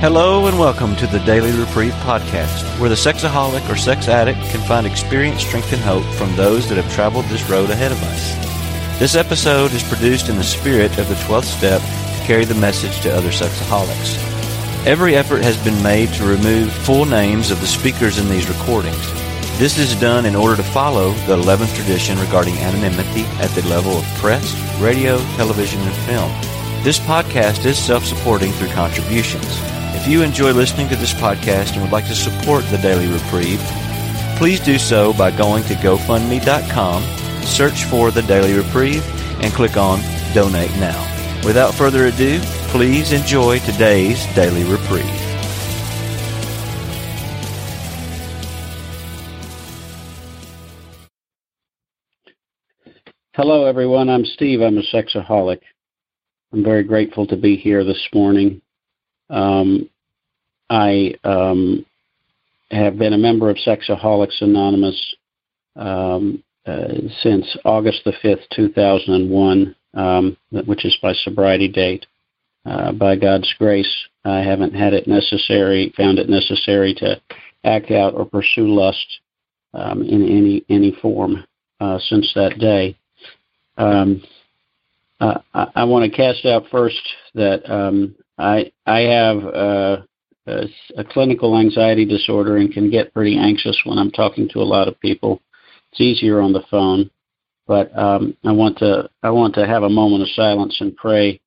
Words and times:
Hello 0.00 0.46
and 0.46 0.58
welcome 0.58 0.94
to 0.96 1.06
the 1.06 1.18
Daily 1.20 1.50
Reprieve 1.50 1.94
podcast, 1.94 2.78
where 2.78 2.88
the 2.88 2.94
sexaholic 2.94 3.68
or 3.68 3.76
sex 3.76 4.08
addict 4.08 4.38
can 4.50 4.60
find 4.60 4.86
experience, 4.86 5.42
strength, 5.42 5.72
and 5.72 5.82
hope 5.82 6.04
from 6.14 6.36
those 6.36 6.68
that 6.68 6.76
have 6.76 6.94
traveled 6.94 7.24
this 7.24 7.48
road 7.48 7.70
ahead 7.70 7.90
of 7.90 8.02
us. 8.04 8.98
This 9.00 9.14
episode 9.14 9.72
is 9.72 9.82
produced 9.82 10.28
in 10.28 10.36
the 10.36 10.44
spirit 10.44 10.96
of 10.98 11.08
the 11.08 11.14
12th 11.14 11.44
step 11.44 11.80
to 11.80 12.26
carry 12.26 12.44
the 12.44 12.54
message 12.54 13.00
to 13.00 13.16
other 13.16 13.30
sexaholics. 13.30 14.16
Every 14.86 15.16
effort 15.16 15.42
has 15.42 15.56
been 15.64 15.82
made 15.82 16.10
to 16.10 16.24
remove 16.24 16.72
full 16.72 17.04
names 17.04 17.50
of 17.50 17.60
the 17.60 17.66
speakers 17.66 18.18
in 18.18 18.28
these 18.28 18.48
recordings. 18.48 19.25
This 19.58 19.78
is 19.78 19.98
done 19.98 20.26
in 20.26 20.36
order 20.36 20.54
to 20.54 20.62
follow 20.62 21.12
the 21.24 21.34
11th 21.34 21.74
tradition 21.74 22.18
regarding 22.18 22.58
anonymity 22.58 23.22
at 23.40 23.48
the 23.52 23.66
level 23.66 23.92
of 23.92 24.04
press, 24.16 24.54
radio, 24.78 25.16
television, 25.36 25.80
and 25.80 25.96
film. 26.04 26.30
This 26.84 26.98
podcast 26.98 27.64
is 27.64 27.78
self-supporting 27.78 28.52
through 28.52 28.68
contributions. 28.68 29.46
If 29.96 30.06
you 30.06 30.20
enjoy 30.20 30.52
listening 30.52 30.90
to 30.90 30.96
this 30.96 31.14
podcast 31.14 31.72
and 31.72 31.80
would 31.80 31.90
like 31.90 32.06
to 32.08 32.14
support 32.14 32.66
the 32.66 32.76
Daily 32.76 33.06
Reprieve, 33.08 33.62
please 34.36 34.60
do 34.60 34.78
so 34.78 35.14
by 35.14 35.30
going 35.30 35.64
to 35.64 35.74
GoFundMe.com, 35.76 37.02
search 37.42 37.84
for 37.84 38.10
the 38.10 38.22
Daily 38.24 38.52
Reprieve, 38.52 39.02
and 39.42 39.54
click 39.54 39.78
on 39.78 40.00
Donate 40.34 40.76
Now. 40.76 41.02
Without 41.46 41.72
further 41.72 42.04
ado, 42.04 42.40
please 42.68 43.12
enjoy 43.12 43.60
today's 43.60 44.22
Daily 44.34 44.64
Reprieve. 44.64 45.25
Hello, 53.36 53.66
everyone. 53.66 54.08
I'm 54.08 54.24
Steve. 54.24 54.62
I'm 54.62 54.78
a 54.78 54.82
sexaholic. 54.82 55.60
I'm 56.54 56.64
very 56.64 56.82
grateful 56.82 57.26
to 57.26 57.36
be 57.36 57.54
here 57.54 57.84
this 57.84 58.08
morning. 58.14 58.62
Um, 59.28 59.90
I 60.70 61.14
um, 61.22 61.84
have 62.70 62.98
been 62.98 63.12
a 63.12 63.18
member 63.18 63.50
of 63.50 63.58
Sexaholics 63.58 64.40
Anonymous 64.40 65.16
um, 65.76 66.42
uh, 66.64 66.86
since 67.20 67.58
August 67.66 68.04
the 68.06 68.14
5th, 68.24 68.48
2001, 68.56 69.76
um, 69.92 70.36
which 70.64 70.86
is 70.86 70.96
my 71.02 71.12
sobriety 71.12 71.68
date. 71.68 72.06
Uh, 72.64 72.92
by 72.92 73.16
God's 73.16 73.52
grace, 73.58 74.06
I 74.24 74.38
haven't 74.38 74.72
had 74.74 74.94
it 74.94 75.06
necessary, 75.06 75.92
found 75.94 76.18
it 76.18 76.30
necessary 76.30 76.94
to 76.94 77.20
act 77.64 77.90
out 77.90 78.14
or 78.14 78.24
pursue 78.24 78.66
lust 78.66 79.20
um, 79.74 80.00
in 80.00 80.22
any 80.22 80.64
any 80.70 80.96
form 81.02 81.44
uh, 81.80 81.98
since 81.98 82.32
that 82.34 82.58
day. 82.58 82.96
Um, 83.76 84.22
I, 85.20 85.40
I 85.54 85.84
want 85.84 86.10
to 86.10 86.16
cast 86.16 86.44
out 86.44 86.64
first 86.70 87.00
that 87.34 87.68
um, 87.70 88.14
I 88.38 88.70
I 88.86 89.00
have 89.00 89.44
uh, 89.44 89.96
a, 90.46 90.68
a 90.98 91.04
clinical 91.04 91.58
anxiety 91.58 92.04
disorder 92.04 92.56
and 92.58 92.72
can 92.72 92.90
get 92.90 93.14
pretty 93.14 93.38
anxious 93.38 93.80
when 93.84 93.98
I'm 93.98 94.10
talking 94.10 94.48
to 94.50 94.60
a 94.60 94.64
lot 94.64 94.88
of 94.88 95.00
people. 95.00 95.40
It's 95.92 96.00
easier 96.00 96.40
on 96.40 96.52
the 96.52 96.64
phone, 96.70 97.10
but 97.66 97.96
um, 97.98 98.36
I 98.44 98.52
want 98.52 98.78
to 98.78 99.08
I 99.22 99.30
want 99.30 99.54
to 99.54 99.66
have 99.66 99.82
a 99.82 99.88
moment 99.88 100.22
of 100.22 100.28
silence 100.30 100.76
and 100.80 100.96
pray, 100.96 101.40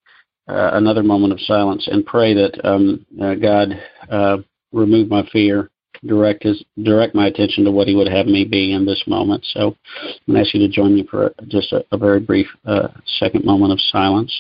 uh, 0.47 0.71
another 0.73 1.03
moment 1.03 1.33
of 1.33 1.39
silence 1.41 1.88
and 1.91 2.05
pray 2.05 2.33
that 2.33 2.59
um, 2.67 3.05
uh, 3.21 3.36
God 3.36 3.80
uh, 4.09 4.38
remove 4.71 5.09
my 5.09 5.27
fear, 5.31 5.69
direct 6.05 6.44
his 6.44 6.64
direct 6.83 7.16
my 7.16 7.28
attention 7.28 7.64
to 7.66 7.72
what 7.72 7.88
He 7.88 7.95
would 7.95 8.08
have 8.08 8.25
me 8.25 8.45
be 8.45 8.73
in 8.73 8.86
this 8.86 9.03
moment. 9.08 9.45
So 9.53 9.75
I'm 10.02 10.33
going 10.33 10.36
to 10.36 10.42
ask 10.42 10.53
you 10.53 10.59
to 10.61 10.73
join 10.73 10.95
me 10.95 11.08
for 11.09 11.33
just 11.47 11.72
a, 11.73 11.83
a 11.92 11.97
very 11.97 12.19
brief 12.19 12.47
uh, 12.66 12.89
second 13.19 13.45
moment 13.45 13.73
of 13.73 13.80
silence. 13.81 14.33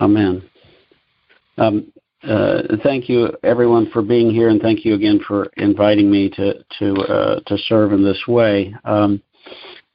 Amen. 0.00 0.42
Um, 1.58 1.92
uh, 2.22 2.62
thank 2.82 3.08
you, 3.08 3.28
everyone, 3.42 3.90
for 3.90 4.02
being 4.02 4.30
here, 4.30 4.48
and 4.48 4.60
thank 4.60 4.84
you 4.84 4.94
again 4.94 5.20
for 5.26 5.46
inviting 5.56 6.10
me 6.10 6.30
to 6.30 6.54
to 6.78 6.94
uh, 7.02 7.40
to 7.46 7.58
serve 7.58 7.92
in 7.92 8.02
this 8.02 8.22
way. 8.26 8.74
Um, 8.84 9.22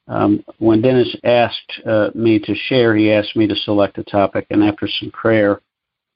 um, 0.08 0.44
when 0.60 0.82
Dennis 0.82 1.16
asked 1.24 1.82
uh, 1.86 2.10
me 2.14 2.40
to 2.40 2.54
share, 2.54 2.96
he 2.96 3.12
asked 3.12 3.36
me 3.36 3.48
to 3.48 3.56
select 3.56 3.98
a 3.98 4.04
topic, 4.04 4.46
and 4.50 4.64
after 4.64 4.88
some 4.88 5.12
prayer, 5.12 5.62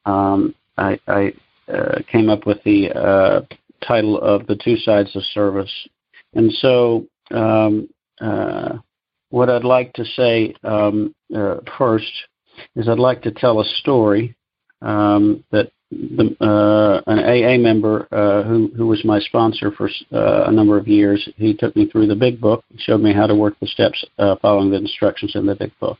um, 0.06 0.54
I, 0.78 1.00
I 1.08 1.34
uh, 1.72 2.00
came 2.12 2.30
up 2.30 2.46
with 2.46 2.64
the 2.64 2.92
uh, 2.92 3.42
title 3.86 4.20
of 4.20 4.46
"The 4.48 4.58
Two 4.64 4.78
Sides 4.78 5.16
of 5.16 5.24
Service." 5.34 5.74
And 6.36 6.52
so, 6.54 7.08
um, 7.32 7.90
uh, 8.22 8.78
what 9.30 9.50
I'd 9.50 9.64
like 9.64 9.94
to 9.94 10.06
say 10.06 10.54
um, 10.64 11.16
first 11.78 12.12
is 12.76 12.88
I'd 12.88 13.00
like 13.00 13.22
to 13.24 13.32
tell 13.32 13.60
a 13.60 13.66
story 13.80 14.36
um, 14.82 15.44
that 15.52 15.72
the, 15.92 16.36
uh, 16.40 17.02
an 17.08 17.20
AA 17.20 17.58
member 17.58 18.08
uh, 18.12 18.44
who 18.44 18.72
who 18.76 18.88
was 18.88 19.04
my 19.04 19.20
sponsor 19.20 19.72
for 19.72 19.90
uh, 20.14 20.46
a 20.46 20.52
number 20.52 20.78
of 20.78 20.88
years. 20.88 21.28
He 21.36 21.54
took 21.54 21.76
me 21.76 21.88
through 21.88 22.08
the 22.08 22.16
Big 22.16 22.40
Book, 22.40 22.64
showed 22.78 23.02
me 23.02 23.14
how 23.14 23.28
to 23.28 23.36
work 23.36 23.56
the 23.60 23.68
steps 23.68 24.04
uh, 24.18 24.36
following 24.42 24.70
the 24.70 24.78
instructions 24.78 25.36
in 25.36 25.46
the 25.46 25.56
Big 25.56 25.72
Book, 25.80 25.98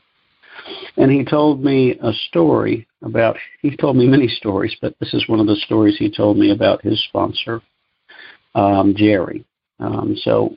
and 0.96 1.10
he 1.10 1.24
told 1.24 1.64
me 1.64 1.98
a 2.02 2.12
story 2.28 2.86
about. 3.02 3.36
He 3.62 3.76
told 3.76 3.96
me 3.96 4.06
many 4.06 4.28
stories, 4.28 4.76
but 4.80 4.94
this 5.00 5.12
is 5.12 5.28
one 5.28 5.40
of 5.40 5.46
the 5.46 5.56
stories 5.56 5.96
he 5.98 6.10
told 6.10 6.38
me 6.38 6.50
about 6.50 6.82
his 6.82 7.02
sponsor, 7.08 7.60
um, 8.54 8.94
Jerry. 8.96 9.44
Um, 9.80 10.14
so 10.22 10.56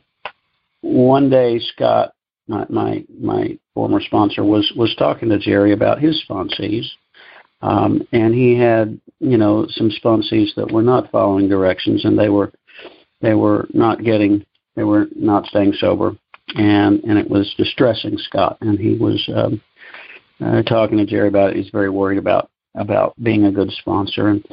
one 0.82 1.30
day, 1.30 1.60
Scott 1.60 2.14
my 2.48 2.66
my, 2.70 3.06
my 3.20 3.58
former 3.74 4.02
sponsor 4.02 4.44
was 4.44 4.72
was 4.76 4.96
talking 4.96 5.30
to 5.30 5.40
Jerry 5.40 5.72
about 5.72 6.00
his 6.00 6.24
sponsees, 6.28 6.86
um, 7.64 8.06
and 8.12 8.36
he 8.36 8.56
had 8.60 9.00
you 9.20 9.38
know 9.38 9.66
some 9.70 9.90
sponsees 9.90 10.54
that 10.56 10.72
were 10.72 10.84
not 10.84 11.10
following 11.12 11.48
directions, 11.48 12.04
and 12.04 12.20
they 12.20 12.30
were 12.30 12.52
they 13.22 13.34
were 13.34 13.68
not 13.74 14.04
getting 14.04 14.46
they 14.76 14.84
were 14.84 15.08
not 15.16 15.46
staying 15.46 15.74
sober, 15.80 16.16
and 16.56 17.02
and 17.06 17.18
it 17.18 17.30
was 17.30 17.54
distressing 17.58 18.18
Scott, 18.18 18.58
and 18.60 18.78
he 18.78 18.96
was 18.96 19.28
um, 19.34 19.62
uh, 20.44 20.62
talking 20.64 20.98
to 20.98 21.06
Jerry 21.06 21.30
about 21.30 21.52
it. 21.52 21.56
He's 21.56 21.72
very 21.72 21.90
worried 21.90 22.18
about 22.18 22.50
about 22.76 23.14
being 23.24 23.46
a 23.46 23.52
good 23.52 23.72
sponsor, 23.72 24.28
and 24.28 24.46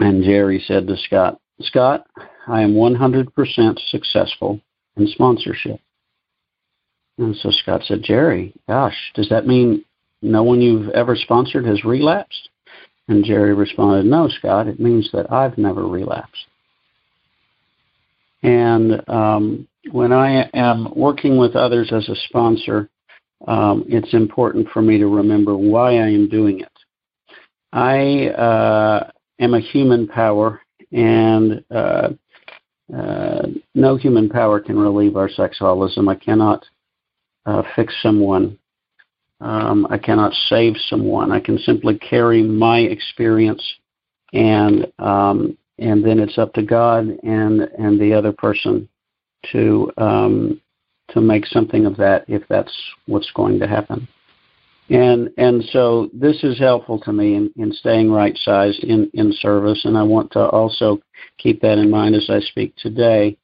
and 0.00 0.24
Jerry 0.24 0.64
said 0.66 0.86
to 0.86 0.96
Scott, 0.96 1.38
Scott, 1.60 2.06
I 2.46 2.62
am 2.62 2.74
100% 2.74 3.78
successful 3.90 4.60
in 4.96 5.08
sponsorship. 5.08 5.80
And 7.18 7.34
so 7.36 7.50
Scott 7.50 7.82
said, 7.84 8.04
Jerry, 8.04 8.54
gosh, 8.68 8.96
does 9.14 9.28
that 9.28 9.46
mean 9.46 9.84
no 10.22 10.42
one 10.42 10.60
you've 10.60 10.90
ever 10.90 11.16
sponsored 11.16 11.66
has 11.66 11.84
relapsed? 11.84 12.48
And 13.08 13.24
Jerry 13.24 13.54
responded, 13.54 14.04
No, 14.04 14.28
Scott, 14.28 14.68
it 14.68 14.78
means 14.78 15.08
that 15.12 15.32
I've 15.32 15.56
never 15.56 15.86
relapsed. 15.86 16.46
And 18.42 19.08
um, 19.08 19.66
when 19.90 20.12
I 20.12 20.48
am 20.54 20.92
working 20.94 21.38
with 21.38 21.56
others 21.56 21.90
as 21.92 22.08
a 22.08 22.16
sponsor, 22.28 22.88
um, 23.46 23.84
it's 23.88 24.14
important 24.14 24.68
for 24.72 24.82
me 24.82 24.98
to 24.98 25.06
remember 25.06 25.56
why 25.56 25.94
I 25.94 26.08
am 26.08 26.28
doing 26.28 26.60
it. 26.60 26.72
I 27.72 28.28
uh, 28.28 29.10
am 29.38 29.54
a 29.54 29.60
human 29.60 30.08
power, 30.08 30.60
and 30.92 31.64
uh, 31.70 32.10
uh, 32.94 33.46
no 33.74 33.96
human 33.96 34.28
power 34.28 34.60
can 34.60 34.78
relieve 34.78 35.16
our 35.16 35.28
sexaholism. 35.28 36.08
I 36.08 36.14
cannot 36.14 36.64
uh, 37.46 37.62
fix 37.76 37.94
someone. 38.02 38.58
Um, 39.40 39.86
I 39.90 39.98
cannot 39.98 40.32
save 40.48 40.74
someone. 40.88 41.30
I 41.30 41.40
can 41.40 41.58
simply 41.58 41.98
carry 41.98 42.42
my 42.42 42.80
experience, 42.80 43.62
and 44.32 44.90
um, 44.98 45.56
and 45.78 46.04
then 46.04 46.18
it's 46.18 46.38
up 46.38 46.52
to 46.54 46.62
God 46.62 47.06
and 47.22 47.60
and 47.78 48.00
the 48.00 48.12
other 48.14 48.32
person 48.32 48.88
to 49.52 49.92
um, 49.96 50.60
to 51.10 51.20
make 51.20 51.46
something 51.46 51.86
of 51.86 51.96
that 51.96 52.24
if 52.28 52.42
that's 52.48 52.76
what's 53.06 53.30
going 53.32 53.60
to 53.60 53.68
happen. 53.68 54.08
And 54.90 55.30
and 55.36 55.62
so 55.70 56.08
this 56.12 56.42
is 56.42 56.58
helpful 56.58 56.98
to 57.00 57.12
me 57.12 57.34
in, 57.34 57.52
in 57.56 57.72
staying 57.72 58.10
right 58.10 58.36
sized 58.38 58.82
in, 58.82 59.10
in 59.12 59.32
service, 59.34 59.84
and 59.84 59.98
I 59.98 60.02
want 60.02 60.32
to 60.32 60.40
also 60.48 61.00
keep 61.36 61.60
that 61.60 61.78
in 61.78 61.90
mind 61.90 62.14
as 62.14 62.28
I 62.30 62.40
speak 62.40 62.74
today. 62.76 63.36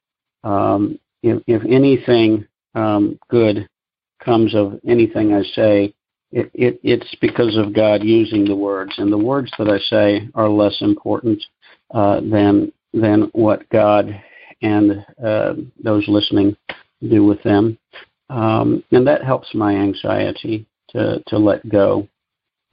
Um, 0.43 0.99
if, 1.21 1.41
if 1.47 1.63
anything 1.63 2.47
um, 2.73 3.19
good 3.29 3.67
comes 4.25 4.55
of 4.55 4.79
anything 4.87 5.33
I 5.33 5.43
say, 5.43 5.93
it, 6.31 6.49
it, 6.53 6.79
it's 6.83 7.15
because 7.21 7.55
of 7.55 7.73
God 7.73 8.03
using 8.03 8.45
the 8.45 8.55
words, 8.55 8.93
and 8.97 9.11
the 9.11 9.17
words 9.17 9.51
that 9.57 9.69
I 9.69 9.77
say 9.89 10.27
are 10.35 10.49
less 10.49 10.75
important 10.81 11.43
uh, 11.93 12.19
than 12.21 12.71
than 12.93 13.29
what 13.33 13.67
God 13.69 14.21
and 14.61 15.05
uh, 15.23 15.53
those 15.83 16.07
listening 16.07 16.55
do 17.07 17.23
with 17.25 17.41
them, 17.43 17.77
um, 18.29 18.83
and 18.91 19.05
that 19.07 19.23
helps 19.23 19.53
my 19.53 19.73
anxiety 19.75 20.65
to 20.89 21.23
to 21.27 21.37
let 21.37 21.67
go 21.69 22.07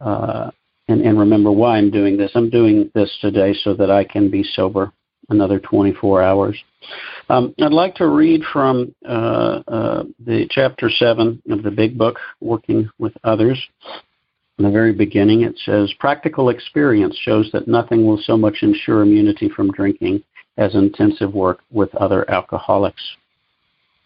uh, 0.00 0.50
and, 0.88 1.00
and 1.02 1.19
remember 1.19 1.52
why 1.52 1.78
I'm 1.78 1.90
doing 1.90 2.16
this. 2.16 2.32
I'm 2.34 2.50
doing 2.50 2.90
this 2.94 3.10
today 3.20 3.54
so 3.62 3.75
that 3.75 3.90
I 3.90 4.04
can 4.04 4.31
be 4.31 4.43
sober 4.43 4.93
another 5.32 5.58
24 5.58 6.23
hours. 6.23 6.62
Um, 7.29 7.55
I'd 7.61 7.73
like 7.73 7.94
to 7.96 8.06
read 8.06 8.43
from 8.52 8.94
uh, 9.08 9.62
uh, 9.67 10.05
the 10.25 10.46
chapter 10.50 10.88
7 10.88 11.43
of 11.50 11.62
the 11.62 11.70
big 11.70 11.99
book, 11.99 12.19
Working 12.40 12.88
with 12.99 13.12
Others. 13.25 13.61
In 14.58 14.64
the 14.64 14.70
very 14.70 14.93
beginning, 14.93 15.43
it 15.43 15.58
says 15.64 15.93
Practical 15.99 16.50
experience 16.50 17.17
shows 17.17 17.50
that 17.52 17.67
nothing 17.67 18.06
will 18.06 18.19
so 18.19 18.37
much 18.37 18.58
ensure 18.62 19.02
immunity 19.02 19.49
from 19.49 19.73
drinking 19.73 20.23
as 20.58 20.75
intensive 20.75 21.35
work 21.35 21.61
with 21.70 21.94
other 21.94 22.31
alcoholics. 22.31 23.02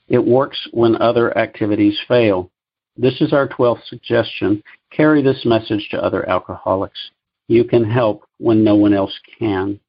It 0.08 0.24
works 0.24 0.68
when 0.72 0.96
other 0.96 1.36
activities 1.36 1.98
fail. 2.06 2.50
This 2.96 3.20
is 3.20 3.32
our 3.32 3.48
12th 3.48 3.84
suggestion. 3.86 4.62
Carry 4.90 5.22
this 5.22 5.44
message 5.44 5.88
to 5.90 6.02
other 6.02 6.28
alcoholics. 6.28 7.10
You 7.48 7.64
can 7.64 7.84
help 7.84 8.22
when 8.38 8.64
no 8.64 8.76
one 8.76 8.94
else 8.94 9.18
can. 9.38 9.80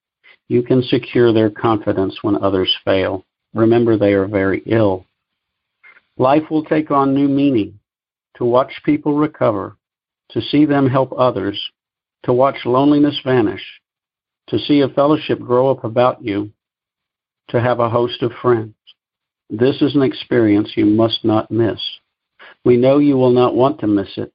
You 0.49 0.63
can 0.63 0.81
secure 0.81 1.33
their 1.33 1.49
confidence 1.49 2.19
when 2.21 2.41
others 2.41 2.73
fail. 2.85 3.25
Remember, 3.53 3.97
they 3.97 4.13
are 4.13 4.27
very 4.27 4.63
ill. 4.65 5.05
Life 6.17 6.49
will 6.49 6.63
take 6.63 6.89
on 6.89 7.13
new 7.13 7.27
meaning. 7.27 7.79
To 8.37 8.45
watch 8.45 8.71
people 8.85 9.15
recover, 9.15 9.77
to 10.29 10.41
see 10.41 10.65
them 10.65 10.87
help 10.87 11.11
others, 11.17 11.59
to 12.23 12.33
watch 12.33 12.65
loneliness 12.65 13.19
vanish, 13.25 13.63
to 14.47 14.59
see 14.59 14.81
a 14.81 14.89
fellowship 14.89 15.39
grow 15.39 15.71
up 15.71 15.83
about 15.83 16.23
you, 16.23 16.51
to 17.49 17.59
have 17.59 17.79
a 17.79 17.89
host 17.89 18.21
of 18.21 18.31
friends. 18.41 18.75
This 19.49 19.81
is 19.81 19.95
an 19.95 20.03
experience 20.03 20.73
you 20.75 20.85
must 20.85 21.25
not 21.25 21.49
miss. 21.49 21.79
We 22.63 22.77
know 22.77 22.99
you 22.99 23.17
will 23.17 23.31
not 23.31 23.55
want 23.55 23.79
to 23.79 23.87
miss 23.87 24.17
it. 24.17 24.31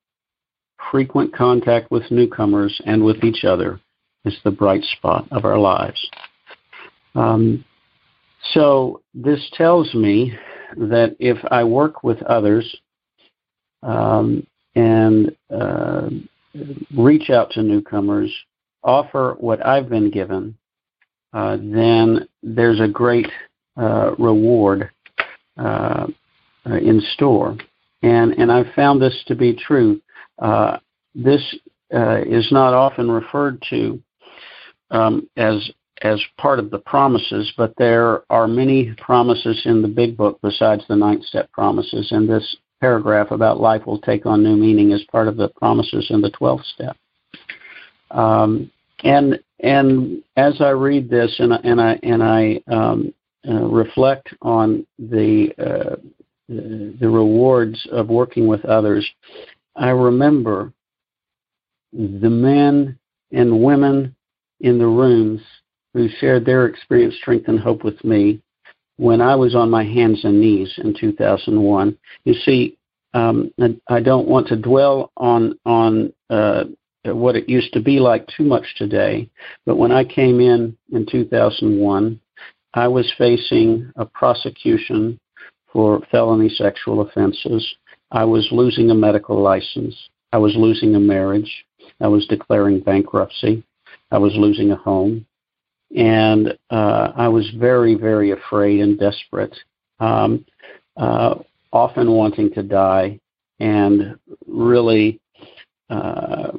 Frequent 0.91 1.33
contact 1.33 1.91
with 1.91 2.11
newcomers 2.11 2.81
and 2.85 3.05
with 3.05 3.23
each 3.23 3.45
other 3.45 3.81
is 4.25 4.37
the 4.45 4.51
bright 4.51 4.85
spot 4.85 5.27
of 5.31 5.45
our 5.45 5.59
lives. 5.59 6.11
Um, 7.15 7.65
so 8.53 9.03
this 9.15 9.51
tells 9.55 9.93
me 9.95 10.37
that 10.77 11.17
if 11.19 11.39
I 11.51 11.65
work 11.65 12.03
with 12.03 12.23
others 12.23 12.77
um, 13.83 14.47
and 14.75 15.37
uh, 15.51 16.09
reach 16.97 17.31
out 17.31 17.51
to 17.53 17.63
newcomers, 17.63 18.33
offer 18.83 19.37
what 19.39 19.65
I've 19.65 19.89
been 19.89 20.11
given, 20.11 20.57
uh, 21.33 21.57
then 21.57 22.29
there's 22.43 22.81
a 22.81 22.89
great 22.89 23.29
uh, 23.77 24.15
reward 24.19 24.91
uh, 25.57 26.07
in 26.67 27.03
store. 27.15 27.57
And, 28.03 28.33
and 28.33 28.51
I've 28.51 28.73
found 28.75 29.01
this 29.01 29.23
to 29.29 29.35
be 29.35 29.55
true. 29.55 30.01
Uh, 30.39 30.79
this 31.15 31.55
uh, 31.95 32.21
is 32.27 32.49
not 32.51 32.75
often 32.75 33.11
referred 33.11 33.63
to 33.71 34.03
um, 34.93 35.29
as 35.37 35.71
as 36.03 36.21
part 36.37 36.59
of 36.59 36.71
the 36.71 36.79
promises, 36.81 37.53
but 37.57 37.73
there 37.79 38.23
are 38.31 38.49
many 38.49 38.93
promises 38.99 39.61
in 39.65 39.83
the 39.83 39.89
big 39.89 40.17
book 40.17 40.39
besides 40.43 40.83
the 40.89 40.97
ninth 40.97 41.25
step 41.25 41.51
promises. 41.53 42.11
And 42.11 42.29
this 42.29 42.57
paragraph 42.81 43.31
about 43.31 43.61
life 43.61 43.87
will 43.87 44.01
take 44.01 44.27
on 44.27 44.43
new 44.43 44.57
meaning 44.57 44.93
as 44.93 45.03
part 45.05 45.29
of 45.29 45.37
the 45.37 45.49
promises 45.49 46.07
in 46.11 46.21
the 46.21 46.31
twelfth 46.31 46.65
step. 46.75 46.97
Um, 48.11 48.71
and 49.05 49.41
and 49.61 50.23
as 50.37 50.61
I 50.61 50.71
read 50.71 51.09
this 51.09 51.35
and 51.39 51.53
and 51.53 51.81
I 51.81 51.99
and 52.03 52.23
I 52.23 52.61
um, 52.71 53.15
uh, 53.49 53.65
reflect 53.65 54.29
on 54.43 54.87
the 54.99 55.53
uh, 55.59 55.97
the 56.49 57.09
rewards 57.09 57.87
of 57.93 58.09
working 58.09 58.47
with 58.47 58.65
others, 58.65 59.09
I 59.77 59.91
remember 59.91 60.73
the 61.93 62.31
men 62.31 62.99
and 63.31 63.63
women 63.63 64.15
in 64.63 64.79
the 64.79 64.87
rooms 64.87 65.41
who 65.93 66.09
shared 66.19 66.47
their 66.47 66.67
experience, 66.67 67.15
strength, 67.17 67.49
and 67.49 67.61
hope 67.61 67.85
with 67.85 68.03
me 68.03 68.41
when 68.97 69.21
I 69.21 69.35
was 69.35 69.55
on 69.55 69.71
my 69.71 69.85
hands 69.85 70.25
and 70.25 70.41
knees 70.41 70.73
in 70.79 70.95
2001. 70.99 71.99
You 72.25 72.35
see, 72.35 72.79
um, 73.15 73.53
I 73.89 74.01
don't 74.01 74.29
want 74.29 74.47
to 74.49 74.57
dwell 74.57 75.13
on 75.17 75.59
on 75.67 76.13
uh, 76.31 76.65
what 77.05 77.37
it 77.37 77.49
used 77.49 77.73
to 77.75 77.81
be 77.81 77.99
like 77.99 78.27
too 78.29 78.45
much 78.45 78.65
today, 78.77 79.29
but 79.67 79.77
when 79.77 79.93
I 79.93 80.05
came 80.05 80.41
in 80.41 80.77
in 80.93 81.05
2001, 81.05 82.21
I 82.75 82.89
was 82.89 83.13
facing 83.19 83.93
a 83.97 84.07
prosecution 84.07 85.19
for 85.71 86.01
felony 86.11 86.49
sexual 86.49 87.01
offenses. 87.01 87.75
I 88.13 88.25
was 88.25 88.49
losing 88.51 88.91
a 88.91 88.95
medical 88.95 89.43
license. 89.43 89.97
I 90.33 90.39
was 90.39 90.55
losing 90.57 90.95
a 90.95 91.01
marriage. 91.01 91.67
I 92.01 92.09
was 92.09 92.27
declaring 92.27 92.81
bankruptcy. 92.81 93.65
I 94.13 94.19
was 94.19 94.35
losing 94.37 94.71
a 94.71 94.77
home. 94.77 95.27
And 95.97 96.57
uh, 96.71 97.13
I 97.17 97.29
was 97.29 97.51
very, 97.59 97.95
very 97.95 98.31
afraid 98.31 98.81
and 98.81 98.99
desperate, 98.99 99.55
um, 100.01 100.45
uh, 100.97 101.35
often 101.73 102.13
wanting 102.13 102.53
to 102.55 102.63
die, 102.63 103.21
and 103.61 104.17
really 104.47 105.21
uh, 105.91 106.53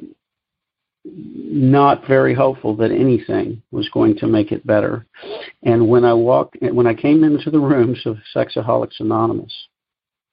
not 1.04 2.06
very 2.06 2.32
hopeful 2.32 2.76
that 2.76 2.92
anything 2.92 3.60
was 3.72 3.88
going 3.90 4.16
to 4.18 4.26
make 4.26 4.52
it 4.52 4.66
better. 4.66 5.04
And 5.64 5.88
when 5.88 6.04
I 6.04 6.14
walked, 6.14 6.56
when 6.60 6.86
I 6.86 6.94
came 6.94 7.24
into 7.24 7.50
the 7.50 7.58
rooms 7.58 8.00
of 8.06 8.18
Sexaholics 8.34 9.00
Anonymous, 9.00 9.52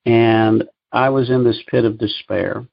and 0.05 0.63
I 0.91 1.09
was 1.09 1.29
in 1.29 1.43
this 1.43 1.61
pit 1.67 1.85
of 1.85 1.97
despair, 1.97 2.65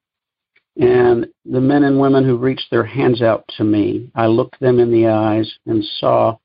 and 0.79 1.27
the 1.45 1.61
men 1.61 1.83
and 1.83 1.99
women 1.99 2.25
who 2.25 2.37
reached 2.37 2.71
their 2.71 2.85
hands 2.85 3.21
out 3.21 3.45
to 3.57 3.65
me, 3.65 4.11
I 4.15 4.27
looked 4.27 4.61
them 4.61 4.79
in 4.79 4.93
the 4.93 5.09
eyes 5.09 5.53
and 5.67 5.85
saw 5.99 6.39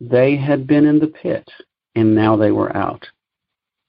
they 0.00 0.36
had 0.36 0.66
been 0.66 0.86
in 0.86 1.00
the 1.00 1.08
pit 1.08 1.48
and 1.96 2.14
now 2.14 2.36
they 2.36 2.52
were 2.52 2.74
out. 2.76 3.04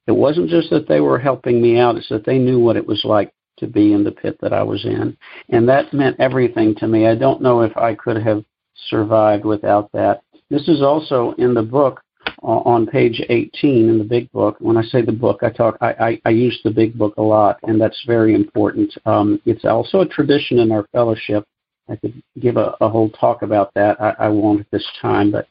It 0.08 0.14
wasn't 0.14 0.50
just 0.50 0.72
that 0.72 0.88
they 0.88 1.00
were 1.00 1.20
helping 1.20 1.62
me 1.62 1.78
out, 1.78 1.96
it's 1.96 2.10
that 2.10 2.26
they 2.26 2.40
knew 2.40 2.60
what 2.60 2.78
it 2.78 2.88
was 2.88 3.06
like 3.06 3.32
to 3.60 3.68
be 3.68 3.94
in 3.94 4.04
the 4.04 4.12
pit 4.12 4.38
that 4.42 4.54
I 4.54 4.64
was 4.64 4.84
in. 4.84 5.16
And 5.50 5.70
that 5.70 5.94
meant 5.94 6.20
everything 6.20 6.74
to 6.76 6.88
me. 6.88 7.06
I 7.06 7.14
don't 7.14 7.42
know 7.42 7.62
if 7.62 7.76
I 7.78 7.94
could 7.94 8.18
have 8.18 8.44
survived 8.90 9.46
without 9.46 9.92
that. 9.92 10.24
This 10.50 10.68
is 10.68 10.82
also 10.82 11.34
in 11.38 11.54
the 11.54 11.62
book 11.62 12.02
on 12.42 12.88
page 12.88 13.22
18 13.30 13.90
in 13.90 13.98
the 13.98 14.04
big 14.04 14.32
book. 14.32 14.56
When 14.60 14.78
I 14.78 14.84
say 14.84 15.02
the 15.02 15.12
book, 15.12 15.40
I 15.42 15.50
talk, 15.50 15.78
I, 15.82 15.92
I, 15.92 16.22
I 16.26 16.30
use 16.30 16.60
the 16.64 16.72
big 16.72 16.98
book 16.98 17.16
a 17.18 17.22
lot, 17.22 17.60
and 17.64 17.80
that's 17.80 18.02
very 18.08 18.34
important. 18.34 18.94
Um, 19.06 19.42
it's 19.46 19.66
also 19.66 20.02
a 20.02 20.08
tradition 20.08 20.60
in 20.60 20.72
our 20.72 20.86
fellowship. 20.92 21.46
I 21.90 21.96
could 21.96 22.22
give 22.40 22.58
a, 22.58 22.76
a 22.82 22.90
whole 22.90 23.10
talk 23.10 23.42
about 23.42 23.74
that. 23.74 24.00
I, 24.02 24.16
I 24.20 24.28
won't 24.30 24.62
at 24.62 24.72
this 24.72 24.88
time, 25.02 25.32
but 25.32 25.48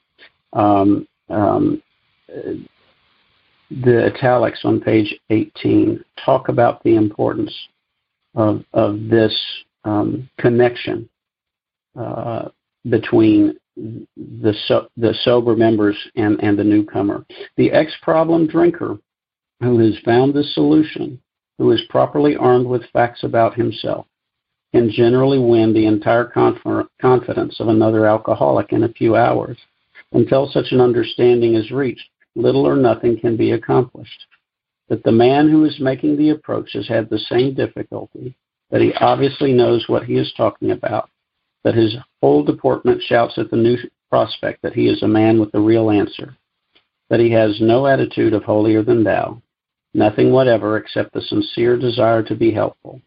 um, 0.52 1.06
um, 1.28 1.82
the 3.70 4.06
italics 4.06 4.60
on 4.64 4.80
page 4.80 5.14
18 5.30 6.02
talk 6.24 6.48
about 6.48 6.82
the 6.84 6.96
importance 6.96 7.54
of, 8.34 8.64
of 8.72 9.08
this 9.08 9.36
um, 9.84 10.28
connection 10.38 11.08
uh, 11.98 12.48
between 12.88 13.58
the, 14.16 14.54
so, 14.66 14.88
the 14.96 15.14
sober 15.22 15.56
members 15.56 15.96
and, 16.16 16.42
and 16.42 16.58
the 16.58 16.64
newcomer. 16.64 17.24
The 17.56 17.70
ex 17.72 17.92
problem 18.02 18.46
drinker 18.46 18.98
who 19.60 19.78
has 19.78 19.98
found 20.04 20.34
the 20.34 20.44
solution, 20.44 21.20
who 21.58 21.70
is 21.72 21.80
properly 21.88 22.36
armed 22.36 22.66
with 22.66 22.90
facts 22.92 23.24
about 23.24 23.54
himself, 23.54 24.06
can 24.72 24.90
generally 24.90 25.38
win 25.38 25.72
the 25.72 25.86
entire 25.86 26.24
conf- 26.24 26.88
confidence 27.00 27.58
of 27.58 27.68
another 27.68 28.06
alcoholic 28.06 28.72
in 28.72 28.84
a 28.84 28.92
few 28.92 29.16
hours. 29.16 29.58
Until 30.12 30.48
such 30.48 30.72
an 30.72 30.80
understanding 30.80 31.54
is 31.54 31.70
reached, 31.70 32.08
little 32.34 32.66
or 32.66 32.76
nothing 32.76 33.18
can 33.18 33.36
be 33.36 33.52
accomplished 33.52 34.26
that 34.88 35.02
the 35.04 35.12
man 35.12 35.48
who 35.48 35.64
is 35.64 35.78
making 35.80 36.16
the 36.16 36.30
approach 36.30 36.70
has 36.72 36.88
had 36.88 37.08
the 37.08 37.18
same 37.18 37.54
difficulty, 37.54 38.34
that 38.70 38.80
he 38.80 38.92
obviously 38.94 39.52
knows 39.52 39.84
what 39.86 40.04
he 40.04 40.14
is 40.14 40.32
talking 40.36 40.70
about, 40.70 41.10
that 41.68 41.74
his 41.74 41.98
whole 42.22 42.42
deportment 42.42 43.02
shouts 43.02 43.36
at 43.36 43.50
the 43.50 43.56
new 43.56 43.76
prospect 44.08 44.62
that 44.62 44.72
he 44.72 44.88
is 44.88 45.02
a 45.02 45.06
man 45.06 45.38
with 45.38 45.52
the 45.52 45.60
real 45.60 45.90
answer, 45.90 46.34
that 47.10 47.20
he 47.20 47.30
has 47.30 47.60
no 47.60 47.86
attitude 47.86 48.32
of 48.32 48.42
holier 48.42 48.82
than 48.82 49.04
thou, 49.04 49.38
nothing 49.92 50.32
whatever 50.32 50.78
except 50.78 51.12
the 51.12 51.20
sincere 51.20 51.76
desire 51.76 52.22
to 52.22 52.34
be 52.34 52.50
helpful, 52.50 53.02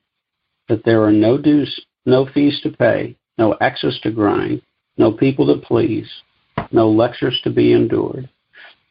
that 0.69 0.85
there 0.85 1.01
are 1.01 1.11
no 1.11 1.39
dues, 1.39 1.81
no 2.05 2.23
fees 2.23 2.59
to 2.61 2.69
pay, 2.69 3.17
no 3.39 3.57
axes 3.61 3.99
to 4.03 4.11
grind, 4.11 4.61
no 4.95 5.11
people 5.11 5.47
to 5.47 5.59
please, 5.59 6.07
no 6.71 6.87
lectures 6.87 7.41
to 7.43 7.49
be 7.49 7.73
endured, 7.73 8.29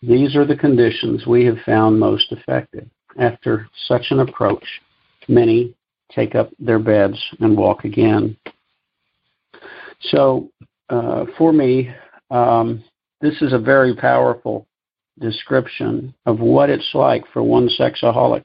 these 0.02 0.34
are 0.34 0.44
the 0.44 0.56
conditions 0.56 1.28
we 1.28 1.44
have 1.44 1.58
found 1.64 2.00
most 2.00 2.32
effective. 2.32 2.88
After 3.20 3.68
such 3.86 4.06
an 4.10 4.18
approach, 4.18 4.64
many 5.28 5.76
take 6.10 6.34
up 6.34 6.50
their 6.58 6.80
beds 6.80 7.22
and 7.38 7.56
walk 7.56 7.84
again. 7.84 8.36
So, 10.02 10.50
uh, 10.88 11.26
for 11.36 11.52
me, 11.52 11.90
um, 12.30 12.82
this 13.20 13.40
is 13.42 13.52
a 13.52 13.58
very 13.58 13.94
powerful 13.94 14.66
description 15.20 16.14
of 16.26 16.40
what 16.40 16.70
it's 16.70 16.90
like 16.94 17.24
for 17.32 17.42
one 17.42 17.68
sexaholic 17.78 18.44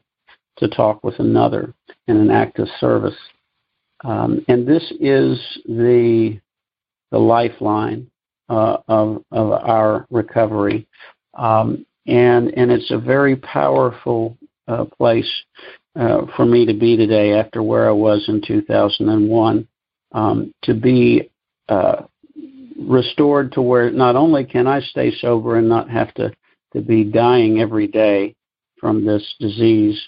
to 0.58 0.68
talk 0.68 1.04
with 1.04 1.20
another 1.20 1.74
in 2.08 2.18
an 2.18 2.30
act 2.30 2.60
of 2.60 2.68
service. 2.80 3.16
Um, 4.04 4.44
and 4.48 4.68
this 4.68 4.84
is 5.00 5.40
the 5.66 6.40
the 7.12 7.18
lifeline 7.18 8.10
uh, 8.50 8.78
of 8.88 9.24
of 9.32 9.52
our 9.52 10.06
recovery, 10.12 10.88
um, 11.34 11.86
and 12.06 12.54
and 12.58 12.72
it's 12.72 12.92
a 12.92 12.98
very 12.98 13.36
powerful 13.38 14.38
uh, 14.68 14.86
place 14.98 15.32
uh, 15.96 16.26
for 16.36 16.46
me 16.46 16.66
to 16.66 16.74
be 16.74 16.98
today 16.98 17.34
after 17.34 17.64
where 17.64 17.88
I 17.88 17.94
was 17.94 18.26
in 18.28 18.42
2001. 18.46 19.68
Um, 20.12 20.54
to 20.64 20.74
be 20.74 21.30
uh, 21.70 22.04
restored 22.78 23.52
to 23.54 23.62
where 23.62 23.90
not 23.92 24.16
only 24.16 24.44
can 24.44 24.68
I 24.68 24.82
stay 24.82 25.12
sober 25.20 25.58
and 25.58 25.70
not 25.70 25.90
have 25.90 26.14
to 26.16 26.32
to 26.74 26.82
be 26.82 27.06
dying 27.06 27.62
every 27.62 27.88
day 27.88 28.36
from 28.80 29.06
this 29.06 29.36
disease. 29.40 30.00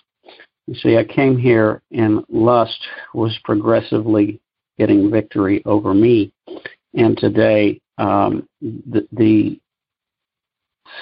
You 0.68 0.76
see, 0.76 0.98
I 0.98 1.06
came 1.06 1.38
here 1.38 1.82
and 1.92 2.26
lust 2.28 2.78
was 3.14 3.38
progressively 3.46 4.42
getting 4.78 5.10
victory 5.10 5.64
over 5.66 5.94
me. 5.94 6.34
And 6.94 7.18
today, 7.18 7.80
um, 7.98 8.48
the, 8.62 9.08
the 9.14 9.60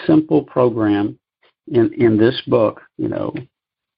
simple 0.05 0.43
program 0.43 1.17
in, 1.67 1.91
in 1.93 2.17
this 2.17 2.39
book, 2.47 2.81
you 2.97 3.07
know, 3.07 3.33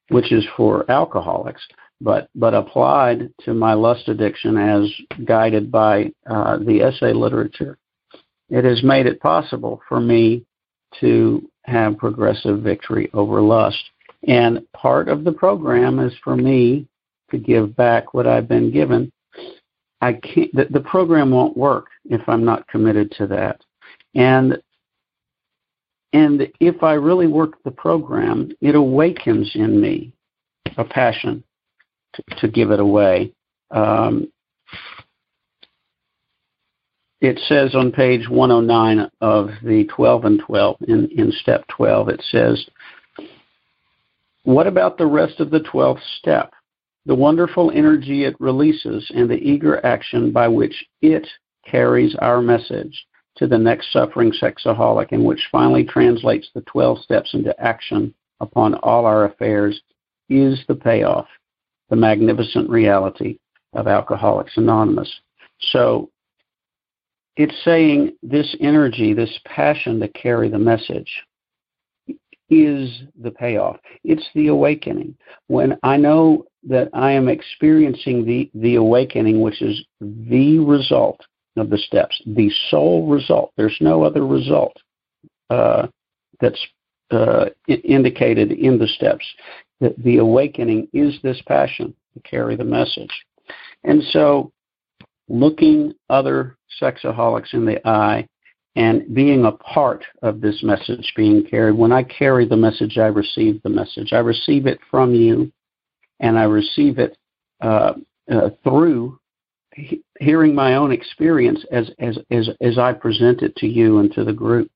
which 0.10 0.32
is 0.32 0.46
for 0.56 0.90
alcoholics, 0.90 1.68
but 2.01 2.30
but 2.36 2.54
applied 2.54 3.30
to 3.44 3.54
my 3.54 3.74
lust 3.74 4.08
addiction 4.08 4.58
as 4.58 4.89
guided 5.25 5.72
by 5.72 6.12
uh, 6.30 6.58
the 6.58 6.92
SA 7.00 7.08
literature, 7.08 7.77
it 8.50 8.63
has 8.63 8.84
made 8.84 9.06
it 9.06 9.20
possible 9.20 9.82
for 9.88 10.00
me 10.00 10.46
to 11.00 11.50
have 11.63 11.98
progressive 11.98 12.62
victory 12.62 13.10
over 13.13 13.42
lust. 13.42 13.84
And 14.27 14.66
part 14.74 15.10
of 15.10 15.24
the 15.24 15.32
program 15.32 16.00
is 16.00 16.13
for 16.24 16.36
me 16.36 16.88
to 17.32 17.38
give 17.38 17.75
back 17.75 18.13
what 18.13 18.27
I've 18.27 18.48
been 18.48 18.72
given. 18.72 19.12
I 20.01 20.13
can't. 20.13 20.54
The, 20.56 20.68
the 20.70 20.80
program 20.80 21.32
won't 21.32 21.58
work 21.58 21.88
if 22.06 22.22
I'm 22.27 22.46
not 22.46 22.68
committed 22.68 23.12
to 23.18 23.27
that. 23.27 23.62
And 24.16 24.62
and 26.13 26.48
if 26.60 26.84
I 26.84 26.94
really 26.94 27.27
work 27.27 27.62
the 27.63 27.72
program, 27.72 28.51
it 28.62 28.75
awakens 28.75 29.51
in 29.56 29.82
me 29.82 30.13
a 30.77 30.84
passion 30.84 31.44
to, 32.38 32.48
give 32.48 32.72
it 32.72 32.80
away. 32.80 33.34
Um, 33.72 34.32
it 37.20 37.40
says 37.48 37.74
on 37.74 37.92
page 37.92 38.30
109 38.30 39.10
of 39.22 39.50
the 39.64 39.86
12 39.86 40.26
and 40.26 40.40
12, 40.40 40.78
in, 40.88 41.10
in 41.18 41.32
step 41.32 41.66
12, 41.68 42.10
it 42.10 42.24
says, 42.30 42.66
What 44.44 44.68
about 44.68 44.98
the 44.98 45.08
rest 45.08 45.40
of 45.40 45.50
the 45.50 45.62
12th 45.62 46.02
step? 46.20 46.54
The 47.06 47.16
wonderful 47.16 47.72
energy 47.72 48.26
it 48.26 48.36
releases 48.40 49.10
and 49.16 49.30
the 49.30 49.36
eager 49.36 49.84
action 49.86 50.32
by 50.32 50.48
which 50.48 50.86
it 51.02 51.28
carries 51.66 52.16
our 52.16 52.42
message 52.42 53.06
to 53.38 53.48
the 53.48 53.58
next 53.58 53.92
suffering 53.94 54.32
sexaholic, 54.32 55.12
and 55.12 55.24
which 55.24 55.48
finally 55.52 55.84
translates 55.84 56.50
the 56.54 56.62
12 56.62 57.02
steps 57.02 57.34
into 57.34 57.58
action 57.62 58.14
upon 58.40 58.76
all 58.76 59.06
our 59.06 59.26
affairs, 59.26 59.80
is 60.30 60.60
the 60.68 60.76
payoff, 60.76 61.28
the 61.89 61.96
magnificent 61.96 62.70
reality 62.70 63.38
of 63.74 63.88
Alcoholics 63.88 64.58
Anonymous. 64.58 65.12
So 65.72 66.10
it's 67.36 67.56
saying 67.63 68.13
this 68.24 68.56
energy, 68.60 69.13
this 69.13 69.39
passion 69.46 70.00
to 70.00 70.08
carry 70.08 70.50
the 70.50 70.60
message 70.60 71.12
is 72.50 73.03
the 73.22 73.32
payoff. 73.32 73.77
It's 74.03 74.25
the 74.34 74.48
awakening. 74.48 75.15
When 75.48 75.77
I 75.84 75.98
know 75.98 76.46
that 76.67 76.89
I 76.94 77.12
am 77.12 77.27
experiencing 77.27 78.25
the, 78.25 78.50
the 78.53 78.75
awakening, 78.75 79.41
which 79.41 79.62
is 79.62 79.84
the 80.00 80.60
result 80.60 81.20
of 81.58 81.70
the 81.70 81.77
steps, 81.77 82.22
the 82.25 82.50
sole 82.70 83.08
result, 83.08 83.51
there's 83.58 83.77
no 83.82 84.03
other 84.03 84.25
result 84.25 84.75
uh, 85.50 85.88
that's 86.39 86.65
uh, 87.12 87.46
indicated 87.67 88.51
in 88.51 88.77
the 88.77 88.88
steps. 88.88 89.25
The, 89.80 89.94
the 90.00 90.18
awakening 90.18 90.88
is 90.94 91.16
this 91.22 91.42
passion 91.48 91.94
to 92.14 92.20
carry 92.30 92.56
the 92.56 92.64
message. 92.64 93.12
And 93.84 94.02
so 94.12 94.52
looking 95.30 95.94
other 96.10 96.58
sexaholics 96.82 97.54
in 97.54 97.66
the 97.66 97.86
eye 97.88 98.28
and 98.76 99.14
being 99.14 99.46
a 99.46 99.52
part 99.52 100.04
of 100.22 100.40
this 100.40 100.62
message 100.62 101.12
being 101.16 101.44
carried. 101.44 101.76
When 101.76 101.92
I 101.92 102.04
carry 102.04 102.48
the 102.48 102.56
message, 102.56 102.98
I 102.98 103.08
receive 103.08 103.62
the 103.64 103.70
message. 103.70 104.14
I 104.14 104.20
receive 104.20 104.68
it 104.68 104.80
from 104.92 105.16
you, 105.16 105.52
and 106.20 106.38
I 106.38 106.44
receive 106.44 107.00
it 107.00 107.18
uh, 107.60 107.94
uh, 108.32 108.50
through 108.64 109.20
he- 109.74 110.04
hearing 110.20 110.54
my 110.54 110.76
own 110.76 110.92
experience 110.92 111.64
as, 111.72 111.90
as, 112.00 112.20
as, 112.30 112.50
as 112.62 112.78
I 112.78 112.94
present 112.94 113.42
it 113.42 113.56
to 113.58 113.68
you 113.68 114.00
and 114.00 114.14
to 114.14 114.24
the 114.24 114.34
group. 114.34 114.70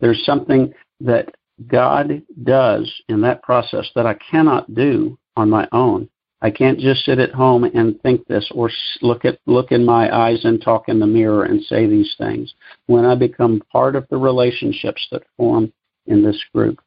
There's 0.00 0.24
something 0.24 0.72
that 1.00 1.28
God 1.66 2.22
does 2.44 2.92
in 3.08 3.20
that 3.22 3.42
process 3.42 3.88
that 3.94 4.06
I 4.06 4.14
cannot 4.14 4.74
do 4.74 5.18
on 5.36 5.50
my 5.50 5.68
own. 5.72 6.08
I 6.40 6.50
can't 6.50 6.78
just 6.78 7.04
sit 7.04 7.18
at 7.18 7.32
home 7.32 7.64
and 7.64 8.00
think 8.00 8.26
this 8.26 8.48
or 8.54 8.70
look 9.02 9.24
at 9.24 9.40
look 9.46 9.72
in 9.72 9.84
my 9.84 10.14
eyes 10.16 10.44
and 10.44 10.62
talk 10.62 10.88
in 10.88 11.00
the 11.00 11.06
mirror 11.06 11.44
and 11.44 11.62
say 11.64 11.86
these 11.86 12.14
things. 12.16 12.54
When 12.86 13.04
I 13.04 13.16
become 13.16 13.62
part 13.72 13.96
of 13.96 14.06
the 14.08 14.18
relationships 14.18 15.04
that 15.10 15.24
form 15.36 15.72
in 16.06 16.22
this 16.22 16.40
group, 16.54 16.80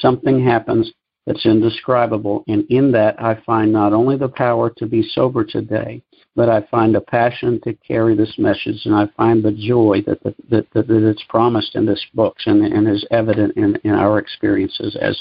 something 0.00 0.44
happens 0.44 0.92
that's 1.26 1.46
indescribable 1.46 2.44
and 2.46 2.64
in 2.70 2.92
that 2.92 3.22
I 3.22 3.40
find 3.46 3.72
not 3.72 3.92
only 3.92 4.16
the 4.18 4.28
power 4.28 4.68
to 4.76 4.86
be 4.86 5.02
sober 5.02 5.44
today, 5.44 6.02
but 6.36 6.48
I 6.48 6.62
find 6.70 6.94
a 6.94 7.00
passion 7.00 7.60
to 7.64 7.74
carry 7.74 8.14
this 8.14 8.34
message 8.38 8.82
and 8.84 8.94
I 8.94 9.06
find 9.16 9.42
the 9.42 9.52
joy 9.52 10.02
that 10.06 10.22
that, 10.22 10.36
that, 10.50 10.72
that 10.72 11.08
it's 11.08 11.24
promised 11.28 11.74
in 11.74 11.86
this 11.86 12.04
book 12.14 12.36
and, 12.46 12.64
and 12.64 12.88
is 12.88 13.06
evident 13.10 13.56
in, 13.56 13.76
in 13.84 13.92
our 13.92 14.18
experiences 14.18 14.96
as 15.00 15.20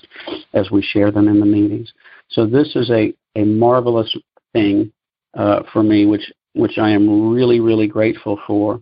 as 0.54 0.70
we 0.72 0.82
share 0.82 1.12
them 1.12 1.28
in 1.28 1.40
the 1.40 1.46
meetings. 1.46 1.92
So 2.30 2.46
this 2.46 2.76
is 2.76 2.90
a, 2.92 3.14
a 3.36 3.44
marvelous 3.44 4.16
thing 4.54 4.92
uh, 5.34 5.64
for 5.74 5.84
me, 5.84 6.06
which 6.06 6.32
which 6.54 6.78
I 6.78 6.92
am 6.92 7.32
really 7.32 7.60
really 7.60 7.88
grateful 7.88 8.40
for. 8.46 8.82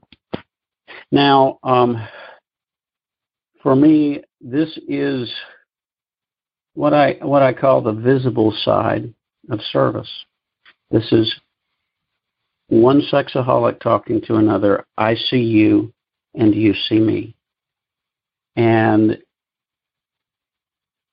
Now, 1.11 1.59
um, 1.63 2.05
for 3.63 3.75
me, 3.75 4.23
this 4.41 4.77
is 4.87 5.31
what 6.73 6.93
I 6.93 7.17
what 7.21 7.41
I 7.41 7.53
call 7.53 7.81
the 7.81 7.93
visible 7.93 8.53
side 8.63 9.13
of 9.49 9.59
service. 9.71 10.09
This 10.91 11.11
is 11.11 11.33
one 12.69 13.01
sexaholic 13.11 13.79
talking 13.79 14.21
to 14.27 14.35
another. 14.35 14.85
I 14.97 15.15
see 15.15 15.41
you, 15.41 15.93
and 16.35 16.53
you 16.53 16.73
see 16.73 16.99
me. 16.99 17.35
And 18.55 19.17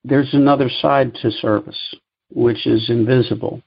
there's 0.03 0.33
another 0.35 0.69
side 0.81 1.15
to 1.23 1.31
service 1.31 1.95
which 2.35 2.67
is 2.67 2.91
invisible, 2.91 3.63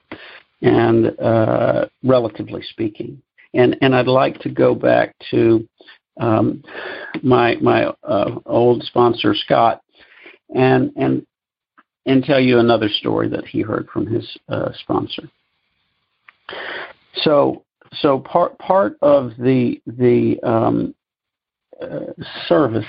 and 0.62 1.18
uh, 1.20 1.86
relatively 2.04 2.62
speaking. 2.62 3.22
And 3.54 3.78
and 3.82 3.96
I'd 3.96 4.08
like 4.08 4.40
to 4.42 4.50
go 4.50 4.76
back 4.76 5.16
to 5.32 5.68
um, 6.20 6.64
my 7.24 7.56
my 7.56 7.86
uh, 8.04 8.40
old 8.46 8.84
sponsor 8.84 9.34
Scott, 9.34 9.82
and 10.54 10.92
and 10.98 11.26
and 12.06 12.24
tell 12.24 12.40
you 12.40 12.60
another 12.60 12.90
story 12.90 13.30
that 13.30 13.46
he 13.46 13.62
heard 13.62 13.88
from 13.92 14.06
his 14.06 14.38
uh, 14.50 14.72
sponsor. 14.82 15.30
So 17.24 17.64
so 18.02 18.20
part 18.20 18.58
part 18.60 18.98
of 19.02 19.32
the 19.38 19.82
the 19.86 20.40
um, 20.44 20.96
uh, 21.82 22.12
service 22.48 22.86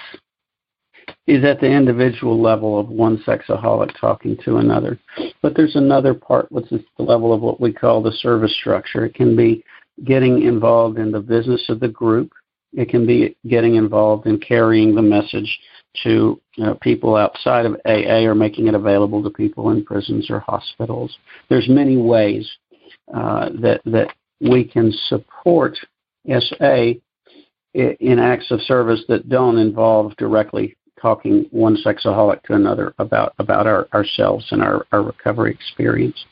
is 1.26 1.44
at 1.44 1.60
the 1.60 1.66
individual 1.66 2.40
level 2.40 2.78
of 2.78 2.88
one 2.88 3.18
sexaholic 3.26 3.98
talking 4.00 4.36
to 4.44 4.58
another. 4.58 4.98
But 5.42 5.54
there's 5.54 5.76
another 5.76 6.14
part, 6.14 6.50
which 6.50 6.70
is 6.72 6.80
the 6.96 7.02
level 7.02 7.32
of 7.32 7.40
what 7.40 7.60
we 7.60 7.72
call 7.72 8.02
the 8.02 8.12
service 8.12 8.54
structure. 8.58 9.04
It 9.04 9.14
can 9.14 9.36
be 9.36 9.64
getting 10.04 10.42
involved 10.42 10.98
in 10.98 11.10
the 11.10 11.20
business 11.20 11.64
of 11.68 11.80
the 11.80 11.88
group. 11.88 12.32
It 12.72 12.88
can 12.88 13.06
be 13.06 13.36
getting 13.48 13.76
involved 13.76 14.26
in 14.26 14.38
carrying 14.38 14.94
the 14.94 15.02
message 15.02 15.58
to 16.02 16.40
people 16.80 17.16
outside 17.16 17.66
of 17.66 17.80
AA 17.86 18.24
or 18.24 18.34
making 18.34 18.68
it 18.68 18.74
available 18.74 19.22
to 19.22 19.30
people 19.30 19.70
in 19.70 19.84
prisons 19.84 20.30
or 20.30 20.40
hospitals. 20.40 21.16
There's 21.48 21.68
many 21.68 21.96
ways 21.96 22.48
uh, 23.14 23.50
that 23.60 23.80
that 23.86 24.08
we 24.40 24.64
can 24.64 24.92
support 25.08 25.78
SA 26.26 26.92
in 27.74 28.18
acts 28.18 28.50
of 28.50 28.60
service 28.62 29.02
that 29.08 29.28
don't 29.28 29.58
involve 29.58 30.16
directly 30.16 30.76
talking 31.00 31.46
one 31.50 31.76
sexaholic 31.76 32.42
to 32.42 32.54
another 32.54 32.92
about 32.98 33.34
about 33.38 33.66
our, 33.66 33.88
ourselves 33.94 34.46
and 34.50 34.62
our, 34.62 34.86
our 34.92 35.02
recovery 35.02 35.52
experience. 35.52 36.24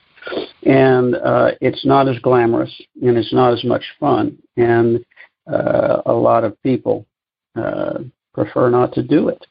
And 0.65 1.15
uh, 1.15 1.53
it's 1.61 1.87
not 1.87 2.09
as 2.09 2.19
glamorous 2.19 2.75
and 3.01 3.17
it's 3.17 3.33
not 3.33 3.53
as 3.53 3.63
much 3.65 3.85
fun. 4.01 4.37
And 4.57 5.05
uh, 5.47 6.03
a 6.07 6.13
lot 6.13 6.43
of 6.43 6.61
people 6.63 7.07
uh, 7.55 7.99
prefer 8.35 8.71
not 8.71 8.93
to 8.95 9.03
do 9.03 9.29
it. 9.29 9.47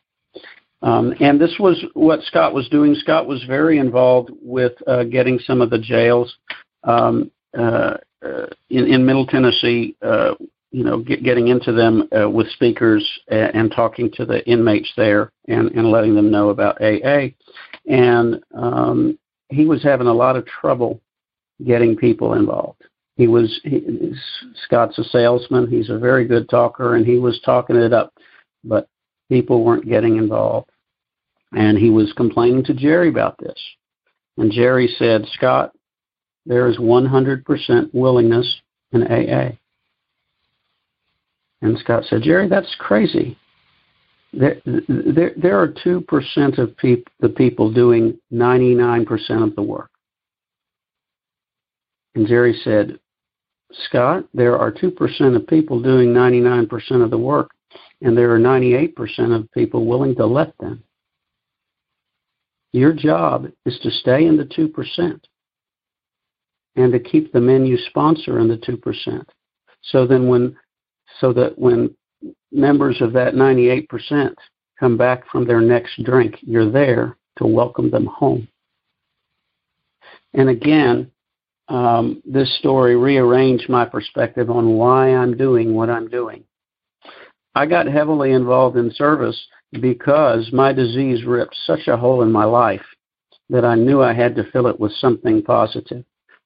Um, 0.82 1.14
and 1.20 1.40
this 1.40 1.56
was 1.60 1.84
what 1.94 2.22
Scott 2.24 2.54
was 2.54 2.68
doing. 2.70 2.94
Scott 2.96 3.26
was 3.26 3.44
very 3.46 3.80
involved 3.80 4.32
with 4.42 4.74
uh, 4.86 5.04
getting 5.06 5.40
some 5.40 5.62
of 5.62 5.70
the 5.70 5.80
jails 5.80 6.36
um, 6.84 7.32
uh, 7.58 7.96
in, 8.70 8.88
in 8.88 9.06
Middle 9.06 9.26
Tennessee, 9.26 9.96
uh, 10.02 10.36
you 10.72 10.84
know, 10.84 11.00
get, 11.00 11.24
getting 11.24 11.48
into 11.48 11.72
them 11.72 12.08
uh, 12.18 12.30
with 12.30 12.50
speakers 12.52 13.08
and, 13.28 13.56
and, 13.56 13.72
talking 13.72 14.12
to 14.12 14.26
the 14.26 14.46
inmates 14.46 14.92
there 14.98 15.32
and, 15.48 15.72
and 15.72 15.90
letting 15.90 16.16
them 16.16 16.30
know 16.30 16.50
about 16.50 16.82
AA. 16.82 17.28
And 17.88 18.44
um, 18.54 19.18
he 19.50 19.66
was 19.66 19.84
having 19.84 20.08
a 20.08 20.14
lot 20.14 20.36
of 20.36 20.46
trouble 20.46 21.02
getting 21.66 21.96
people 21.96 22.34
involved. 22.34 22.82
He 23.16 23.28
was 23.28 23.62
he, 23.64 24.14
Scott's 24.66 24.98
a 24.98 25.04
salesman. 25.06 25.70
He's 25.70 25.90
a 25.90 25.98
very 25.98 26.26
good 26.26 26.50
talker, 26.50 26.96
and 26.96 27.06
he 27.06 27.18
was 27.18 27.40
talking 27.46 27.78
it 27.78 27.94
up, 27.94 28.14
but 28.64 28.90
people 29.30 29.64
weren't 29.64 29.88
getting 29.88 30.18
involved. 30.18 30.70
And 31.54 31.78
he 31.78 31.90
was 31.90 32.12
complaining 32.14 32.66
to 32.66 32.74
Jerry 32.74 33.08
about 33.08 33.38
this. 33.38 33.58
And 34.38 34.52
Jerry 34.52 34.94
said, 35.00 35.26
Scott, 35.34 35.72
there 36.46 36.68
is 36.68 36.78
100% 36.78 37.94
willingness 37.94 38.62
in 38.92 39.04
AA. 39.04 39.52
And 41.62 41.78
Scott 41.80 42.04
said, 42.08 42.22
Jerry, 42.22 42.48
that's 42.48 42.76
crazy. 42.80 43.38
There, 44.34 44.62
there, 44.66 45.32
there 45.38 45.60
are 45.60 45.70
2% 45.70 46.58
of 46.58 46.78
peop- 46.78 47.08
the 47.20 47.30
people 47.30 47.72
doing 47.72 48.20
99% 48.32 49.44
of 49.44 49.56
the 49.56 49.64
work. 49.64 49.90
And 52.14 52.28
Jerry 52.28 52.60
said, 52.64 53.00
Scott, 53.86 54.26
there 54.34 54.58
are 54.58 54.72
2% 54.72 55.36
of 55.36 55.48
people 55.48 55.82
doing 55.82 56.10
99% 56.10 57.04
of 57.04 57.10
the 57.10 57.18
work, 57.18 57.52
and 58.02 58.18
there 58.18 58.34
are 58.34 58.40
98% 58.40 59.36
of 59.36 59.52
people 59.52 59.86
willing 59.86 60.16
to 60.16 60.26
let 60.26 60.58
them. 60.60 60.84
Your 62.72 62.94
job 62.94 63.48
is 63.66 63.80
to 63.80 63.90
stay 63.90 64.26
in 64.26 64.38
the 64.38 64.46
2% 64.46 65.20
and 66.76 66.92
to 66.92 67.00
keep 67.00 67.32
the 67.32 67.42
menu 67.42 67.78
sponsor 67.90 68.40
in 68.40 68.48
the 68.48 68.58
2%. 68.58 69.26
So 69.84 70.06
then 70.06 70.28
when 70.28 70.56
so 71.22 71.32
that 71.34 71.58
when 71.58 71.96
members 72.52 73.02
of 73.02 73.14
that 73.14 73.36
98% 73.36 74.34
come 74.80 74.98
back 74.98 75.30
from 75.30 75.46
their 75.46 75.62
next 75.62 76.04
drink, 76.04 76.38
you're 76.42 76.70
there 76.70 77.18
to 77.38 77.46
welcome 77.46 77.90
them 77.92 78.06
home. 78.06 78.48
And 80.34 80.50
again, 80.50 81.12
um, 81.68 82.22
this 82.26 82.58
story 82.60 82.96
rearranged 82.96 83.70
my 83.70 83.86
perspective 83.86 84.50
on 84.50 84.76
why 84.76 85.16
I'm 85.16 85.38
doing 85.38 85.74
what 85.74 85.90
I'm 85.90 86.10
doing. 86.10 86.44
I 87.56 87.66
got 87.66 87.88
heavily 87.88 88.32
involved 88.32 88.78
in 88.78 88.92
service 88.94 89.42
because 89.72 90.52
my 90.52 90.74
disease 90.74 91.24
ripped 91.24 91.56
such 91.66 91.88
a 91.88 91.98
hole 91.98 92.22
in 92.22 92.32
my 92.32 92.44
life 92.44 92.86
that 93.50 93.64
I 93.64 93.76
knew 93.76 94.02
I 94.02 94.14
had 94.14 94.36
to 94.36 94.50
fill 94.52 94.68
it 94.68 94.80
with 94.80 94.92
something 94.94 95.42
positive. 95.42 96.04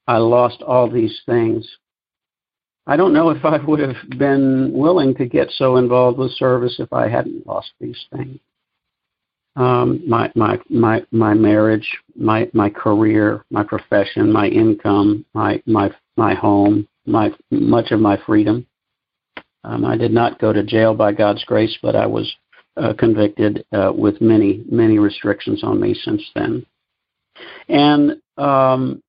I 0.10 0.18
lost 0.18 0.64
all 0.64 0.90
these 0.90 1.22
things. 1.28 1.70
I 2.88 2.98
don't 2.98 3.14
know 3.14 3.30
if 3.30 3.46
I 3.46 3.58
would 3.58 3.80
have 3.80 4.18
been 4.18 4.72
willing 4.74 5.14
to 5.18 5.28
get 5.28 5.52
so 5.52 5.78
involved 5.78 6.18
with 6.18 6.32
service 6.32 6.78
if 6.80 6.92
I 6.92 7.08
hadn't 7.08 7.46
lost 7.46 7.74
these 7.80 8.08
things. 8.12 8.40
Um, 9.56 10.02
my 10.08 10.32
my 10.34 10.60
my 10.68 11.06
my 11.12 11.36
marriage, 11.36 11.88
my 12.16 12.50
my 12.54 12.72
career, 12.72 13.46
my 13.52 13.62
profession, 13.62 14.32
my 14.32 14.48
income, 14.48 15.26
my 15.36 15.62
my 15.68 15.92
my 16.18 16.34
home, 16.34 16.88
my 17.06 17.32
much 17.52 17.92
of 17.92 18.00
my 18.00 18.18
freedom. 18.26 18.66
Um, 19.64 19.86
I 19.86 19.96
did 19.96 20.12
not 20.12 20.40
go 20.40 20.52
to 20.52 20.64
jail 20.64 20.96
by 20.96 21.12
God's 21.12 21.44
grace, 21.44 21.78
but 21.84 21.96
I 21.96 22.08
was 22.08 22.36
uh, 22.78 22.94
convicted 22.98 23.64
uh, 23.74 23.92
with 23.96 24.22
many 24.22 24.64
many 24.72 24.98
restrictions 24.98 25.64
on 25.64 25.80
me 25.80 25.94
since 25.94 26.24
then. 26.34 26.66
And 27.68 28.20
um, 28.40 29.04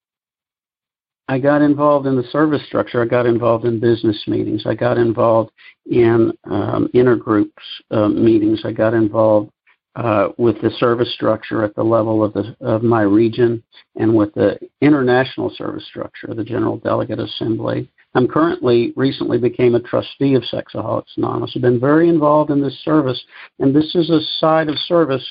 I 1.30 1.38
got 1.38 1.62
involved 1.62 2.08
in 2.08 2.16
the 2.16 2.24
service 2.32 2.60
structure. 2.66 3.00
I 3.00 3.04
got 3.04 3.24
involved 3.24 3.64
in 3.64 3.78
business 3.78 4.20
meetings. 4.26 4.64
I 4.66 4.74
got 4.74 4.98
involved 4.98 5.52
in 5.88 6.32
um, 6.50 6.90
intergroups 6.92 7.52
uh, 7.92 8.08
meetings. 8.08 8.62
I 8.64 8.72
got 8.72 8.94
involved 8.94 9.52
uh, 9.94 10.30
with 10.38 10.60
the 10.60 10.70
service 10.70 11.14
structure 11.14 11.62
at 11.62 11.76
the 11.76 11.84
level 11.84 12.24
of 12.24 12.32
the 12.32 12.56
of 12.60 12.82
my 12.82 13.02
region 13.02 13.62
and 13.94 14.12
with 14.12 14.34
the 14.34 14.58
international 14.80 15.54
service 15.54 15.86
structure, 15.86 16.34
the 16.34 16.42
General 16.42 16.78
Delegate 16.78 17.20
Assembly. 17.20 17.88
I'm 18.14 18.26
currently 18.26 18.92
recently 18.96 19.38
became 19.38 19.76
a 19.76 19.80
trustee 19.80 20.34
of 20.34 20.42
Sexaholics 20.42 21.16
Anonymous. 21.16 21.52
I've 21.54 21.62
been 21.62 21.78
very 21.78 22.08
involved 22.08 22.50
in 22.50 22.60
this 22.60 22.80
service, 22.82 23.22
and 23.60 23.72
this 23.72 23.94
is 23.94 24.10
a 24.10 24.20
side 24.40 24.68
of 24.68 24.76
service 24.78 25.24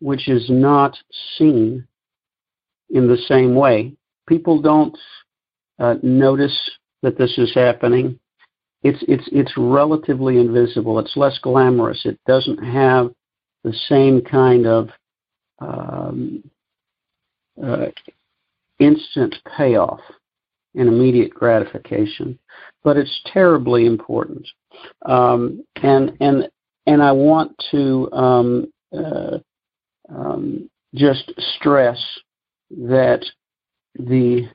which 0.00 0.26
is 0.26 0.46
not 0.48 0.96
seen 1.36 1.86
in 2.88 3.08
the 3.08 3.18
same 3.28 3.54
way. 3.54 3.92
People 4.26 4.62
don't 4.62 4.96
uh, 5.78 5.94
notice 6.02 6.58
that 7.02 7.18
this 7.18 7.36
is 7.38 7.52
happening. 7.54 8.18
It's 8.82 9.02
it's 9.08 9.28
it's 9.32 9.52
relatively 9.56 10.38
invisible. 10.38 10.98
It's 10.98 11.16
less 11.16 11.38
glamorous. 11.38 12.04
It 12.04 12.18
doesn't 12.26 12.58
have 12.58 13.10
the 13.62 13.74
same 13.88 14.20
kind 14.20 14.66
of 14.66 14.90
um, 15.58 16.44
uh, 17.62 17.86
instant 18.78 19.36
payoff 19.56 20.00
and 20.74 20.88
immediate 20.88 21.32
gratification, 21.32 22.38
but 22.82 22.96
it's 22.96 23.22
terribly 23.32 23.86
important. 23.86 24.46
Um, 25.06 25.64
and 25.82 26.16
and 26.20 26.48
and 26.86 27.02
I 27.02 27.12
want 27.12 27.54
to 27.70 28.12
um, 28.12 28.72
uh, 28.96 29.38
um, 30.08 30.68
just 30.94 31.32
stress 31.56 31.98
that 32.70 33.24
the 33.94 34.48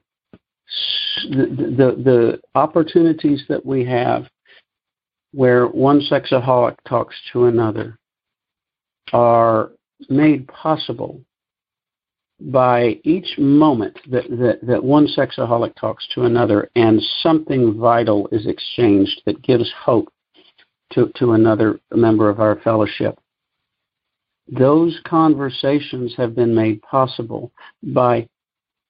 the, 1.29 1.95
the, 2.03 2.39
opportunities 2.55 3.43
that 3.49 3.65
we 3.65 3.85
have 3.85 4.25
where 5.33 5.67
one 5.67 6.01
sexaholic 6.01 6.75
talks 6.87 7.15
to 7.31 7.45
another 7.45 7.97
are 9.13 9.71
made 10.09 10.47
possible 10.47 11.21
by 12.39 12.99
each 13.03 13.37
moment 13.37 13.97
that, 14.09 14.29
that, 14.29 14.59
that 14.63 14.83
one 14.83 15.07
sexaholic 15.07 15.75
talks 15.75 16.07
to 16.13 16.23
another 16.23 16.69
and 16.75 17.01
something 17.21 17.77
vital 17.77 18.29
is 18.31 18.47
exchanged 18.47 19.21
that 19.25 19.41
gives 19.41 19.71
hope 19.83 20.07
to, 20.93 21.11
to 21.15 21.33
another 21.33 21.79
member 21.93 22.29
of 22.29 22.39
our 22.39 22.59
fellowship. 22.61 23.19
Those 24.47 24.99
conversations 25.05 26.13
have 26.17 26.35
been 26.35 26.55
made 26.55 26.81
possible 26.81 27.51
by 27.83 28.27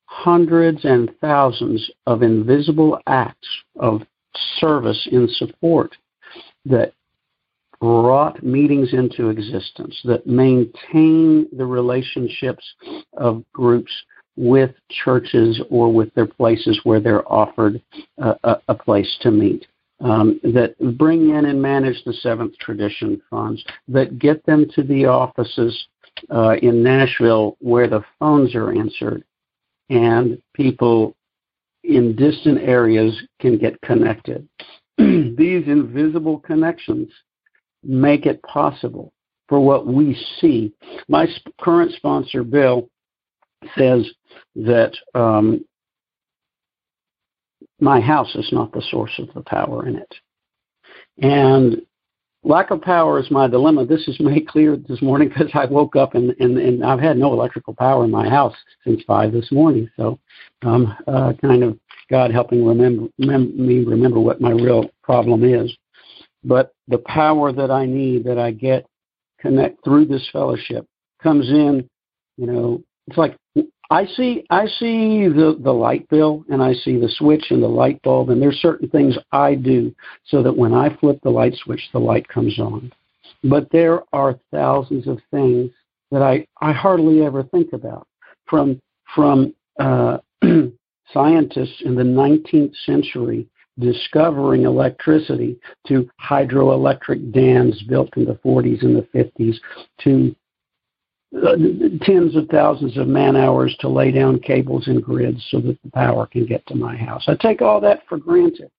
hundreds 0.10 0.84
and 0.86 1.12
thousands 1.22 1.89
of 2.08 2.24
invisible 2.24 3.00
acts 3.06 3.48
of 3.80 4.02
service 4.58 5.08
in 5.12 5.28
support 5.30 5.95
that 6.65 6.93
brought 7.80 8.43
meetings 8.43 8.91
into 8.93 9.30
existence, 9.30 9.98
that 10.04 10.26
maintain 10.26 11.48
the 11.56 11.65
relationships 11.65 12.65
of 13.13 13.43
groups 13.54 13.91
with 14.36 14.72
churches 14.89 15.62
or 15.69 15.93
with 15.93 16.13
their 16.15 16.26
places 16.26 16.80
where 16.84 17.00
they're 17.00 17.32
offered 17.32 17.80
a, 18.17 18.56
a 18.67 18.74
place 18.74 19.15
to 19.22 19.30
meet. 19.30 19.67
Um, 20.02 20.39
that 20.43 20.76
bring 20.98 21.30
in 21.36 21.45
and 21.45 21.62
manage 21.62 22.04
the 22.04 22.13
Seventh 22.13 22.58
Tradition 22.58 23.22
funds, 23.30 23.63
that 23.89 24.17
get 24.17 24.43
them 24.45 24.65
to 24.74 24.82
the 24.82 25.06
offices 25.06 25.88
uh, 26.32 26.56
in 26.62 26.82
Nashville 26.82 27.58
where 27.60 27.88
the 27.88 28.04
phones 28.17 28.56
are 28.56 28.72
answered, 28.72 29.24
and 29.89 30.41
people 30.54 31.15
in 31.84 32.15
distant 32.15 32.60
areas 32.60 33.19
can 33.39 33.58
get 33.58 33.80
connected. 33.82 34.47
These 34.97 35.67
invisible 35.67 36.39
connections 36.39 37.10
make 37.84 38.25
it 38.25 38.41
possible 38.43 39.13
for 39.47 39.60
what 39.60 39.88
we 39.88 40.15
see. 40.39 40.71
My 41.08 41.28
current 41.60 41.91
sponsor, 41.93 42.43
Bill, 42.43 42.89
says 43.78 44.10
that 44.56 44.93
um, 45.15 45.65
my 47.80 47.99
house 47.99 48.36
is 48.36 48.49
not 48.52 48.71
the 48.71 48.84
source 48.89 49.17
of 49.19 49.34
the 49.34 49.41
power 49.41 49.88
in 49.88 49.95
it. 49.95 50.15
And 51.21 51.82
lack 52.43 52.71
of 52.71 52.82
power 52.82 53.19
is 53.19 53.30
my 53.32 53.47
dilemma. 53.47 53.86
This 53.86 54.08
is 54.08 54.19
made 54.19 54.47
clear 54.47 54.75
this 54.78 55.02
morning 55.02 55.30
because 55.38 55.49
I 55.54 55.65
woke 55.65 55.95
up 55.95 56.15
and, 56.15 56.36
and, 56.39 56.58
and 56.58 56.84
I've 56.84 56.99
had 56.99 57.17
no 57.17 57.34
electrical 57.34 57.73
power 57.75 58.04
in 58.04 58.12
my 58.12 58.30
house 58.30 58.56
since 58.86 59.02
5 59.06 59.32
this 59.32 59.52
morning. 59.52 59.89
So 59.97 60.19
um, 60.63 60.95
uh, 61.08 61.34
kind 61.41 61.63
of 61.63 61.78
God 62.10 62.32
helping 62.32 62.65
remember, 62.65 63.08
mem- 63.17 63.56
me 63.56 63.84
remember 63.84 64.19
what 64.19 64.41
my 64.41 64.52
real 64.52 64.89
problem 65.04 65.43
is. 65.43 65.75
But 66.43 66.73
the 66.88 66.99
power 66.99 67.52
that 67.52 67.69
I 67.69 67.86
need, 67.86 68.23
that 68.23 68.38
I 68.38 68.52
get 68.52 68.86
connect 69.39 69.84
through 69.84 70.06
this 70.06 70.28
fellowship, 70.32 70.86
comes 71.21 71.49
in. 71.49 71.88
You 72.38 72.47
know, 72.47 72.84
it's 73.08 73.17
like 73.17 73.36
I 73.91 74.06
see 74.06 74.45
I 74.49 74.67
see 74.67 75.28
the 75.28 75.58
the 75.60 75.73
light 75.73 76.08
bill 76.10 76.45
and 76.49 76.62
I 76.62 76.73
see 76.73 76.97
the 76.97 77.10
switch 77.10 77.45
and 77.49 77.63
the 77.63 77.67
light 77.67 78.02
bulb, 78.04 78.30
and 78.30 78.41
there's 78.41 78.62
certain 78.62 78.89
things 78.89 79.17
I 79.32 79.56
do 79.56 79.93
so 80.25 80.43
that 80.43 80.56
when 80.56 80.73
I 80.73 80.95
flip 80.97 81.19
the 81.23 81.32
light 81.32 81.56
switch, 81.56 81.89
the 81.91 81.99
light 81.99 82.28
comes 82.28 82.60
on. 82.60 82.91
But 83.43 83.69
there 83.71 84.02
are 84.13 84.39
thousands 84.52 85.08
of 85.08 85.19
things 85.32 85.71
that 86.12 86.21
I 86.21 86.45
I 86.62 86.71
hardly 86.71 87.25
ever 87.25 87.43
think 87.43 87.73
about, 87.73 88.08
from 88.45 88.80
from 89.15 89.56
uh, 89.80 90.19
scientists 91.13 91.82
in 91.84 91.95
the 91.95 92.04
19th 92.04 92.75
century 92.86 93.47
discovering 93.80 94.63
electricity 94.63 95.58
to 95.88 96.08
hydroelectric 96.21 97.32
dams 97.34 97.82
built 97.84 98.10
in 98.17 98.25
the 98.25 98.36
40s 98.45 98.84
and 98.84 98.95
the 98.95 99.08
50s 99.15 99.56
to 100.04 100.36
uh, 101.36 101.56
tens 102.02 102.36
of 102.36 102.48
thousands 102.50 102.98
of 102.98 103.08
man 103.08 103.36
hours 103.36 103.76
to 103.80 103.88
lay 103.88 104.12
down 104.12 104.39
cables 104.39 104.88
and 104.88 105.04
grids 105.04 105.46
so 105.52 105.60
that 105.60 105.78
the 105.84 105.92
power 105.92 106.26
can 106.26 106.46
get 106.46 106.65
to 106.68 106.76
my 106.76 106.96
house. 106.96 107.26
I 107.28 107.36
take 107.36 107.62
all 107.62 107.80
that 107.82 108.02
for 108.08 108.18
granted. 108.18 108.72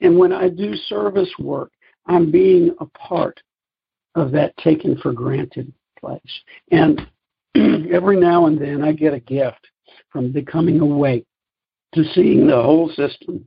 And 0.00 0.18
when 0.18 0.32
I 0.32 0.48
do 0.48 0.74
service 0.74 1.30
work, 1.38 1.70
I'm 2.06 2.30
being 2.30 2.74
a 2.80 2.86
part 2.86 3.40
of 4.14 4.32
that 4.32 4.56
taken 4.58 4.98
for 4.98 5.12
granted 5.12 5.72
place. 5.98 6.20
And 6.70 7.00
every 7.54 8.18
now 8.18 8.46
and 8.46 8.60
then 8.60 8.82
I 8.82 8.92
get 8.92 9.14
a 9.14 9.20
gift 9.20 9.66
from 10.10 10.32
becoming 10.32 10.80
awake 10.80 11.24
to 11.94 12.04
seeing 12.14 12.46
the 12.46 12.62
whole 12.62 12.90
system, 12.90 13.46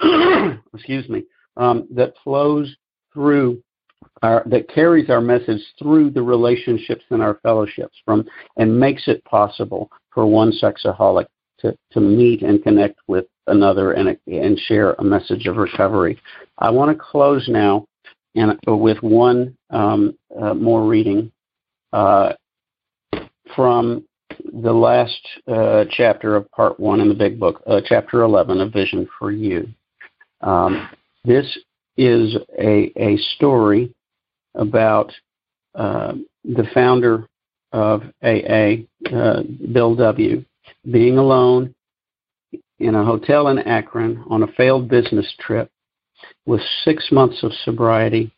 excuse 0.74 1.08
me, 1.08 1.24
um, 1.56 1.86
that 1.90 2.14
flows 2.22 2.74
through 3.12 3.62
our, 4.22 4.42
that 4.46 4.68
carries 4.68 5.10
our 5.10 5.20
message 5.20 5.60
through 5.78 6.10
the 6.10 6.22
relationships 6.22 7.04
and 7.10 7.22
our 7.22 7.38
fellowships 7.42 7.96
from 8.04 8.26
and 8.56 8.78
makes 8.78 9.08
it 9.08 9.24
possible 9.24 9.90
for 10.10 10.26
one 10.26 10.52
sexaholic 10.52 11.26
to, 11.58 11.76
to 11.92 12.00
meet 12.00 12.42
and 12.42 12.62
connect 12.62 12.98
with 13.06 13.26
another 13.46 13.92
and, 13.92 14.16
and 14.26 14.58
share 14.60 14.92
a 14.94 15.04
message 15.04 15.46
of 15.46 15.56
recovery. 15.56 16.18
I 16.58 16.70
want 16.70 16.96
to 16.96 17.02
close 17.02 17.48
now 17.48 17.86
and 18.34 18.58
with 18.66 19.02
one 19.02 19.56
um, 19.70 20.16
uh, 20.38 20.54
more 20.54 20.86
reading 20.86 21.32
uh, 21.92 22.34
from 23.54 24.04
the 24.62 24.72
last 24.72 25.20
uh, 25.48 25.84
chapter 25.90 26.36
of 26.36 26.50
part 26.50 26.78
one 26.78 27.00
in 27.00 27.08
the 27.08 27.14
big 27.14 27.40
book, 27.40 27.62
uh, 27.66 27.80
chapter 27.86 28.22
11, 28.22 28.60
A 28.60 28.68
Vision 28.68 29.08
for 29.18 29.30
You. 29.30 29.68
Um, 30.42 30.90
this 31.24 31.58
is 31.96 32.36
a, 32.58 32.92
a 32.96 33.16
story 33.36 33.94
about 34.54 35.12
uh, 35.74 36.14
the 36.44 36.66
founder 36.72 37.26
of 37.72 38.02
AA, 38.22 38.84
uh, 39.14 39.42
Bill 39.72 39.94
W., 39.96 40.44
being 40.90 41.18
alone 41.18 41.74
in 42.78 42.94
a 42.94 43.04
hotel 43.04 43.48
in 43.48 43.58
Akron 43.58 44.24
on 44.28 44.42
a 44.42 44.52
failed 44.56 44.88
business 44.88 45.32
trip 45.40 45.70
with 46.44 46.60
six 46.84 47.10
months 47.10 47.42
of 47.42 47.52
sobriety, 47.64 48.32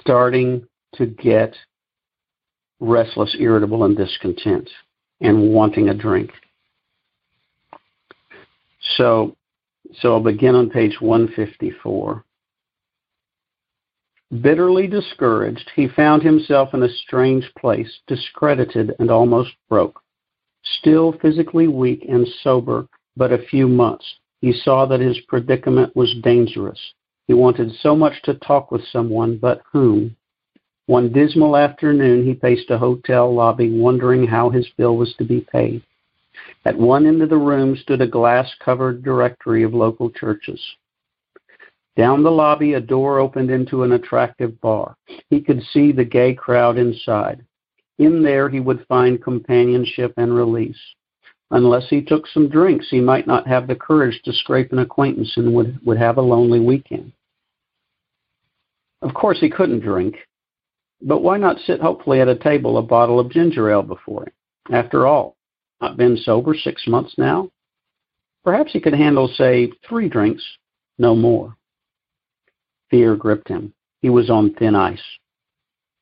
starting 0.00 0.66
to 0.94 1.06
get 1.06 1.54
restless, 2.80 3.34
irritable, 3.38 3.84
and 3.84 3.96
discontent, 3.96 4.68
and 5.20 5.52
wanting 5.52 5.88
a 5.88 5.94
drink. 5.94 6.30
So, 8.96 9.36
so 9.92 10.12
I'll 10.12 10.20
begin 10.20 10.54
on 10.54 10.70
page 10.70 11.00
154. 11.00 12.24
Bitterly 14.40 14.86
discouraged, 14.86 15.70
he 15.76 15.86
found 15.88 16.22
himself 16.22 16.74
in 16.74 16.82
a 16.82 16.88
strange 16.88 17.50
place, 17.58 18.00
discredited 18.06 18.94
and 18.98 19.10
almost 19.10 19.52
broke. 19.68 20.00
Still 20.78 21.12
physically 21.20 21.68
weak 21.68 22.04
and 22.08 22.26
sober 22.42 22.88
but 23.16 23.32
a 23.32 23.46
few 23.46 23.68
months, 23.68 24.04
he 24.40 24.52
saw 24.52 24.86
that 24.86 25.00
his 25.00 25.18
predicament 25.28 25.94
was 25.94 26.14
dangerous. 26.22 26.80
He 27.26 27.34
wanted 27.34 27.72
so 27.80 27.94
much 27.94 28.20
to 28.22 28.34
talk 28.34 28.70
with 28.70 28.84
someone, 28.88 29.38
but 29.38 29.62
whom? 29.72 30.16
One 30.86 31.12
dismal 31.12 31.56
afternoon, 31.56 32.26
he 32.26 32.34
paced 32.34 32.70
a 32.70 32.78
hotel 32.78 33.32
lobby, 33.32 33.70
wondering 33.70 34.26
how 34.26 34.50
his 34.50 34.68
bill 34.76 34.96
was 34.96 35.14
to 35.16 35.24
be 35.24 35.40
paid. 35.40 35.82
At 36.64 36.78
one 36.78 37.06
end 37.06 37.22
of 37.22 37.30
the 37.30 37.36
room 37.36 37.76
stood 37.76 38.00
a 38.00 38.06
glass 38.06 38.52
covered 38.64 39.02
directory 39.02 39.62
of 39.62 39.74
local 39.74 40.10
churches. 40.10 40.60
Down 41.96 42.22
the 42.22 42.30
lobby, 42.30 42.74
a 42.74 42.80
door 42.80 43.20
opened 43.20 43.50
into 43.50 43.82
an 43.82 43.92
attractive 43.92 44.60
bar. 44.60 44.96
He 45.30 45.40
could 45.40 45.62
see 45.72 45.92
the 45.92 46.04
gay 46.04 46.34
crowd 46.34 46.76
inside. 46.76 47.44
In 47.98 48.22
there, 48.22 48.48
he 48.48 48.58
would 48.58 48.86
find 48.86 49.22
companionship 49.22 50.12
and 50.16 50.34
release. 50.34 50.80
Unless 51.52 51.88
he 51.88 52.02
took 52.02 52.26
some 52.26 52.48
drinks, 52.48 52.88
he 52.90 53.00
might 53.00 53.28
not 53.28 53.46
have 53.46 53.68
the 53.68 53.76
courage 53.76 54.20
to 54.24 54.32
scrape 54.32 54.72
an 54.72 54.80
acquaintance 54.80 55.36
and 55.36 55.54
would, 55.54 55.78
would 55.86 55.98
have 55.98 56.18
a 56.18 56.22
lonely 56.22 56.58
weekend. 56.58 57.12
Of 59.02 59.14
course, 59.14 59.38
he 59.38 59.50
couldn't 59.50 59.80
drink. 59.80 60.16
But 61.00 61.22
why 61.22 61.36
not 61.36 61.60
sit 61.60 61.80
hopefully 61.80 62.20
at 62.20 62.28
a 62.28 62.34
table 62.34 62.78
a 62.78 62.82
bottle 62.82 63.20
of 63.20 63.30
ginger 63.30 63.70
ale 63.70 63.82
before 63.82 64.24
him? 64.24 64.32
After 64.72 65.06
all, 65.06 65.33
not 65.84 65.96
been 65.98 66.16
sober 66.16 66.54
six 66.54 66.86
months 66.86 67.14
now? 67.18 67.50
Perhaps 68.42 68.72
he 68.72 68.80
could 68.80 68.94
handle, 68.94 69.28
say, 69.28 69.70
three 69.86 70.08
drinks, 70.08 70.42
no 70.98 71.14
more. 71.14 71.56
Fear 72.90 73.16
gripped 73.16 73.48
him. 73.48 73.72
He 74.00 74.10
was 74.10 74.30
on 74.30 74.54
thin 74.54 74.74
ice. 74.74 75.02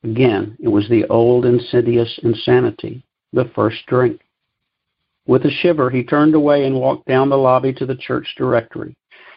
Again, 0.05 0.57
it 0.61 0.69
was 0.69 0.89
the 0.89 1.05
old 1.07 1.45
insidious 1.45 2.19
insanity, 2.23 3.05
the 3.33 3.51
first 3.55 3.79
drink. 3.87 4.21
With 5.27 5.45
a 5.45 5.51
shiver, 5.51 5.91
he 5.91 6.03
turned 6.03 6.35
away 6.35 6.65
and 6.65 6.81
walked 6.81 7.07
down 7.07 7.29
the 7.29 7.37
lobby 7.37 7.73
to 7.75 7.87
the 7.87 7.97
church 7.97 8.35
directory. 8.37 8.97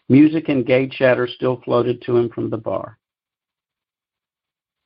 Music 0.10 0.50
and 0.50 0.66
gay 0.66 0.88
chatter 0.88 1.28
still 1.28 1.62
floated 1.64 2.02
to 2.04 2.18
him 2.18 2.30
from 2.30 2.50
the 2.50 2.58
bar. 2.58 2.98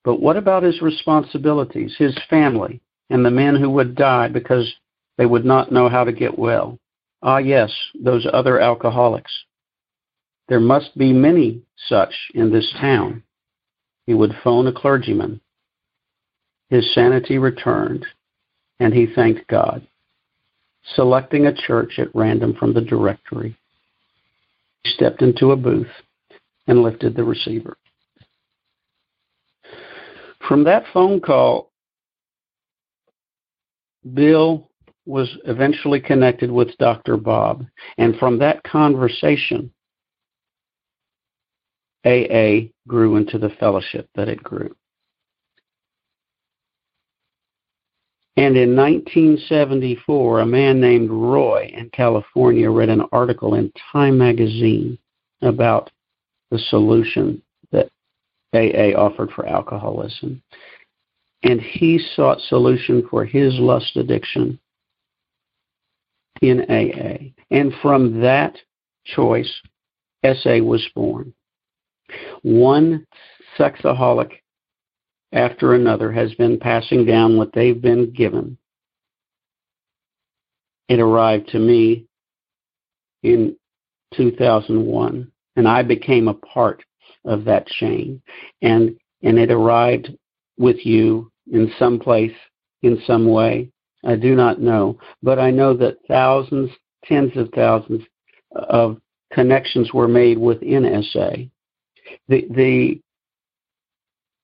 But 0.03 0.21
what 0.21 0.37
about 0.37 0.63
his 0.63 0.81
responsibilities, 0.81 1.95
his 1.97 2.17
family, 2.29 2.81
and 3.09 3.25
the 3.25 3.31
men 3.31 3.55
who 3.55 3.69
would 3.71 3.95
die 3.95 4.27
because 4.29 4.73
they 5.19 5.25
would 5.25 5.43
not 5.43 5.69
know 5.69 5.89
how 5.89 6.05
to 6.05 6.13
get 6.13 6.39
well? 6.39 6.79
Ah, 7.21 7.39
yes, 7.39 7.69
those 8.01 8.25
other 8.31 8.57
alcoholics. 8.57 9.43
There 10.47 10.61
must 10.61 10.97
be 10.97 11.11
many 11.11 11.61
such 11.89 12.13
in 12.33 12.53
this 12.53 12.73
town. 12.79 13.23
He 14.07 14.13
would 14.13 14.31
phone 14.41 14.65
a 14.67 14.71
clergyman. 14.71 15.41
His 16.69 16.93
sanity 16.95 17.37
returned, 17.37 18.05
and 18.79 18.93
he 18.93 19.13
thanked 19.13 19.45
God, 19.49 19.85
selecting 20.95 21.47
a 21.47 21.53
church 21.67 21.99
at 21.99 22.15
random 22.15 22.55
from 22.57 22.73
the 22.73 22.79
directory. 22.81 23.57
He 24.85 24.91
stepped 24.91 25.21
into 25.21 25.51
a 25.51 25.57
booth 25.57 25.91
and 26.65 26.81
lifted 26.81 27.17
the 27.17 27.25
receiver. 27.25 27.75
From 30.47 30.63
that 30.63 30.85
phone 30.93 31.19
call, 31.19 31.71
Bill 34.13 34.68
was 35.09 35.35
eventually 35.45 35.99
connected 35.99 36.51
with 36.51 36.77
Dr. 36.77 37.17
Bob. 37.17 37.65
And 37.97 38.15
from 38.17 38.37
that 38.39 38.61
conversation, 38.61 39.73
AA 42.05 42.69
grew 42.87 43.15
into 43.15 43.39
the 43.39 43.49
fellowship 43.59 44.07
that 44.13 44.29
it 44.29 44.43
grew. 44.43 44.75
And 48.37 48.55
in 48.55 48.75
1974, 48.75 50.41
a 50.41 50.45
man 50.45 50.79
named 50.79 51.09
Roy 51.09 51.71
in 51.73 51.89
California 51.89 52.69
read 52.69 52.89
an 52.89 53.01
article 53.11 53.55
in 53.55 53.73
Time 53.91 54.15
magazine 54.15 54.97
about 55.41 55.89
the 56.51 56.59
solution 56.59 57.41
that 57.71 57.89
AA 58.53 58.95
offered 58.95 59.31
for 59.31 59.47
alcoholism. 59.47 60.41
And 61.41 61.59
he 61.59 61.99
sought 62.15 62.39
solution 62.41 63.07
for 63.09 63.25
his 63.25 63.55
lust 63.55 63.97
addiction 63.97 64.59
in 66.41 66.61
AA. 66.61 67.31
And 67.51 67.73
from 67.81 68.21
that 68.21 68.55
choice, 69.05 69.51
SA 70.23 70.59
was 70.59 70.87
born. 70.95 71.33
One 72.41 73.05
sexaholic 73.57 74.31
after 75.31 75.73
another 75.73 76.11
has 76.11 76.33
been 76.35 76.59
passing 76.59 77.05
down 77.05 77.37
what 77.37 77.53
they've 77.53 77.81
been 77.81 78.11
given. 78.11 78.57
It 80.87 80.99
arrived 80.99 81.49
to 81.49 81.59
me 81.59 82.05
in 83.21 83.55
2001, 84.15 85.31
and 85.55 85.67
I 85.67 85.83
became 85.83 86.27
a 86.27 86.33
part 86.33 86.83
of 87.25 87.45
that 87.45 87.67
chain. 87.67 88.21
And, 88.61 88.97
and 89.21 89.37
it 89.37 89.51
arrived 89.51 90.09
with 90.57 90.83
you 90.85 91.31
in 91.51 91.71
some 91.77 91.99
place, 91.99 92.35
in 92.81 93.01
some 93.05 93.29
way. 93.29 93.69
I 94.05 94.15
do 94.15 94.35
not 94.35 94.61
know. 94.61 94.97
But 95.21 95.39
I 95.39 95.51
know 95.51 95.75
that 95.77 95.97
thousands, 96.07 96.71
tens 97.05 97.35
of 97.35 97.49
thousands 97.53 98.03
of 98.51 98.97
connections 99.31 99.93
were 99.93 100.07
made 100.07 100.37
within 100.37 101.03
SA. 101.11 101.31
The, 102.27 102.47
the 102.49 103.01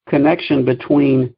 connection 0.07 0.65
between 0.65 1.35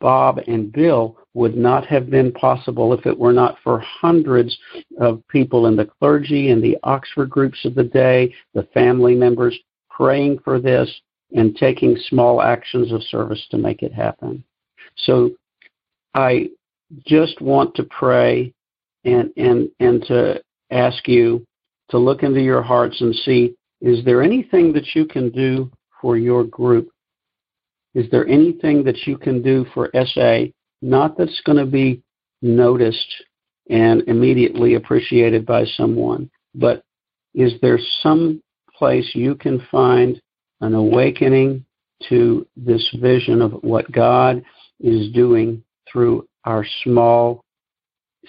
Bob 0.00 0.40
and 0.46 0.72
Bill 0.72 1.16
would 1.34 1.56
not 1.56 1.86
have 1.86 2.10
been 2.10 2.32
possible 2.32 2.92
if 2.92 3.06
it 3.06 3.18
were 3.18 3.32
not 3.32 3.56
for 3.62 3.78
hundreds 3.78 4.56
of 5.00 5.22
people 5.28 5.66
in 5.66 5.76
the 5.76 5.88
clergy 6.00 6.50
and 6.50 6.62
the 6.62 6.76
Oxford 6.82 7.30
groups 7.30 7.64
of 7.64 7.74
the 7.74 7.84
day, 7.84 8.34
the 8.54 8.64
family 8.74 9.14
members 9.14 9.58
praying 9.90 10.38
for 10.44 10.60
this, 10.60 10.90
and 11.34 11.56
taking 11.56 11.96
small 12.08 12.42
actions 12.42 12.92
of 12.92 13.02
service 13.04 13.46
to 13.50 13.56
make 13.56 13.82
it 13.82 13.92
happen. 13.92 14.44
So 14.96 15.30
I 16.14 16.50
just 17.06 17.40
want 17.40 17.74
to 17.74 17.84
pray 17.84 18.52
and 19.04 19.32
and 19.36 19.68
and 19.80 20.02
to 20.04 20.42
ask 20.70 21.08
you 21.08 21.44
to 21.90 21.98
look 21.98 22.22
into 22.22 22.40
your 22.40 22.62
hearts 22.62 23.00
and 23.00 23.14
see 23.14 23.54
is 23.80 24.04
there 24.04 24.22
anything 24.22 24.72
that 24.74 24.94
you 24.94 25.04
can 25.04 25.30
do 25.30 25.70
for 26.00 26.16
your 26.16 26.44
group? 26.44 26.88
Is 27.94 28.08
there 28.10 28.26
anything 28.28 28.84
that 28.84 29.06
you 29.06 29.18
can 29.18 29.42
do 29.42 29.66
for 29.74 29.90
SA? 29.92 30.44
Not 30.80 31.18
that's 31.18 31.40
going 31.44 31.58
to 31.58 31.70
be 31.70 32.00
noticed 32.42 33.12
and 33.70 34.02
immediately 34.08 34.74
appreciated 34.74 35.44
by 35.44 35.64
someone, 35.76 36.30
but 36.54 36.82
is 37.34 37.52
there 37.60 37.78
some 38.02 38.42
place 38.76 39.10
you 39.14 39.34
can 39.34 39.66
find 39.70 40.20
an 40.60 40.74
awakening 40.74 41.64
to 42.08 42.46
this 42.56 42.88
vision 43.00 43.42
of 43.42 43.52
what 43.62 43.90
God 43.92 44.42
is 44.80 45.12
doing 45.12 45.62
through 45.90 46.26
our 46.44 46.64
small, 46.84 47.44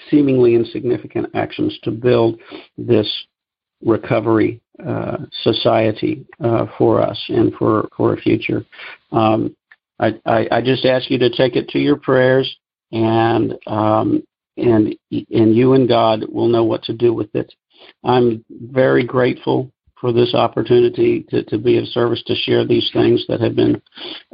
seemingly 0.09 0.55
insignificant 0.55 1.27
actions 1.33 1.77
to 1.83 1.91
build 1.91 2.39
this 2.77 3.07
recovery 3.83 4.61
uh, 4.85 5.17
society 5.43 6.25
uh, 6.43 6.65
for 6.77 7.01
us 7.01 7.21
and 7.29 7.53
for, 7.55 7.87
for 7.95 8.13
a 8.13 8.17
future. 8.17 8.65
Um, 9.11 9.55
I, 9.99 10.19
I, 10.25 10.47
I, 10.51 10.61
just 10.61 10.85
ask 10.85 11.11
you 11.11 11.19
to 11.19 11.29
take 11.29 11.55
it 11.55 11.69
to 11.69 11.79
your 11.79 11.95
prayers, 11.95 12.57
and 12.91 13.53
um, 13.67 14.23
and 14.57 14.95
and 15.11 15.55
you 15.55 15.73
and 15.73 15.87
God 15.87 16.25
will 16.29 16.47
know 16.47 16.63
what 16.63 16.83
to 16.83 16.93
do 16.93 17.13
with 17.13 17.33
it. 17.35 17.53
I'm 18.03 18.43
very 18.49 19.05
grateful 19.05 19.71
for 19.99 20.11
this 20.11 20.33
opportunity 20.33 21.25
to, 21.29 21.43
to 21.43 21.57
be 21.57 21.77
of 21.77 21.87
service 21.87 22.23
to 22.27 22.35
share 22.35 22.65
these 22.65 22.89
things 22.91 23.23
that 23.27 23.39
have 23.39 23.55
been 23.55 23.81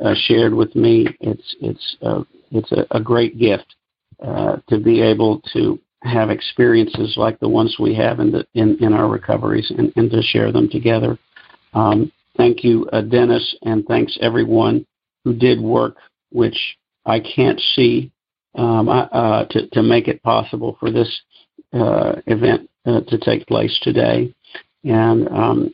uh, 0.04 0.16
shared 0.26 0.54
with 0.54 0.76
me. 0.76 1.08
It's 1.20 1.56
it's 1.62 1.98
uh, 2.02 2.24
it's 2.52 2.72
a, 2.72 2.86
a, 2.92 3.00
great 3.00 3.38
gift 3.38 3.76
uh, 4.24 4.58
to 4.68 4.80
be 4.80 5.02
able 5.02 5.42
to 5.54 5.80
have 6.02 6.30
experiences 6.30 7.16
like 7.18 7.40
the 7.40 7.50
ones 7.50 7.76
we 7.80 7.94
have 7.96 8.20
in 8.20 8.32
the, 8.32 8.46
in, 8.54 8.78
in 8.84 8.94
our 8.94 9.10
recoveries 9.10 9.72
and, 9.78 9.92
and 9.96 10.10
to 10.12 10.22
share 10.22 10.52
them 10.52 10.70
together. 10.70 11.18
Um, 11.74 12.12
thank 12.38 12.64
you, 12.64 12.88
uh, 12.94 13.02
Dennis, 13.02 13.56
and 13.64 13.86
thanks 13.86 14.18
everyone 14.22 14.86
who 15.24 15.34
did 15.34 15.60
work 15.60 15.98
which 16.32 16.78
I 17.06 17.20
can't 17.20 17.60
see 17.76 18.12
um, 18.56 18.90
uh, 18.90 19.46
to 19.46 19.68
to 19.68 19.84
make 19.84 20.08
it 20.08 20.24
possible 20.24 20.78
for 20.80 20.92
this 20.92 21.22
uh, 21.74 22.16
event 22.28 22.70
to 22.86 23.18
take 23.20 23.46
place 23.46 23.78
today. 23.84 24.34
And 24.84 25.28
um, 25.30 25.74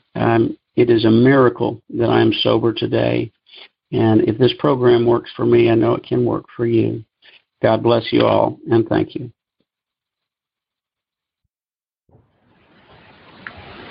it 0.76 0.90
is 0.90 1.06
a 1.06 1.12
miracle 1.12 1.82
that 1.92 2.10
I 2.10 2.22
am 2.22 2.34
sober 2.34 2.74
today. 2.74 3.32
And 3.92 4.22
if 4.28 4.38
this 4.38 4.54
program 4.60 5.06
works 5.06 5.32
for 5.36 5.46
me, 5.46 5.70
I 5.70 5.76
know 5.76 5.96
it 5.96 6.04
can 6.04 6.26
work 6.26 6.46
for 6.56 6.66
you. 6.66 7.04
God 7.62 7.84
bless 7.84 8.12
you 8.12 8.22
all, 8.26 8.60
and 8.70 8.88
thank 8.88 9.16
you. 9.16 9.32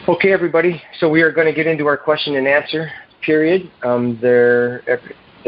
Okay, 0.06 0.32
everybody. 0.32 0.82
So 0.98 1.08
we 1.08 1.22
are 1.22 1.32
going 1.32 1.46
to 1.46 1.52
get 1.52 1.66
into 1.66 1.86
our 1.86 1.96
question 1.96 2.36
and 2.36 2.46
answer 2.46 2.90
period. 3.24 3.70
Um, 3.82 4.18
the 4.20 4.82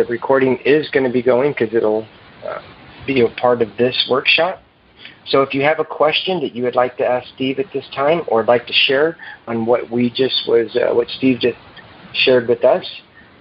recording 0.09 0.59
is 0.65 0.89
going 0.91 1.05
to 1.05 1.13
be 1.13 1.23
going 1.23 1.53
because 1.53 1.75
it'll 1.75 2.07
uh, 2.45 2.61
be 3.07 3.21
a 3.21 3.29
part 3.41 3.61
of 3.61 3.69
this 3.77 4.07
workshop. 4.11 4.63
So 5.27 5.43
if 5.43 5.53
you 5.53 5.63
have 5.63 5.79
a 5.79 5.85
question 5.85 6.41
that 6.41 6.55
you 6.55 6.63
would 6.63 6.75
like 6.75 6.97
to 6.99 7.05
ask 7.05 7.29
Steve 7.35 7.59
at 7.59 7.67
this 7.73 7.85
time 7.95 8.23
or 8.29 8.45
like 8.45 8.67
to 8.67 8.73
share 8.73 9.17
on 9.47 9.67
what 9.67 9.91
we 9.91 10.09
just 10.09 10.49
was, 10.49 10.75
uh, 10.77 10.95
what 10.95 11.09
Steve 11.09 11.41
just 11.41 11.59
shared 12.15 12.49
with 12.49 12.65
us, 12.65 12.85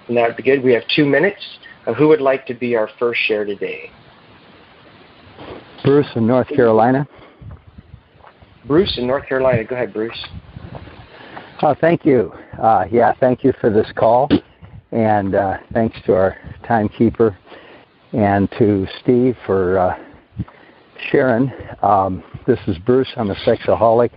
then 0.08 0.16
that 0.16 0.28
would 0.28 0.38
be 0.38 0.44
good. 0.44 0.64
We 0.64 0.74
have 0.74 0.84
two 0.96 1.06
minutes. 1.06 1.42
Uh, 1.88 1.94
who 1.94 2.08
would 2.08 2.22
like 2.22 2.46
to 2.48 2.54
be 2.54 2.76
our 2.76 2.90
first 2.98 3.20
share 3.28 3.46
today? 3.46 3.92
Bruce 5.84 6.08
in 6.16 6.26
North 6.26 6.48
Carolina. 6.48 7.08
Bruce 8.66 8.98
in 8.98 9.06
North 9.06 9.28
Carolina. 9.28 9.64
Go 9.64 9.76
ahead, 9.76 9.94
Bruce. 9.94 10.26
Oh, 11.62 11.76
thank 11.80 12.06
you. 12.06 12.34
Uh, 12.62 12.86
yeah, 12.92 13.14
thank 13.20 13.44
you 13.44 13.54
for 13.62 13.70
this 13.70 13.88
call, 13.96 14.28
and 14.92 15.36
uh, 15.36 15.58
thanks 15.74 15.98
to 16.06 16.14
our 16.14 16.38
timekeeper 16.68 17.38
and 18.14 18.50
to 18.58 18.88
Steve 19.02 19.38
for 19.46 19.78
uh, 19.78 19.98
Sharon. 21.12 21.52
Um, 21.82 22.24
this 22.48 22.60
is 22.68 22.78
Bruce. 22.80 23.12
I'm 23.16 23.30
a 23.30 23.36
sexaholic. 23.36 24.12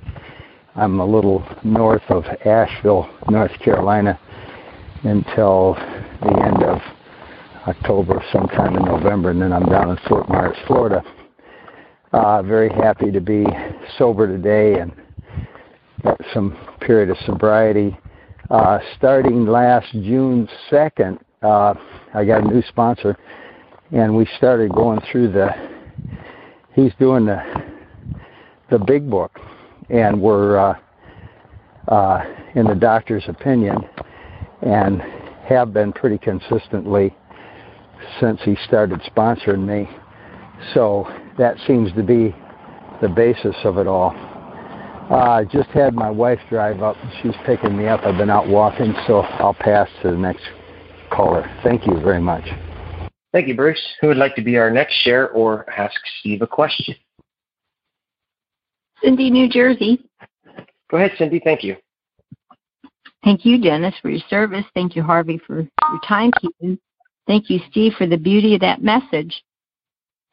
I'm 0.74 1.00
a 1.00 1.04
little 1.04 1.44
north 1.64 2.02
of 2.08 2.24
Asheville, 2.44 3.08
North 3.28 3.56
Carolina, 3.58 4.18
until 5.02 5.74
the 6.20 6.42
end 6.44 6.62
of 6.62 6.80
October, 7.66 8.22
sometime 8.32 8.76
in 8.76 8.84
November, 8.84 9.30
and 9.30 9.42
then 9.42 9.52
I'm 9.52 9.66
down 9.66 9.90
in 9.90 9.98
Fort 10.08 10.28
Myers, 10.28 10.56
Florida. 10.66 11.02
Uh, 12.12 12.42
very 12.42 12.70
happy 12.70 13.10
to 13.12 13.20
be 13.20 13.44
sober 13.98 14.26
today 14.26 14.80
and 14.80 14.92
got 16.02 16.18
some 16.32 16.56
period 16.80 17.10
of 17.10 17.18
sobriety. 17.26 17.96
Uh, 18.50 18.78
starting 18.96 19.46
last 19.46 19.90
June 19.92 20.48
2nd, 20.70 21.18
uh, 21.42 21.74
I 22.14 22.24
got 22.24 22.44
a 22.44 22.46
new 22.46 22.62
sponsor, 22.62 23.16
and 23.92 24.16
we 24.16 24.26
started 24.38 24.72
going 24.72 25.00
through 25.12 25.32
the 25.32 25.50
he's 26.74 26.92
doing 26.98 27.26
the 27.26 27.42
the 28.70 28.78
big 28.78 29.08
book, 29.08 29.38
and 29.90 30.20
we're 30.20 30.58
uh, 30.58 30.78
uh, 31.88 32.24
in 32.54 32.66
the 32.66 32.74
doctor's 32.74 33.24
opinion, 33.28 33.76
and 34.62 35.00
have 35.48 35.72
been 35.72 35.92
pretty 35.92 36.18
consistently 36.18 37.14
since 38.20 38.40
he 38.44 38.56
started 38.66 39.00
sponsoring 39.00 39.66
me. 39.66 39.88
So 40.74 41.06
that 41.38 41.56
seems 41.66 41.92
to 41.94 42.02
be 42.02 42.34
the 43.00 43.08
basis 43.08 43.56
of 43.64 43.78
it 43.78 43.86
all. 43.86 44.14
Uh, 45.10 45.14
I 45.14 45.44
just 45.44 45.70
had 45.70 45.94
my 45.94 46.10
wife 46.10 46.40
drive 46.50 46.82
up. 46.82 46.96
She's 47.22 47.34
picking 47.46 47.76
me 47.76 47.86
up. 47.86 48.00
I've 48.04 48.18
been 48.18 48.28
out 48.28 48.46
walking, 48.46 48.94
so 49.06 49.20
I'll 49.20 49.54
pass 49.54 49.88
to 50.02 50.10
the 50.10 50.16
next 50.16 50.42
caller. 51.10 51.48
Thank 51.62 51.86
you 51.86 51.98
very 52.00 52.20
much. 52.20 52.44
Thank 53.32 53.48
you, 53.48 53.54
Bruce. 53.54 53.80
Who 54.00 54.08
would 54.08 54.16
like 54.16 54.34
to 54.36 54.42
be 54.42 54.58
our 54.58 54.70
next 54.70 54.94
share 55.02 55.30
or 55.30 55.68
ask 55.70 55.98
Steve 56.20 56.42
a 56.42 56.46
question? 56.46 56.94
Cindy, 59.02 59.30
New 59.30 59.48
Jersey. 59.48 60.04
Go 60.90 60.96
ahead, 60.96 61.12
Cindy. 61.16 61.40
Thank 61.42 61.62
you. 61.62 61.76
Thank 63.24 63.44
you, 63.44 63.60
Dennis, 63.60 63.94
for 64.00 64.10
your 64.10 64.22
service. 64.30 64.64
Thank 64.74 64.94
you, 64.94 65.02
Harvey, 65.02 65.40
for 65.46 65.60
your 65.60 66.00
timekeeping. 66.08 66.78
Thank 67.26 67.50
you, 67.50 67.60
Steve, 67.70 67.92
for 67.98 68.06
the 68.06 68.16
beauty 68.16 68.54
of 68.54 68.60
that 68.60 68.82
message. 68.82 69.42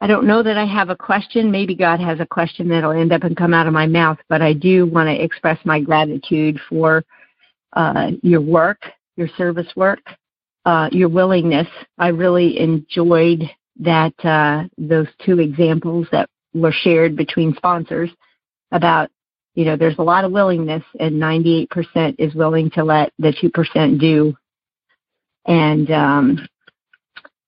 I 0.00 0.06
don't 0.06 0.26
know 0.26 0.42
that 0.42 0.58
I 0.58 0.64
have 0.66 0.90
a 0.90 0.96
question. 0.96 1.50
Maybe 1.50 1.74
God 1.74 2.00
has 2.00 2.20
a 2.20 2.26
question 2.26 2.68
that'll 2.68 2.92
end 2.92 3.12
up 3.12 3.22
and 3.22 3.36
come 3.36 3.54
out 3.54 3.66
of 3.66 3.72
my 3.72 3.86
mouth, 3.86 4.18
but 4.28 4.42
I 4.42 4.52
do 4.52 4.86
want 4.86 5.08
to 5.08 5.22
express 5.22 5.58
my 5.64 5.80
gratitude 5.80 6.60
for 6.68 7.02
uh, 7.72 8.10
your 8.22 8.40
work, 8.40 8.82
your 9.16 9.28
service 9.36 9.68
work, 9.74 10.00
uh, 10.64 10.88
your 10.92 11.08
willingness. 11.08 11.68
I 11.98 12.08
really 12.08 12.58
enjoyed 12.60 13.44
that 13.80 14.14
uh, 14.24 14.64
those 14.78 15.08
two 15.24 15.40
examples 15.40 16.06
that 16.12 16.28
were 16.54 16.72
shared 16.72 17.16
between 17.16 17.54
sponsors 17.56 18.10
about 18.72 19.10
you 19.56 19.64
know 19.64 19.76
there's 19.76 19.98
a 19.98 20.02
lot 20.02 20.24
of 20.24 20.30
willingness 20.30 20.84
and 21.00 21.14
98% 21.14 22.14
is 22.18 22.34
willing 22.34 22.70
to 22.70 22.84
let 22.84 23.12
the 23.18 23.32
2% 23.32 23.98
do 23.98 24.36
and 25.46 25.90
um, 25.90 26.46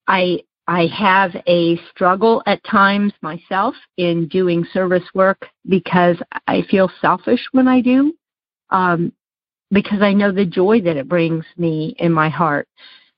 i 0.09 0.40
i 0.66 0.87
have 0.87 1.37
a 1.47 1.79
struggle 1.90 2.42
at 2.47 2.62
times 2.64 3.12
myself 3.23 3.75
in 3.97 4.27
doing 4.29 4.66
service 4.73 5.05
work 5.14 5.47
because 5.68 6.16
i 6.49 6.62
feel 6.71 6.90
selfish 7.01 7.44
when 7.53 7.68
i 7.68 7.81
do 7.81 8.12
um, 8.71 9.12
because 9.71 10.03
i 10.03 10.12
know 10.12 10.33
the 10.33 10.44
joy 10.44 10.81
that 10.81 10.97
it 10.97 11.09
brings 11.09 11.44
me 11.57 11.94
in 11.99 12.12
my 12.12 12.29
heart 12.29 12.66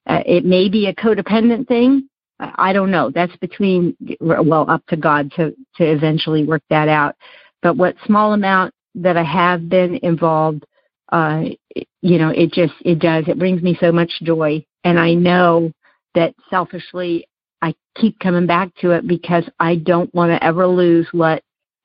uh, 0.06 0.22
it 0.26 0.44
may 0.44 0.68
be 0.68 0.86
a 0.86 0.94
codependent 0.94 1.68
thing. 1.68 2.08
I 2.40 2.72
don't 2.72 2.90
know. 2.90 3.10
That's 3.10 3.36
between 3.36 3.96
well 4.20 4.68
up 4.68 4.84
to 4.86 4.96
God 4.96 5.30
to 5.36 5.54
to 5.76 5.84
eventually 5.84 6.44
work 6.44 6.62
that 6.70 6.88
out. 6.88 7.14
But 7.62 7.76
what 7.76 7.96
small 8.06 8.32
amount 8.32 8.72
that 8.94 9.16
I 9.16 9.22
have 9.22 9.68
been 9.68 9.98
involved, 10.02 10.64
uh, 11.12 11.44
you 12.02 12.18
know, 12.18 12.30
it 12.30 12.52
just 12.52 12.74
it 12.84 12.98
does. 12.98 13.24
It 13.28 13.38
brings 13.38 13.62
me 13.62 13.76
so 13.80 13.92
much 13.92 14.10
joy, 14.22 14.64
and 14.84 14.98
I 14.98 15.14
know 15.14 15.72
that 16.14 16.34
selfishly 16.48 17.26
I 17.62 17.74
keep 17.96 18.18
coming 18.18 18.46
back 18.46 18.74
to 18.76 18.92
it 18.92 19.06
because 19.06 19.44
I 19.58 19.76
don't 19.76 20.12
want 20.14 20.30
to 20.30 20.44
ever 20.44 20.66
lose 20.66 21.06
what 21.12 21.42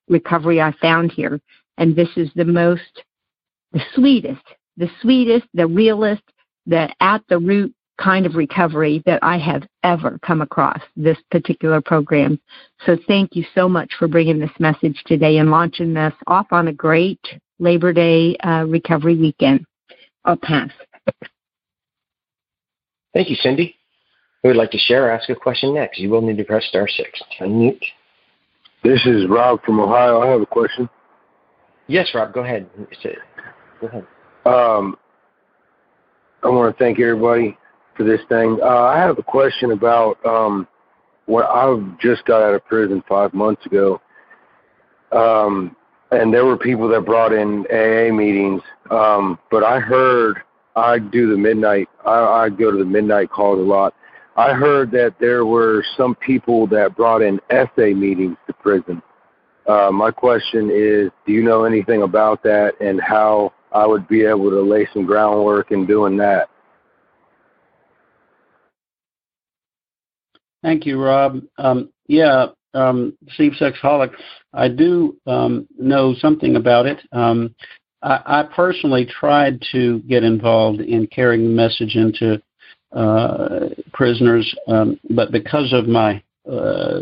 recovery 0.07 0.61
I 0.61 0.71
found 0.81 1.11
here. 1.11 1.39
And 1.77 1.95
this 1.95 2.09
is 2.15 2.29
the 2.35 2.45
most, 2.45 3.03
the 3.73 3.81
sweetest, 3.93 4.43
the 4.77 4.89
sweetest, 5.01 5.47
the 5.53 5.67
realest, 5.67 6.23
the 6.65 6.89
at 7.01 7.21
the 7.29 7.37
root 7.37 7.73
kind 7.97 8.25
of 8.25 8.35
recovery 8.35 9.01
that 9.05 9.19
I 9.23 9.37
have 9.37 9.63
ever 9.83 10.19
come 10.25 10.41
across 10.41 10.79
this 10.95 11.17
particular 11.31 11.81
program. 11.81 12.39
So 12.85 12.97
thank 13.07 13.35
you 13.35 13.45
so 13.55 13.69
much 13.69 13.93
for 13.97 14.07
bringing 14.07 14.39
this 14.39 14.51
message 14.59 15.01
today 15.05 15.37
and 15.37 15.49
launching 15.51 15.93
this 15.93 16.13
off 16.27 16.47
on 16.51 16.67
a 16.67 16.73
great 16.73 17.21
Labor 17.59 17.93
Day 17.93 18.35
uh, 18.37 18.65
recovery 18.67 19.15
weekend. 19.15 19.65
I'll 20.25 20.37
pass. 20.37 20.69
Thank 23.13 23.29
you, 23.29 23.35
Cindy. 23.37 23.75
Who 24.43 24.49
would 24.49 24.57
like 24.57 24.71
to 24.71 24.77
share 24.77 25.07
or 25.07 25.11
ask 25.11 25.29
a 25.29 25.35
question 25.35 25.73
next? 25.73 25.99
You 25.99 26.09
will 26.09 26.21
need 26.21 26.37
to 26.37 26.43
press 26.43 26.65
star 26.65 26.87
six. 26.87 27.21
Unmute. 27.39 27.81
This 28.83 29.03
is 29.05 29.25
Rob 29.27 29.63
from 29.63 29.79
Ohio. 29.79 30.21
I 30.21 30.27
have 30.27 30.41
a 30.41 30.45
question. 30.45 30.89
Yes, 31.87 32.09
Rob, 32.13 32.33
go 32.33 32.43
ahead. 32.43 32.69
Go 33.81 33.87
ahead. 33.87 34.05
Um, 34.45 34.97
I 36.43 36.49
want 36.49 36.75
to 36.75 36.83
thank 36.83 36.99
everybody 36.99 37.57
for 37.95 38.03
this 38.03 38.21
thing. 38.29 38.59
Uh, 38.61 38.67
I 38.67 38.97
have 38.97 39.17
a 39.17 39.23
question 39.23 39.71
about 39.71 40.23
um, 40.25 40.67
what 41.25 41.45
I 41.45 41.75
just 41.99 42.25
got 42.25 42.41
out 42.41 42.53
of 42.53 42.65
prison 42.65 43.03
five 43.07 43.33
months 43.33 43.65
ago. 43.65 44.01
Um, 45.11 45.75
and 46.11 46.33
there 46.33 46.45
were 46.45 46.57
people 46.57 46.87
that 46.89 47.05
brought 47.05 47.33
in 47.33 47.65
AA 47.71 48.13
meetings, 48.13 48.61
um, 48.91 49.39
but 49.49 49.63
I 49.63 49.79
heard 49.79 50.41
I 50.75 50.99
do 50.99 51.29
the 51.31 51.37
midnight. 51.37 51.89
I, 52.05 52.19
I 52.19 52.49
go 52.49 52.71
to 52.71 52.77
the 52.77 52.85
midnight 52.85 53.31
calls 53.31 53.59
a 53.59 53.63
lot. 53.63 53.93
I 54.37 54.53
heard 54.53 54.91
that 54.91 55.15
there 55.19 55.45
were 55.45 55.83
some 55.95 56.15
people 56.15 56.67
that 56.67 56.95
brought 56.95 57.21
in 57.21 57.39
SA 57.49 57.87
meetings 57.95 58.35
to 58.47 58.53
prison. 58.53 59.01
Uh, 59.67 59.89
my 59.91 60.11
question 60.11 60.69
is, 60.71 61.09
do 61.25 61.31
you 61.31 61.41
know 61.41 61.63
anything 61.63 62.03
about 62.03 62.43
that 62.43 62.73
and 62.81 63.01
how 63.01 63.53
I 63.71 63.87
would 63.87 64.07
be 64.07 64.23
able 64.23 64.49
to 64.51 64.61
lay 64.61 64.87
some 64.93 65.05
groundwork 65.05 65.71
in 65.71 65.85
doing 65.85 66.17
that? 66.17 66.49
Thank 70.65 70.87
you, 70.87 70.99
Rob. 70.99 71.41
Um, 71.59 71.91
yeah, 72.07 72.47
um, 72.73 73.15
Steve 73.35 73.51
Sexaholic, 73.61 74.11
I 74.51 74.67
do 74.67 75.15
um, 75.27 75.67
know 75.77 76.15
something 76.15 76.55
about 76.55 76.87
it. 76.87 76.97
Um, 77.11 77.53
I, 78.01 78.19
I, 78.25 78.43
personally 78.55 79.05
tried 79.05 79.61
to 79.73 79.99
get 80.09 80.23
involved 80.23 80.81
in 80.81 81.05
carrying 81.05 81.43
the 81.43 81.49
message 81.51 81.95
into 81.95 82.41
uh, 82.93 83.75
prisoners, 83.93 84.55
um, 84.67 84.99
but 85.11 85.31
because 85.31 85.71
of 85.71 85.87
my 85.87 86.23
uh, 86.51 87.01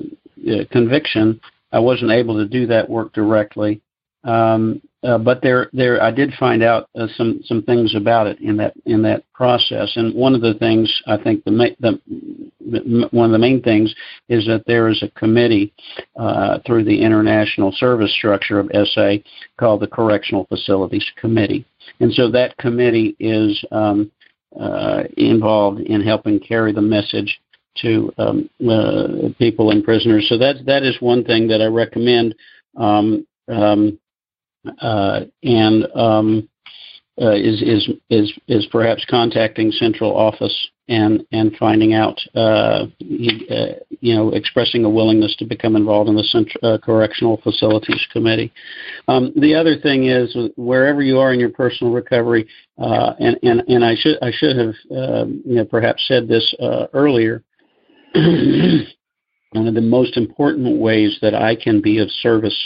conviction, 0.69 1.39
I 1.71 1.79
wasn't 1.79 2.11
able 2.11 2.35
to 2.35 2.45
do 2.45 2.67
that 2.67 2.89
work 2.89 3.13
directly. 3.13 3.81
Um, 4.25 4.81
uh, 5.03 5.17
but 5.17 5.41
there, 5.41 5.69
there, 5.73 6.01
I 6.01 6.11
did 6.11 6.33
find 6.39 6.63
out 6.63 6.89
uh, 6.95 7.07
some 7.17 7.41
some 7.43 7.61
things 7.63 7.93
about 7.93 8.25
it 8.25 8.39
in 8.39 8.55
that 8.57 8.73
in 8.85 9.01
that 9.01 9.23
process. 9.33 9.91
And 9.95 10.15
one 10.15 10.33
of 10.33 10.41
the 10.41 10.53
things 10.53 10.89
I 11.07 11.17
think 11.17 11.43
the, 11.43 11.51
ma- 11.51 11.65
the, 11.79 13.07
one 13.11 13.25
of 13.25 13.31
the 13.33 13.37
main 13.37 13.61
things 13.61 13.93
is 14.29 14.45
that 14.47 14.63
there 14.65 14.87
is 14.87 15.03
a 15.03 15.09
committee 15.19 15.73
uh, 16.15 16.59
through 16.65 16.85
the 16.85 17.01
international 17.01 17.73
service 17.73 18.13
structure 18.15 18.59
of 18.59 18.71
SA 18.93 19.15
called 19.59 19.81
the 19.81 19.87
Correctional 19.87 20.45
Facilities 20.45 21.09
Committee, 21.17 21.65
and 21.99 22.13
so 22.13 22.31
that 22.31 22.55
committee 22.57 23.15
is 23.19 23.61
um, 23.71 24.09
uh, 24.57 25.03
involved 25.17 25.81
in 25.81 26.01
helping 26.01 26.39
carry 26.39 26.71
the 26.71 26.81
message 26.81 27.41
to 27.81 28.13
um, 28.17 28.49
people 29.37 29.71
and 29.71 29.83
prisoners. 29.83 30.27
So 30.29 30.37
that 30.37 30.65
that 30.65 30.83
is 30.83 30.95
one 31.01 31.25
thing 31.25 31.49
that 31.49 31.61
I 31.61 31.65
recommend. 31.65 32.35
Um, 32.77 33.27
um, 33.49 33.99
and 35.43 35.87
um, 35.95 36.49
uh, 37.21 37.35
is 37.35 37.61
is 37.61 37.89
is 38.09 38.33
is 38.47 38.65
perhaps 38.71 39.05
contacting 39.07 39.71
central 39.71 40.15
office 40.15 40.69
and 40.89 41.23
and 41.31 41.55
finding 41.57 41.93
out, 41.93 42.19
uh, 42.33 42.87
you 42.99 44.15
know, 44.15 44.31
expressing 44.31 44.83
a 44.83 44.89
willingness 44.89 45.35
to 45.35 45.45
become 45.45 45.75
involved 45.75 46.09
in 46.09 46.15
the 46.15 46.23
central, 46.23 46.79
correctional 46.79 47.39
facilities 47.43 48.05
committee. 48.11 48.51
Um, 49.07 49.31
the 49.35 49.53
other 49.53 49.77
thing 49.77 50.05
is 50.07 50.35
wherever 50.55 51.03
you 51.03 51.19
are 51.19 51.31
in 51.33 51.39
your 51.39 51.51
personal 51.51 51.93
recovery, 51.93 52.47
and 52.77 53.37
and 53.43 53.61
and 53.67 53.85
I 53.85 53.95
should 53.95 54.17
I 54.23 54.31
should 54.31 54.57
have 54.57 54.73
um, 54.91 55.43
you 55.45 55.57
know 55.57 55.65
perhaps 55.65 56.07
said 56.07 56.27
this 56.27 56.53
earlier. 56.93 57.43
One 58.15 59.67
of 59.67 59.75
the 59.75 59.81
most 59.81 60.17
important 60.17 60.79
ways 60.79 61.19
that 61.21 61.35
I 61.35 61.55
can 61.55 61.79
be 61.79 61.99
of 61.99 62.09
service 62.09 62.57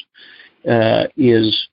uh, 0.66 1.08
is 1.18 1.68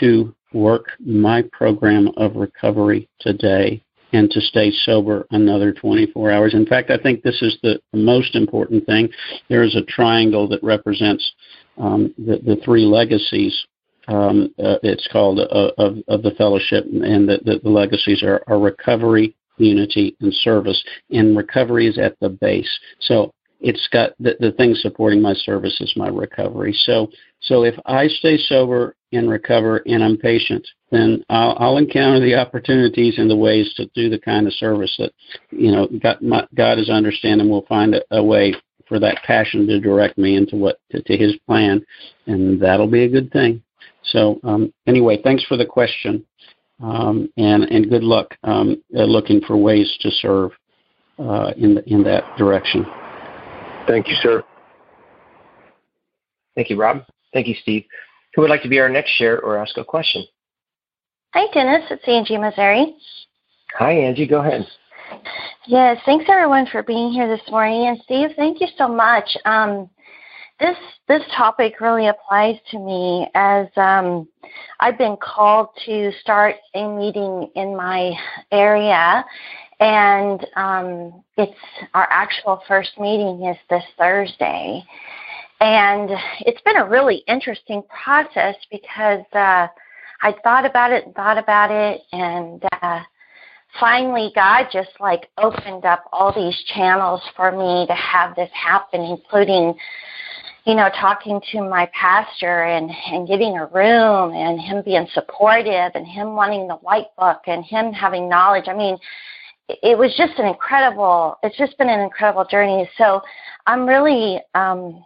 to 0.00 0.34
work 0.52 0.86
my 0.98 1.42
program 1.52 2.08
of 2.16 2.36
recovery 2.36 3.08
today 3.20 3.82
and 4.12 4.30
to 4.30 4.40
stay 4.40 4.72
sober 4.84 5.26
another 5.30 5.72
24 5.72 6.30
hours. 6.30 6.54
In 6.54 6.64
fact, 6.64 6.90
I 6.90 6.96
think 6.96 7.22
this 7.22 7.42
is 7.42 7.58
the, 7.62 7.80
most 7.92 8.36
important 8.36 8.86
thing. 8.86 9.08
There 9.48 9.62
is 9.62 9.74
a 9.74 9.82
triangle 9.82 10.48
that 10.48 10.62
represents 10.62 11.32
um, 11.76 12.14
the, 12.16 12.38
the, 12.38 12.60
three 12.64 12.84
legacies. 12.84 13.66
Um, 14.06 14.54
uh, 14.62 14.76
it's 14.82 15.08
called 15.10 15.40
uh, 15.40 15.72
of, 15.78 15.96
of, 16.06 16.22
the 16.22 16.30
fellowship, 16.38 16.84
and 16.84 17.28
the, 17.28 17.40
the, 17.44 17.60
the 17.62 17.68
legacies 17.68 18.22
are, 18.22 18.42
are 18.46 18.58
recovery, 18.58 19.34
unity, 19.58 20.16
and 20.20 20.32
service. 20.32 20.82
And 21.10 21.36
recovery 21.36 21.86
is 21.88 21.98
at 21.98 22.16
the 22.20 22.28
base. 22.28 22.70
So 23.00 23.34
it's 23.60 23.88
got 23.92 24.12
the, 24.20 24.36
the 24.38 24.52
thing 24.52 24.74
supporting 24.74 25.20
my 25.20 25.34
service 25.34 25.76
is 25.80 25.92
my 25.96 26.08
recovery. 26.08 26.72
So 26.84 27.08
so 27.40 27.64
if 27.64 27.74
I 27.86 28.08
stay 28.08 28.36
sober 28.36 28.96
and 29.12 29.30
recover 29.30 29.78
and 29.86 30.02
I'm 30.02 30.16
patient, 30.16 30.66
then 30.90 31.24
I'll, 31.28 31.56
I'll 31.58 31.76
encounter 31.78 32.20
the 32.20 32.34
opportunities 32.34 33.18
and 33.18 33.30
the 33.30 33.36
ways 33.36 33.72
to 33.76 33.86
do 33.94 34.10
the 34.10 34.18
kind 34.18 34.46
of 34.46 34.52
service 34.54 34.94
that 34.98 35.12
you 35.50 35.70
know 35.70 35.88
God, 36.02 36.20
my, 36.20 36.46
God 36.54 36.78
is 36.78 36.90
understanding. 36.90 37.48
We'll 37.48 37.62
find 37.62 37.94
a, 37.94 38.02
a 38.10 38.22
way 38.22 38.54
for 38.88 38.98
that 38.98 39.22
passion 39.24 39.66
to 39.66 39.80
direct 39.80 40.18
me 40.18 40.36
into 40.36 40.56
what 40.56 40.80
to, 40.90 41.02
to 41.02 41.16
His 41.16 41.36
plan, 41.46 41.84
and 42.26 42.60
that'll 42.60 42.90
be 42.90 43.04
a 43.04 43.08
good 43.08 43.30
thing. 43.30 43.62
So 44.04 44.40
um, 44.42 44.72
anyway, 44.86 45.20
thanks 45.22 45.44
for 45.44 45.56
the 45.56 45.66
question, 45.66 46.24
um, 46.82 47.28
and 47.36 47.64
and 47.64 47.88
good 47.88 48.04
luck 48.04 48.34
um, 48.42 48.82
uh, 48.96 49.04
looking 49.04 49.40
for 49.42 49.56
ways 49.56 49.96
to 50.00 50.10
serve 50.10 50.50
uh, 51.18 51.52
in 51.56 51.76
the, 51.76 51.84
in 51.88 52.02
that 52.02 52.36
direction. 52.36 52.84
Thank 53.86 54.08
you, 54.08 54.16
sir. 54.20 54.42
Thank 56.56 56.70
you, 56.70 56.76
Rob. 56.76 57.04
Thank 57.32 57.46
you, 57.46 57.54
Steve. 57.62 57.84
Who 58.34 58.42
would 58.42 58.50
like 58.50 58.62
to 58.62 58.68
be 58.68 58.78
our 58.78 58.88
next 58.88 59.10
share 59.12 59.40
or 59.40 59.58
ask 59.58 59.76
a 59.76 59.84
question? 59.84 60.24
Hi, 61.34 61.46
Dennis. 61.52 61.84
It's 61.90 62.06
Angie 62.06 62.38
Missouri. 62.38 62.96
Hi, 63.74 63.92
Angie. 63.92 64.26
Go 64.26 64.40
ahead. 64.40 64.66
Yes, 65.66 65.98
thanks 66.06 66.26
everyone 66.28 66.66
for 66.70 66.82
being 66.82 67.12
here 67.12 67.28
this 67.28 67.46
morning. 67.50 67.88
And 67.88 68.00
Steve, 68.04 68.30
thank 68.36 68.60
you 68.60 68.68
so 68.76 68.88
much. 68.88 69.36
Um, 69.44 69.90
this 70.60 70.76
this 71.06 71.22
topic 71.36 71.80
really 71.80 72.08
applies 72.08 72.56
to 72.70 72.78
me 72.78 73.28
as 73.34 73.66
um, 73.76 74.26
I've 74.80 74.98
been 74.98 75.16
called 75.20 75.68
to 75.86 76.10
start 76.20 76.56
a 76.74 76.88
meeting 76.88 77.50
in 77.54 77.76
my 77.76 78.12
area, 78.50 79.24
and 79.78 80.44
um, 80.56 81.22
it's 81.36 81.52
our 81.94 82.08
actual 82.10 82.62
first 82.66 82.98
meeting 82.98 83.44
is 83.44 83.56
this 83.70 83.84
Thursday. 83.98 84.82
And 85.60 86.10
it's 86.40 86.60
been 86.62 86.76
a 86.76 86.88
really 86.88 87.24
interesting 87.26 87.82
process 88.02 88.54
because 88.70 89.24
uh, 89.32 89.66
I 90.22 90.34
thought 90.44 90.64
about 90.64 90.92
it 90.92 91.04
and 91.06 91.14
thought 91.14 91.38
about 91.38 91.70
it, 91.70 92.02
and 92.12 92.62
uh, 92.80 93.00
finally, 93.80 94.30
God 94.34 94.66
just 94.72 94.90
like 95.00 95.28
opened 95.36 95.84
up 95.84 96.04
all 96.12 96.32
these 96.32 96.56
channels 96.74 97.20
for 97.36 97.50
me 97.50 97.86
to 97.86 97.94
have 97.94 98.36
this 98.36 98.50
happen, 98.52 99.00
including, 99.00 99.74
you 100.64 100.74
know, 100.76 100.90
talking 101.00 101.40
to 101.52 101.62
my 101.62 101.90
pastor 101.92 102.64
and 102.64 102.90
and 103.10 103.26
getting 103.26 103.56
a 103.56 103.66
room, 103.66 104.32
and 104.34 104.60
him 104.60 104.82
being 104.84 105.08
supportive, 105.12 105.92
and 105.94 106.06
him 106.06 106.36
wanting 106.36 106.68
the 106.68 106.76
white 106.76 107.14
book, 107.16 107.40
and 107.48 107.64
him 107.64 107.92
having 107.92 108.28
knowledge. 108.28 108.68
I 108.68 108.74
mean, 108.74 108.96
it 109.68 109.98
was 109.98 110.14
just 110.16 110.38
an 110.38 110.46
incredible. 110.46 111.36
It's 111.42 111.56
just 111.58 111.76
been 111.78 111.88
an 111.88 112.00
incredible 112.00 112.44
journey. 112.44 112.88
So 112.96 113.22
I'm 113.66 113.86
really 113.86 114.40
um, 114.54 115.04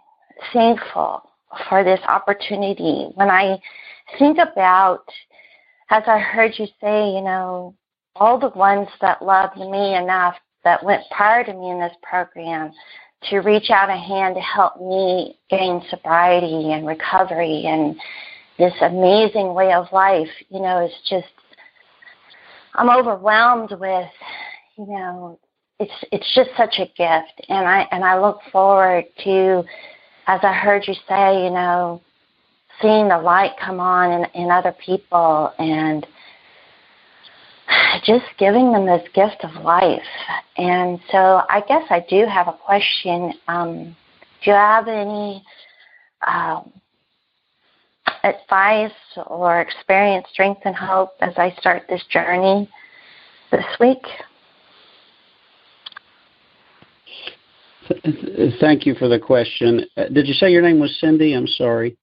thankful 0.53 1.23
for 1.69 1.85
this 1.85 2.01
opportunity. 2.07 3.09
When 3.15 3.31
I 3.31 3.61
think 4.19 4.39
about, 4.39 5.05
as 5.91 6.03
I 6.07 6.19
heard 6.19 6.53
you 6.59 6.67
say, 6.81 7.11
you 7.11 7.23
know, 7.23 7.75
all 8.17 8.39
the 8.39 8.51
ones 8.51 8.89
that 9.01 9.23
loved 9.23 9.57
me 9.57 9.95
enough 9.95 10.35
that 10.65 10.85
went 10.85 11.03
prior 11.11 11.45
to 11.45 11.53
me 11.53 11.71
in 11.71 11.81
this 11.81 11.95
program 12.03 12.73
to 13.31 13.39
reach 13.39 13.71
out 13.71 13.89
a 13.89 13.97
hand 13.97 14.35
to 14.35 14.41
help 14.41 14.81
me 14.81 15.39
gain 15.49 15.83
sobriety 15.91 16.73
and 16.73 16.87
recovery 16.87 17.65
and 17.67 17.97
this 18.59 18.75
amazing 18.83 19.55
way 19.55 19.73
of 19.73 19.87
life, 19.93 20.29
you 20.51 20.61
know, 20.61 20.85
is 20.85 20.93
just 21.09 21.27
I'm 22.75 22.91
overwhelmed 22.91 23.73
with, 23.73 24.11
you 24.79 24.87
know, 24.87 25.39
it's 25.79 25.93
it's 26.11 26.35
just 26.35 26.51
such 26.57 26.77
a 26.79 26.87
gift 26.97 27.47
and 27.49 27.67
I 27.67 27.87
and 27.91 28.05
I 28.05 28.19
look 28.21 28.41
forward 28.51 29.05
to 29.25 29.65
as 30.27 30.41
I 30.43 30.53
heard 30.53 30.87
you 30.87 30.95
say, 31.09 31.45
you 31.45 31.51
know, 31.51 32.01
seeing 32.81 33.09
the 33.09 33.19
light 33.19 33.53
come 33.61 33.81
on 33.81 34.13
in, 34.13 34.43
in 34.43 34.51
other 34.51 34.75
people 34.85 35.53
and 35.59 36.07
just 38.05 38.25
giving 38.39 38.73
them 38.73 38.87
this 38.87 39.07
gift 39.15 39.45
of 39.45 39.63
life. 39.63 40.03
And 40.57 41.01
so 41.11 41.43
I 41.49 41.63
guess 41.67 41.85
I 41.91 42.05
do 42.09 42.27
have 42.27 42.49
a 42.49 42.53
question. 42.53 43.33
Um, 43.49 43.97
do 44.45 44.51
you 44.51 44.57
have 44.57 44.89
any 44.89 45.45
um, 46.27 46.73
advice 48.25 48.93
or 49.27 49.61
experience, 49.61 50.27
strength, 50.33 50.63
and 50.65 50.75
hope 50.75 51.13
as 51.21 51.35
I 51.37 51.55
start 51.59 51.85
this 51.89 52.05
journey 52.11 52.69
this 53.51 53.65
week? 53.79 54.03
Thank 58.61 58.87
you 58.87 58.95
for 58.95 59.09
the 59.09 59.19
question. 59.19 59.85
Uh, 59.97 60.05
did 60.13 60.27
you 60.27 60.35
say 60.35 60.51
your 60.51 60.63
name 60.63 60.81
was 60.81 60.97
Cindy? 61.01 61.35
I'm 61.35 61.47
sorry. 61.47 61.97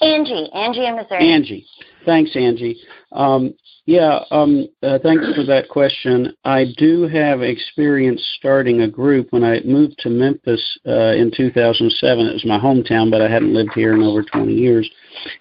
Angie, 0.00 0.48
Angie 0.54 0.86
in 0.86 0.96
Missouri. 0.96 1.32
Angie. 1.32 1.66
Thanks, 2.04 2.36
Angie. 2.36 2.80
Um, 3.12 3.54
yeah, 3.86 4.20
um, 4.30 4.68
uh, 4.82 4.98
thanks 5.02 5.24
for 5.34 5.44
that 5.44 5.68
question. 5.70 6.36
I 6.44 6.66
do 6.76 7.08
have 7.08 7.40
experience 7.42 8.22
starting 8.38 8.82
a 8.82 8.88
group. 8.88 9.28
When 9.30 9.42
I 9.42 9.60
moved 9.64 9.98
to 10.00 10.10
Memphis 10.10 10.62
uh, 10.86 11.14
in 11.14 11.32
2007, 11.34 12.26
it 12.26 12.32
was 12.32 12.44
my 12.44 12.58
hometown, 12.58 13.10
but 13.10 13.22
I 13.22 13.30
hadn't 13.30 13.54
lived 13.54 13.72
here 13.74 13.94
in 13.94 14.02
over 14.02 14.22
20 14.22 14.52
years, 14.52 14.88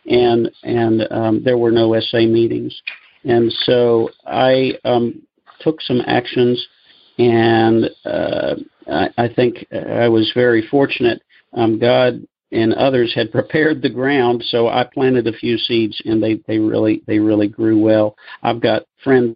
and 0.10 0.50
and 0.64 1.12
um, 1.12 1.44
there 1.44 1.58
were 1.58 1.72
no 1.72 1.94
SA 2.00 2.20
meetings, 2.20 2.82
and 3.26 3.52
so 3.66 4.10
I 4.26 4.80
um, 4.86 5.22
took 5.60 5.82
some 5.82 6.02
actions, 6.08 6.66
and 7.20 7.90
uh, 8.06 8.56
I, 8.90 9.30
think 9.34 9.66
I 9.72 10.08
was 10.08 10.32
very 10.34 10.66
fortunate. 10.68 11.22
Um, 11.54 11.80
God 11.80 12.22
and 12.52 12.74
others 12.74 13.14
had 13.14 13.32
prepared 13.32 13.82
the 13.82 13.90
ground 13.90 14.44
so 14.48 14.68
i 14.70 14.84
planted 14.94 15.28
a 15.28 15.34
few 15.34 15.58
seeds 15.58 16.02
and 16.06 16.24
they 16.24 16.36
they 16.48 16.60
really 16.60 17.02
they 17.06 17.20
really 17.20 17.48
grew 17.48 17.78
well 17.80 18.16
i've 18.44 18.62
got 18.62 18.84
friends 19.04 19.36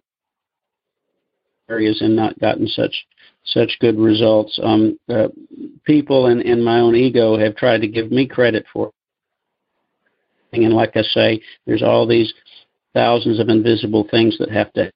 areas 1.68 2.00
and 2.00 2.16
not 2.16 2.38
gotten 2.38 2.66
such 2.66 3.06
such 3.44 3.76
good 3.80 3.98
results 3.98 4.58
um 4.62 4.98
uh, 5.10 5.28
people 5.84 6.26
and 6.26 6.40
in 6.42 6.62
my 6.62 6.80
own 6.80 6.94
ego 6.94 7.36
have 7.38 7.54
tried 7.56 7.80
to 7.80 7.88
give 7.88 8.10
me 8.10 8.26
credit 8.26 8.64
for 8.72 8.90
and 10.52 10.72
like 10.72 10.96
i 10.96 11.02
say 11.02 11.40
there's 11.66 11.82
all 11.82 12.06
these 12.06 12.32
thousands 12.94 13.38
of 13.38 13.48
invisible 13.48 14.06
things 14.10 14.36
that 14.38 14.50
have 14.50 14.72
to 14.72 14.90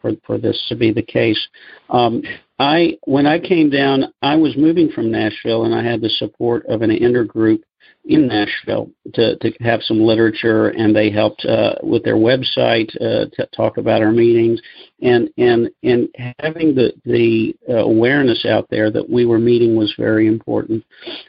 for 0.00 0.12
for 0.26 0.38
this 0.38 0.62
to 0.68 0.76
be 0.76 0.92
the 0.92 1.02
case. 1.02 1.40
Um 1.90 2.22
I 2.58 2.98
when 3.04 3.26
I 3.26 3.38
came 3.38 3.70
down, 3.70 4.12
I 4.22 4.36
was 4.36 4.56
moving 4.56 4.90
from 4.90 5.10
Nashville, 5.10 5.64
and 5.64 5.74
I 5.74 5.82
had 5.82 6.00
the 6.00 6.10
support 6.10 6.66
of 6.66 6.82
an 6.82 6.90
intergroup 6.90 7.60
in 8.08 8.26
Nashville 8.26 8.90
to 9.14 9.36
to 9.36 9.52
have 9.60 9.82
some 9.82 10.00
literature, 10.00 10.70
and 10.70 10.96
they 10.96 11.10
helped 11.10 11.44
uh, 11.44 11.74
with 11.82 12.02
their 12.04 12.16
website 12.16 12.90
uh, 12.96 13.26
to 13.34 13.46
talk 13.54 13.76
about 13.76 14.00
our 14.00 14.10
meetings, 14.10 14.60
and 15.02 15.28
and 15.36 15.68
and 15.82 16.08
having 16.38 16.74
the 16.74 16.92
the 17.04 17.54
uh, 17.68 17.84
awareness 17.84 18.46
out 18.46 18.66
there 18.70 18.90
that 18.90 19.08
we 19.08 19.26
were 19.26 19.38
meeting 19.38 19.76
was 19.76 19.94
very 19.98 20.26
important. 20.26 20.82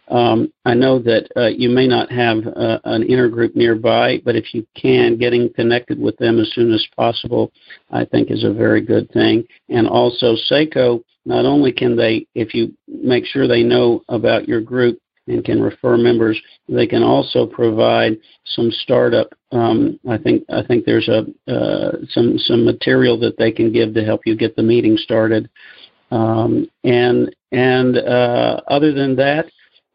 Um, 0.07 0.53
I 0.63 0.73
know 0.73 0.99
that 0.99 1.29
uh, 1.35 1.47
you 1.47 1.69
may 1.69 1.85
not 1.85 2.09
have 2.11 2.47
uh, 2.47 2.79
an 2.85 3.03
intergroup 3.03 3.55
nearby, 3.55 4.21
but 4.23 4.37
if 4.37 4.53
you 4.53 4.65
can, 4.75 5.17
getting 5.17 5.53
connected 5.53 5.99
with 5.99 6.15
them 6.17 6.39
as 6.39 6.49
soon 6.53 6.73
as 6.73 6.87
possible, 6.95 7.51
I 7.91 8.05
think 8.05 8.31
is 8.31 8.45
a 8.45 8.53
very 8.53 8.81
good 8.81 9.11
thing. 9.11 9.45
And 9.67 9.85
also, 9.85 10.35
SACO 10.47 11.03
not 11.25 11.45
only 11.45 11.73
can 11.73 11.97
they, 11.97 12.25
if 12.35 12.53
you 12.53 12.73
make 12.87 13.25
sure 13.25 13.47
they 13.47 13.63
know 13.63 14.01
about 14.07 14.47
your 14.47 14.61
group 14.61 14.97
and 15.29 15.45
can 15.45 15.61
refer 15.61 15.97
members, 15.97 16.39
they 16.67 16.87
can 16.87 17.03
also 17.03 17.45
provide 17.45 18.17
some 18.45 18.71
startup. 18.71 19.33
Um, 19.51 19.99
I 20.09 20.17
think 20.17 20.43
I 20.49 20.63
think 20.63 20.85
there's 20.85 21.07
a 21.07 21.25
uh, 21.51 21.97
some 22.09 22.37
some 22.37 22.65
material 22.65 23.19
that 23.19 23.37
they 23.37 23.51
can 23.51 23.71
give 23.71 23.93
to 23.93 24.03
help 24.03 24.21
you 24.25 24.35
get 24.35 24.55
the 24.55 24.63
meeting 24.63 24.97
started. 24.97 25.49
Um, 26.11 26.69
and 26.83 27.35
and 27.51 27.97
uh, 27.97 28.61
other 28.67 28.91
than 28.91 29.15
that, 29.17 29.45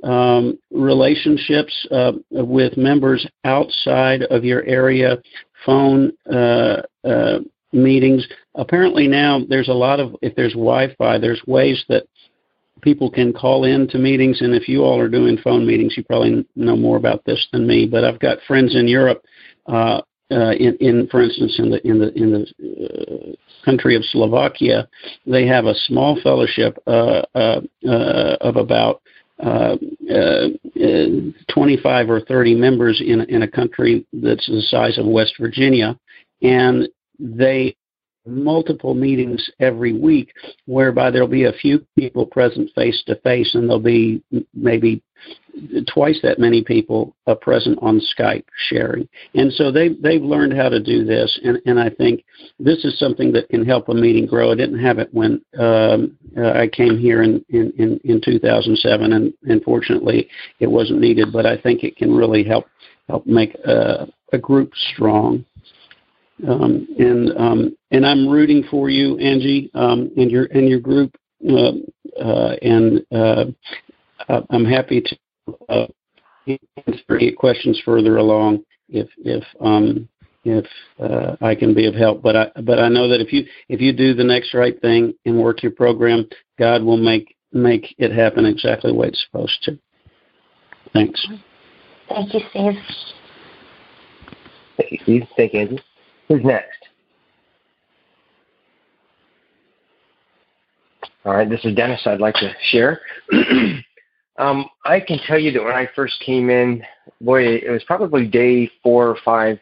um, 0.05 0.59
relationships 0.71 1.87
uh, 1.91 2.13
with 2.31 2.77
members 2.77 3.27
outside 3.45 4.23
of 4.25 4.45
your 4.45 4.63
area, 4.65 5.19
phone 5.65 6.13
uh, 6.33 6.83
uh, 7.05 7.39
meetings. 7.73 8.27
Apparently 8.55 9.09
now 9.09 9.41
there's 9.49 9.69
a 9.69 9.73
lot 9.73 10.01
of 10.01 10.15
if 10.23 10.35
there's 10.37 10.53
Wi-Fi, 10.53 11.19
there's 11.19 11.43
ways 11.47 11.85
that 11.89 12.07
people 12.85 13.11
can 13.11 13.33
call 13.33 13.65
in 13.65 13.89
to 13.89 13.99
meetings. 13.99 14.43
And 14.43 14.55
if 14.55 14.69
you 14.69 14.83
all 14.85 15.01
are 15.01 15.09
doing 15.09 15.39
phone 15.43 15.67
meetings, 15.67 15.95
you 15.97 16.05
probably 16.05 16.47
know 16.55 16.77
more 16.77 16.99
about 16.99 17.25
this 17.25 17.45
than 17.51 17.67
me. 17.67 17.87
But 17.87 18.05
I've 18.05 18.21
got 18.21 18.39
friends 18.47 18.77
in 18.77 18.87
Europe. 18.87 19.25
Uh, 19.67 20.03
uh, 20.31 20.53
in, 20.53 20.77
in, 20.81 21.09
for 21.11 21.23
instance, 21.23 21.57
in 21.59 21.71
the 21.71 21.87
in 21.87 21.99
the 21.99 22.13
in 22.15 22.31
the 22.33 23.33
uh, 23.33 23.65
country 23.65 23.95
of 23.95 24.05
Slovakia, 24.05 24.89
they 25.27 25.47
have 25.47 25.67
a 25.67 25.75
small 25.87 26.19
fellowship 26.23 26.79
uh, 26.87 27.23
uh, 27.35 27.61
uh, 27.87 28.37
of 28.41 28.57
about 28.57 29.03
uh, 29.43 29.77
uh, 30.11 30.49
25 31.53 32.11
or 32.11 32.21
30 32.21 32.55
members 32.55 33.03
in 33.05 33.21
in 33.23 33.43
a 33.43 33.49
country 33.49 34.07
that's 34.15 34.47
the 34.47 34.63
size 34.63 34.97
of 34.97 35.07
West 35.07 35.35
Virginia, 35.39 35.99
and 36.43 36.89
they 37.19 37.77
multiple 38.27 38.95
meetings 38.95 39.51
every 39.61 39.93
week 39.93 40.33
whereby 40.67 41.11
there'll 41.11 41.29
be 41.29 41.45
a 41.45 41.53
few 41.53 41.85
people 41.97 42.27
present 42.27 42.71
face 42.75 43.03
to 43.07 43.17
face 43.17 43.55
and 43.55 43.69
there'll 43.69 43.81
be 43.81 44.23
maybe 44.55 45.03
twice 45.87 46.19
that 46.23 46.39
many 46.39 46.63
people 46.63 47.15
uh, 47.27 47.35
present 47.35 47.79
on 47.81 48.01
Skype 48.19 48.45
sharing. 48.69 49.09
And 49.35 49.53
so 49.53 49.71
they 49.71 49.91
they've 49.91 50.23
learned 50.23 50.53
how 50.53 50.69
to 50.69 50.81
do 50.81 51.05
this 51.05 51.39
and 51.45 51.61
and 51.67 51.79
I 51.79 51.91
think 51.91 52.25
this 52.59 52.85
is 52.85 52.99
something 52.99 53.33
that 53.33 53.49
can 53.49 53.65
help 53.65 53.89
a 53.89 53.95
meeting 53.95 54.27
grow. 54.27 54.53
I 54.53 54.57
didn't 54.57 54.81
have 54.81 54.99
it 54.99 55.13
when 55.13 55.41
um, 55.59 56.19
uh, 56.37 56.53
I 56.53 56.69
came 56.69 56.99
here 56.99 57.23
in, 57.23 57.45
in, 57.51 57.73
in, 57.79 58.01
in 58.05 58.21
2007 58.21 59.13
and 59.13 59.33
unfortunately 59.45 60.29
it 60.61 60.67
wasn't 60.67 61.01
needed, 61.01 61.33
but 61.33 61.47
I 61.47 61.57
think 61.57 61.85
it 61.85 61.97
can 61.97 62.15
really 62.15 62.45
help 62.45 62.67
help 63.09 63.27
make 63.27 63.57
uh, 63.67 64.07
a 64.33 64.39
group 64.39 64.73
strong. 64.93 65.45
Um, 66.49 66.89
and 66.99 67.37
um, 67.39 67.77
and 67.95 68.05
I'm 68.05 68.29
rooting 68.29 68.65
for 68.69 68.91
you, 68.91 69.17
Angie, 69.19 69.71
um, 69.75 70.11
and 70.17 70.29
your 70.29 70.47
and 70.47 70.69
your 70.69 70.81
group. 70.81 71.15
Uh, 71.49 71.73
uh, 72.21 72.57
and 72.63 73.07
uh, 73.13 73.45
I'm 74.51 74.65
happy 74.65 75.01
to 75.01 75.17
uh, 75.69 75.87
answer 76.89 77.33
questions 77.37 77.81
further 77.85 78.17
along 78.17 78.65
if 78.89 79.09
if 79.19 79.45
um, 79.61 80.09
if 80.45 80.67
uh, 80.99 81.37
I 81.41 81.55
can 81.55 81.73
be 81.73 81.87
of 81.87 81.95
help. 81.95 82.21
But 82.21 82.35
I 82.35 82.51
but 82.63 82.81
I 82.81 82.89
know 82.89 83.09
that 83.09 83.21
if 83.21 83.33
you 83.33 83.47
if 83.69 83.81
you 83.81 83.93
do 83.93 84.13
the 84.13 84.25
next 84.25 84.55
right 84.55 84.81
thing 84.81 85.15
and 85.25 85.41
work 85.41 85.63
your 85.63 85.73
program, 85.73 86.29
God 86.59 86.83
will 86.83 86.97
make 86.97 87.37
make 87.53 87.95
it 87.99 88.11
happen 88.11 88.45
exactly 88.45 88.91
the 88.91 88.99
way 88.99 89.09
it's 89.09 89.25
supposed 89.25 89.63
to. 89.63 89.79
Thanks. 90.93 91.25
Thank 92.09 92.35
you, 92.35 92.41
Steve. 92.51 92.75
Thank 94.77 94.91
you, 94.91 94.99
Steve. 95.03 95.23
Thank 95.37 95.55
you, 95.55 95.61
Angie. 95.61 95.83
Who's 96.29 96.45
next? 96.45 96.84
All 101.25 101.33
right, 101.33 101.49
this 101.49 101.65
is 101.65 101.75
Dennis. 101.75 102.03
I'd 102.05 102.21
like 102.21 102.35
to 102.35 102.55
share. 102.71 103.01
um, 104.39 104.67
I 104.85 105.01
can 105.01 105.19
tell 105.27 105.39
you 105.39 105.53
that 105.53 105.65
when 105.65 105.75
I 105.75 105.89
first 105.97 106.23
came 106.25 106.51
in, 106.51 106.83
boy, 107.19 107.45
it 107.45 107.71
was 107.71 107.83
probably 107.85 108.27
day 108.27 108.71
four 108.83 109.09
or 109.09 109.17
five. 109.25 109.59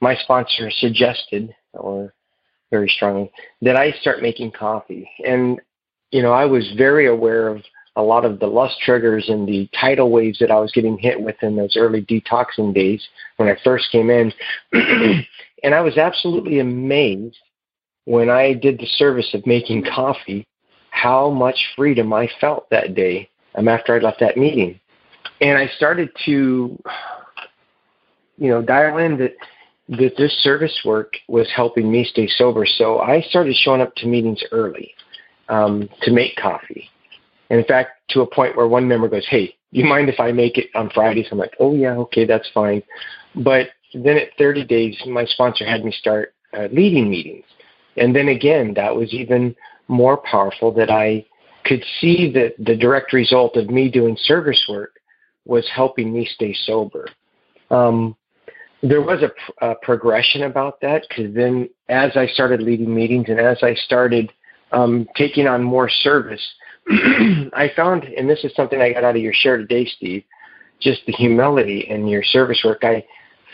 My 0.00 0.16
sponsor 0.16 0.70
suggested, 0.70 1.54
or 1.74 2.14
very 2.70 2.88
strongly, 2.88 3.30
that 3.60 3.76
I 3.76 3.92
start 4.00 4.22
making 4.22 4.52
coffee. 4.52 5.08
And, 5.26 5.60
you 6.12 6.22
know, 6.22 6.32
I 6.32 6.46
was 6.46 6.72
very 6.78 7.08
aware 7.08 7.48
of 7.48 7.62
a 7.96 8.02
lot 8.02 8.24
of 8.24 8.40
the 8.40 8.46
lust 8.46 8.80
triggers 8.80 9.28
and 9.28 9.46
the 9.46 9.68
tidal 9.78 10.10
waves 10.10 10.38
that 10.38 10.50
I 10.50 10.60
was 10.60 10.72
getting 10.72 10.96
hit 10.96 11.20
with 11.20 11.36
in 11.42 11.56
those 11.56 11.76
early 11.76 12.00
detoxing 12.00 12.74
days 12.74 13.06
when 13.36 13.50
I 13.50 13.58
first 13.62 13.92
came 13.92 14.08
in. 14.08 14.32
and 14.72 15.74
I 15.74 15.82
was 15.82 15.98
absolutely 15.98 16.60
amazed 16.60 17.36
when 18.06 18.30
I 18.30 18.54
did 18.54 18.78
the 18.78 18.86
service 18.86 19.28
of 19.34 19.46
making 19.46 19.84
coffee 19.94 20.46
how 20.92 21.30
much 21.30 21.56
freedom 21.74 22.12
I 22.12 22.28
felt 22.40 22.68
that 22.70 22.94
day 22.94 23.28
um, 23.56 23.66
after 23.66 23.96
I 23.96 23.98
left 23.98 24.20
that 24.20 24.36
meeting. 24.36 24.78
And 25.40 25.58
I 25.58 25.66
started 25.76 26.10
to, 26.26 26.78
you 28.36 28.48
know, 28.48 28.62
dial 28.62 28.98
in 28.98 29.18
that 29.18 29.34
that 29.88 30.16
this 30.16 30.32
service 30.42 30.80
work 30.84 31.14
was 31.28 31.48
helping 31.54 31.90
me 31.90 32.04
stay 32.04 32.28
sober. 32.28 32.64
So 32.64 33.00
I 33.00 33.20
started 33.22 33.56
showing 33.56 33.80
up 33.80 33.94
to 33.96 34.06
meetings 34.06 34.42
early 34.52 34.94
um, 35.48 35.88
to 36.02 36.12
make 36.12 36.36
coffee. 36.36 36.88
And 37.50 37.58
in 37.58 37.66
fact, 37.66 37.90
to 38.10 38.20
a 38.20 38.26
point 38.26 38.56
where 38.56 38.68
one 38.68 38.86
member 38.86 39.08
goes, 39.08 39.26
"Hey, 39.28 39.56
you 39.72 39.84
mind 39.84 40.08
if 40.08 40.20
I 40.20 40.30
make 40.30 40.56
it 40.56 40.68
on 40.74 40.90
Fridays?" 40.90 41.26
I'm 41.32 41.38
like, 41.38 41.56
"Oh 41.58 41.74
yeah, 41.74 41.94
okay, 41.94 42.26
that's 42.26 42.48
fine." 42.54 42.82
But 43.34 43.68
then 43.94 44.18
at 44.18 44.36
30 44.38 44.64
days, 44.64 44.96
my 45.06 45.24
sponsor 45.24 45.64
had 45.64 45.84
me 45.84 45.90
start 45.90 46.34
uh, 46.56 46.68
leading 46.70 47.10
meetings, 47.10 47.44
and 47.96 48.14
then 48.14 48.28
again, 48.28 48.74
that 48.74 48.94
was 48.94 49.12
even 49.12 49.56
more 49.92 50.16
powerful. 50.16 50.72
That 50.72 50.90
I 50.90 51.24
could 51.64 51.84
see 52.00 52.32
that 52.32 52.54
the 52.58 52.76
direct 52.76 53.12
result 53.12 53.56
of 53.56 53.70
me 53.70 53.90
doing 53.90 54.16
service 54.24 54.64
work 54.68 54.96
was 55.44 55.68
helping 55.74 56.12
me 56.12 56.28
stay 56.34 56.54
sober. 56.66 57.08
Um, 57.70 58.16
there 58.82 59.02
was 59.02 59.22
a, 59.22 59.66
a 59.66 59.74
progression 59.76 60.42
about 60.42 60.80
that 60.80 61.06
because 61.08 61.34
then, 61.34 61.68
as 61.88 62.16
I 62.16 62.26
started 62.26 62.60
leading 62.60 62.92
meetings 62.92 63.26
and 63.28 63.38
as 63.38 63.58
I 63.62 63.74
started 63.74 64.32
um, 64.72 65.06
taking 65.16 65.46
on 65.46 65.62
more 65.62 65.88
service, 65.88 66.42
I 66.90 67.70
found, 67.76 68.04
and 68.04 68.28
this 68.28 68.42
is 68.44 68.52
something 68.56 68.80
I 68.80 68.92
got 68.92 69.04
out 69.04 69.16
of 69.16 69.22
your 69.22 69.34
share 69.34 69.56
today, 69.56 69.86
Steve, 69.86 70.24
just 70.80 71.02
the 71.06 71.12
humility 71.12 71.86
in 71.88 72.08
your 72.08 72.24
service 72.24 72.60
work. 72.64 72.82
I 72.82 73.04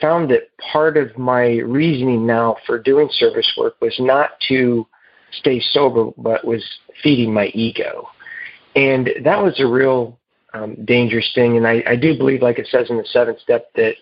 found 0.01 0.31
that 0.31 0.49
part 0.73 0.97
of 0.97 1.17
my 1.19 1.59
reasoning 1.59 2.27
now 2.27 2.57
for 2.67 2.79
doing 2.79 3.09
service 3.13 3.53
work 3.57 3.77
was 3.81 3.95
not 3.99 4.31
to 4.49 4.87
stay 5.33 5.61
sober, 5.73 6.11
but 6.17 6.45
was 6.45 6.65
feeding 7.03 7.33
my 7.33 7.47
ego. 7.49 8.09
And 8.75 9.11
that 9.25 9.43
was 9.43 9.59
a 9.61 9.67
real 9.67 10.19
um, 10.55 10.77
dangerous 10.85 11.31
thing. 11.35 11.57
And 11.57 11.67
I, 11.67 11.83
I 11.87 11.97
do 11.97 12.17
believe, 12.17 12.43
like 12.43 12.59
it 12.59 12.69
says 12.69 12.91
in 12.91 12.97
the 12.97 13.05
seventh 13.05 13.41
step, 13.41 13.73
that 13.75 13.95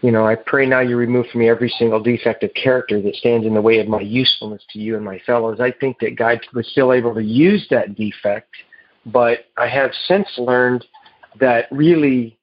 you 0.00 0.12
know, 0.12 0.26
I 0.26 0.36
pray 0.36 0.64
now 0.64 0.80
you 0.80 0.96
remove 0.96 1.26
from 1.26 1.40
me 1.40 1.48
every 1.48 1.68
single 1.70 2.00
defect 2.00 2.44
of 2.44 2.54
character 2.54 3.02
that 3.02 3.16
stands 3.16 3.46
in 3.46 3.54
the 3.54 3.60
way 3.60 3.80
of 3.80 3.88
my 3.88 4.00
usefulness 4.00 4.62
to 4.72 4.78
you 4.78 4.94
and 4.94 5.04
my 5.04 5.18
fellows. 5.26 5.60
I 5.60 5.72
think 5.72 5.98
that 6.00 6.16
God 6.16 6.38
was 6.54 6.68
still 6.70 6.92
able 6.92 7.14
to 7.14 7.22
use 7.22 7.66
that 7.70 7.96
defect, 7.96 8.54
but 9.06 9.46
I 9.56 9.66
have 9.66 9.90
since 10.06 10.28
learned 10.38 10.86
that 11.40 11.66
really 11.72 12.38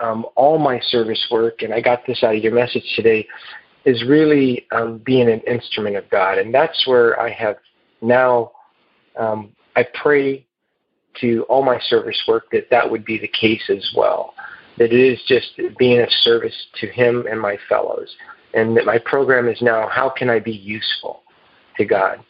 um, 0.00 0.26
all 0.36 0.58
my 0.58 0.80
service 0.80 1.26
work, 1.30 1.62
and 1.62 1.72
I 1.72 1.80
got 1.80 2.06
this 2.06 2.22
out 2.22 2.36
of 2.36 2.42
your 2.42 2.54
message 2.54 2.84
today, 2.94 3.26
is 3.84 4.04
really 4.04 4.66
um, 4.72 4.98
being 4.98 5.28
an 5.28 5.40
instrument 5.40 5.96
of 5.96 6.08
God. 6.10 6.38
And 6.38 6.52
that's 6.52 6.86
where 6.86 7.18
I 7.20 7.30
have 7.30 7.56
now, 8.02 8.52
um, 9.18 9.52
I 9.76 9.86
pray 9.94 10.46
to 11.20 11.44
all 11.48 11.62
my 11.62 11.78
service 11.88 12.22
work 12.28 12.50
that 12.52 12.70
that 12.70 12.88
would 12.88 13.04
be 13.04 13.18
the 13.18 13.28
case 13.28 13.70
as 13.70 13.92
well 13.96 14.34
that 14.78 14.92
it 14.92 15.00
is 15.00 15.20
just 15.26 15.60
being 15.78 16.00
of 16.00 16.08
service 16.22 16.54
to 16.80 16.86
him 16.86 17.26
and 17.28 17.40
my 17.40 17.58
fellows. 17.68 18.14
And 18.54 18.76
that 18.76 18.86
my 18.86 18.98
program 18.98 19.48
is 19.48 19.60
now 19.60 19.88
how 19.88 20.08
can 20.08 20.30
I 20.30 20.38
be 20.38 20.52
useful 20.52 21.22
to 21.76 21.84
God? 21.84 22.20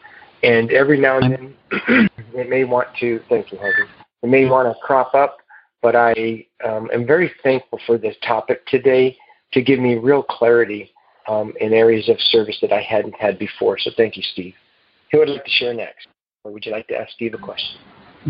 And 0.42 0.70
every 0.72 0.98
now 0.98 1.18
and 1.18 1.32
then 1.32 2.08
it 2.34 2.48
may 2.48 2.64
want 2.64 2.88
to, 3.00 3.20
thank 3.28 3.52
you, 3.52 3.58
Harvey, 3.58 3.82
it 4.22 4.28
may 4.28 4.46
want 4.46 4.68
to 4.68 4.80
crop 4.82 5.14
up, 5.14 5.38
but 5.82 5.94
I 5.94 6.46
um, 6.64 6.90
am 6.92 7.06
very 7.06 7.30
thankful 7.42 7.78
for 7.86 7.98
this 7.98 8.16
topic 8.26 8.66
today 8.66 9.16
to 9.52 9.62
give 9.62 9.78
me 9.78 9.94
real 9.94 10.22
clarity 10.22 10.92
um, 11.28 11.52
in 11.60 11.72
areas 11.72 12.08
of 12.08 12.18
service 12.20 12.58
that 12.62 12.72
I 12.72 12.82
hadn't 12.82 13.14
had 13.14 13.38
before. 13.38 13.78
So 13.78 13.90
thank 13.96 14.16
you, 14.16 14.22
Steve. 14.32 14.54
Who 15.12 15.18
would 15.18 15.28
like 15.28 15.44
to 15.44 15.50
share 15.50 15.74
next? 15.74 16.08
Or 16.44 16.52
would 16.52 16.64
you 16.64 16.72
like 16.72 16.88
to 16.88 16.96
ask 16.98 17.12
Steve 17.12 17.34
a 17.34 17.38
question? 17.38 17.78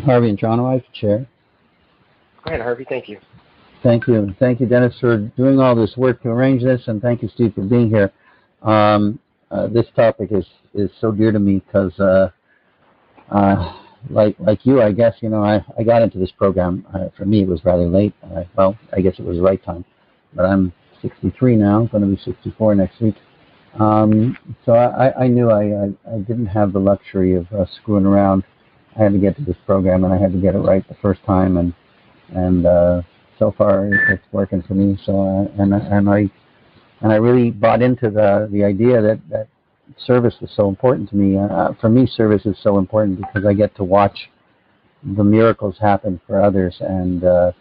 Harvey 0.05 0.31
and 0.31 0.39
John, 0.39 0.61
I 0.61 0.83
share. 0.93 1.27
Go 2.45 2.51
ahead, 2.51 2.61
Harvey. 2.61 2.87
Thank 2.89 3.09
you. 3.09 3.19
Thank 3.83 4.07
you. 4.09 4.35
Thank 4.39 4.61
you, 4.61 4.67
Dennis, 4.67 4.95
for 5.01 5.19
doing 5.19 5.61
all 5.61 5.75
this 5.75 5.97
work 5.97 6.23
to 6.23 6.29
arrange 6.29 6.63
this, 6.63 6.83
and 6.89 7.01
thank 7.01 7.23
you, 7.23 7.29
Steve, 7.29 7.55
for 7.55 7.63
being 7.63 7.89
here. 7.89 8.13
Um, 8.63 9.21
uh, 9.51 9.69
this 9.69 9.87
topic 9.95 10.31
is, 10.33 10.45
is 10.75 10.91
so 11.01 11.13
dear 11.13 11.31
to 11.31 11.39
me 11.39 11.63
because, 11.65 11.99
uh, 12.01 12.31
uh, 13.31 13.75
like 14.11 14.37
like 14.39 14.65
you, 14.65 14.81
I 14.81 14.93
guess 14.93 15.15
you 15.21 15.29
know 15.29 15.43
I, 15.43 15.65
I 15.79 15.83
got 15.83 16.03
into 16.03 16.19
this 16.19 16.31
program. 16.31 16.87
Uh, 16.95 17.09
for 17.17 17.25
me, 17.25 17.43
it 17.43 17.49
was 17.49 17.65
rather 17.65 17.87
late. 17.87 18.15
Uh, 18.23 18.45
well, 18.57 18.77
I 18.97 19.01
guess 19.01 19.15
it 19.19 19.25
was 19.25 19.37
the 19.37 19.43
right 19.43 19.63
time, 19.65 19.85
but 20.35 20.45
I'm 20.45 20.73
63 21.03 21.57
now. 21.57 21.85
going 21.87 22.03
to 22.03 22.09
be 22.09 22.21
64 22.23 22.75
next 22.75 23.01
week. 23.01 23.17
Um, 23.79 24.37
so 24.65 24.73
I, 24.73 25.25
I 25.25 25.29
knew 25.29 25.51
I, 25.51 25.85
I, 25.85 26.15
I 26.15 26.19
didn't 26.19 26.47
have 26.47 26.73
the 26.73 26.79
luxury 26.81 27.35
of 27.35 27.47
uh, 27.53 27.67
screwing 27.77 28.07
around. 28.07 28.45
I 28.99 29.03
had 29.05 29.13
to 29.13 29.19
get 29.19 29.37
to 29.37 29.45
this 29.45 29.57
program, 29.67 30.05
and 30.05 30.13
I 30.13 30.19
had 30.19 30.33
to 30.33 30.39
get 30.39 30.55
it 30.55 30.59
right 30.59 30.87
the 30.89 30.97
first 31.01 31.23
time, 31.25 31.57
and 31.57 31.73
and 32.35 32.67
uh, 32.67 33.03
so 33.39 33.55
far 33.57 33.87
it's 34.11 34.25
working 34.33 34.63
for 34.63 34.75
me. 34.75 34.99
So 35.05 35.23
uh, 35.23 35.63
and 35.63 35.73
and 35.75 36.09
I 36.09 36.31
and 37.01 37.13
I 37.13 37.17
really 37.17 37.51
bought 37.51 37.83
into 37.83 38.11
the 38.11 38.49
the 38.51 38.65
idea 38.65 39.01
that 39.01 39.21
that 39.31 39.49
service 40.05 40.35
is 40.41 40.51
so 40.57 40.69
important 40.69 41.09
to 41.11 41.17
me. 41.17 41.39
Uh, 41.39 41.73
for 41.81 41.89
me, 41.89 42.07
service 42.07 42.45
is 42.47 42.57
so 42.63 42.79
important 42.79 43.19
because 43.19 43.47
I 43.47 43.53
get 43.53 43.77
to 43.77 43.85
watch 43.85 44.31
the 45.17 45.25
miracles 45.25 45.77
happen 45.81 46.21
for 46.27 46.43
others 46.43 46.77
and 46.81 47.25
uh, 47.25 47.53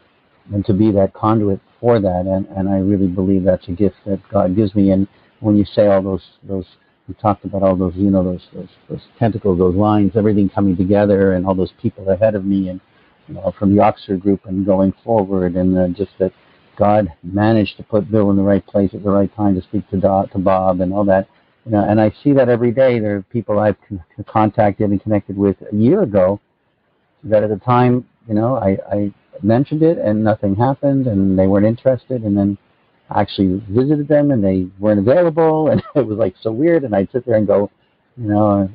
and 0.53 0.65
to 0.65 0.73
be 0.73 0.91
that 0.91 1.13
conduit 1.13 1.59
for 1.79 1.99
that. 1.99 2.25
And 2.25 2.47
and 2.57 2.69
I 2.69 2.79
really 2.79 3.07
believe 3.07 3.43
that's 3.43 3.67
a 3.67 3.71
gift 3.71 3.97
that 4.05 4.21
God 4.29 4.55
gives 4.55 4.75
me. 4.75 4.91
And 4.91 5.07
when 5.39 5.57
you 5.57 5.65
say 5.65 5.87
all 5.87 6.01
those 6.01 6.23
those 6.43 6.65
we 7.07 7.13
talked 7.15 7.45
about 7.45 7.63
all 7.63 7.75
those 7.75 7.93
you 7.95 8.09
know 8.11 8.23
those 8.23 8.47
those, 8.53 8.69
those 8.89 9.01
tentacles, 9.19 9.59
those 9.59 9.75
lines, 9.75 10.13
everything 10.15 10.49
coming 10.49 10.77
together, 10.77 11.33
and 11.33 11.45
all 11.45 11.55
those 11.55 11.73
people 11.81 12.09
ahead 12.09 12.35
of 12.35 12.45
me 12.45 12.69
and 12.69 12.81
you 13.27 13.35
know, 13.35 13.53
from 13.59 13.75
the 13.75 13.81
Oxford 13.81 14.21
group 14.21 14.45
and 14.45 14.65
going 14.65 14.93
forward, 15.03 15.55
and 15.55 15.77
uh, 15.77 15.87
just 15.89 16.11
that 16.19 16.31
God 16.77 17.11
managed 17.23 17.77
to 17.77 17.83
put 17.83 18.09
Bill 18.09 18.29
in 18.31 18.37
the 18.37 18.41
right 18.43 18.65
place 18.65 18.91
at 18.93 19.03
the 19.03 19.09
right 19.09 19.33
time 19.35 19.55
to 19.55 19.61
speak 19.61 19.89
to, 19.89 19.97
Do- 19.97 20.27
to 20.31 20.37
Bob 20.37 20.81
and 20.81 20.93
all 20.93 21.03
that. 21.05 21.27
You 21.65 21.73
know, 21.73 21.83
and 21.83 21.99
I 21.99 22.13
see 22.23 22.31
that 22.33 22.49
every 22.49 22.71
day. 22.71 22.99
There 22.99 23.17
are 23.17 23.21
people 23.23 23.59
I've 23.59 23.75
con- 23.87 24.03
contacted 24.25 24.89
and 24.89 25.01
connected 25.01 25.37
with 25.37 25.57
a 25.71 25.75
year 25.75 26.03
ago 26.03 26.39
that 27.23 27.43
at 27.43 27.49
the 27.49 27.57
time, 27.57 28.05
you 28.27 28.35
know, 28.35 28.55
I, 28.55 28.77
I 28.91 29.13
mentioned 29.43 29.83
it 29.83 29.97
and 29.97 30.23
nothing 30.23 30.55
happened 30.55 31.07
and 31.07 31.37
they 31.37 31.47
weren't 31.47 31.65
interested, 31.65 32.23
and 32.23 32.37
then 32.37 32.57
I 33.09 33.21
actually 33.21 33.63
visited 33.69 34.07
them 34.07 34.31
and 34.31 34.43
they 34.43 34.67
weren't 34.79 34.99
available, 34.99 35.67
and 35.71 35.81
it 35.95 36.05
was 36.05 36.17
like 36.17 36.35
so 36.41 36.51
weird. 36.51 36.83
And 36.83 36.95
I'd 36.95 37.11
sit 37.11 37.25
there 37.25 37.35
and 37.35 37.47
go, 37.47 37.71
you 38.17 38.27
know, 38.27 38.69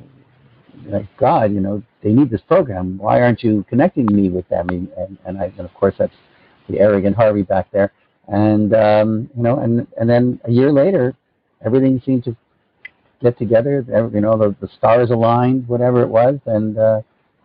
like 0.85 1.05
God, 1.17 1.53
you 1.53 1.59
know, 1.59 1.83
they 2.01 2.11
need 2.11 2.29
this 2.29 2.41
program. 2.41 2.97
Why 2.97 3.21
aren't 3.21 3.43
you 3.43 3.65
connecting 3.69 4.05
me 4.07 4.29
with 4.29 4.47
them? 4.49 4.69
And, 4.69 5.17
and, 5.25 5.37
I, 5.37 5.45
and 5.45 5.61
of 5.61 5.73
course, 5.73 5.95
that's 5.97 6.13
the 6.69 6.79
arrogant 6.79 7.15
Harvey 7.15 7.43
back 7.43 7.71
there. 7.71 7.91
And 8.27 8.73
um, 8.73 9.29
you 9.35 9.43
know, 9.43 9.59
and 9.59 9.85
and 9.99 10.09
then 10.09 10.39
a 10.45 10.51
year 10.51 10.71
later, 10.71 11.13
everything 11.65 12.01
seemed 12.05 12.23
to 12.23 12.35
get 13.21 13.37
together. 13.37 13.85
You 14.13 14.21
know, 14.21 14.37
the, 14.37 14.55
the 14.61 14.71
stars 14.77 15.11
aligned, 15.11 15.67
whatever 15.67 16.01
it 16.01 16.07
was, 16.07 16.39
and 16.45 16.77
uh, 16.77 17.01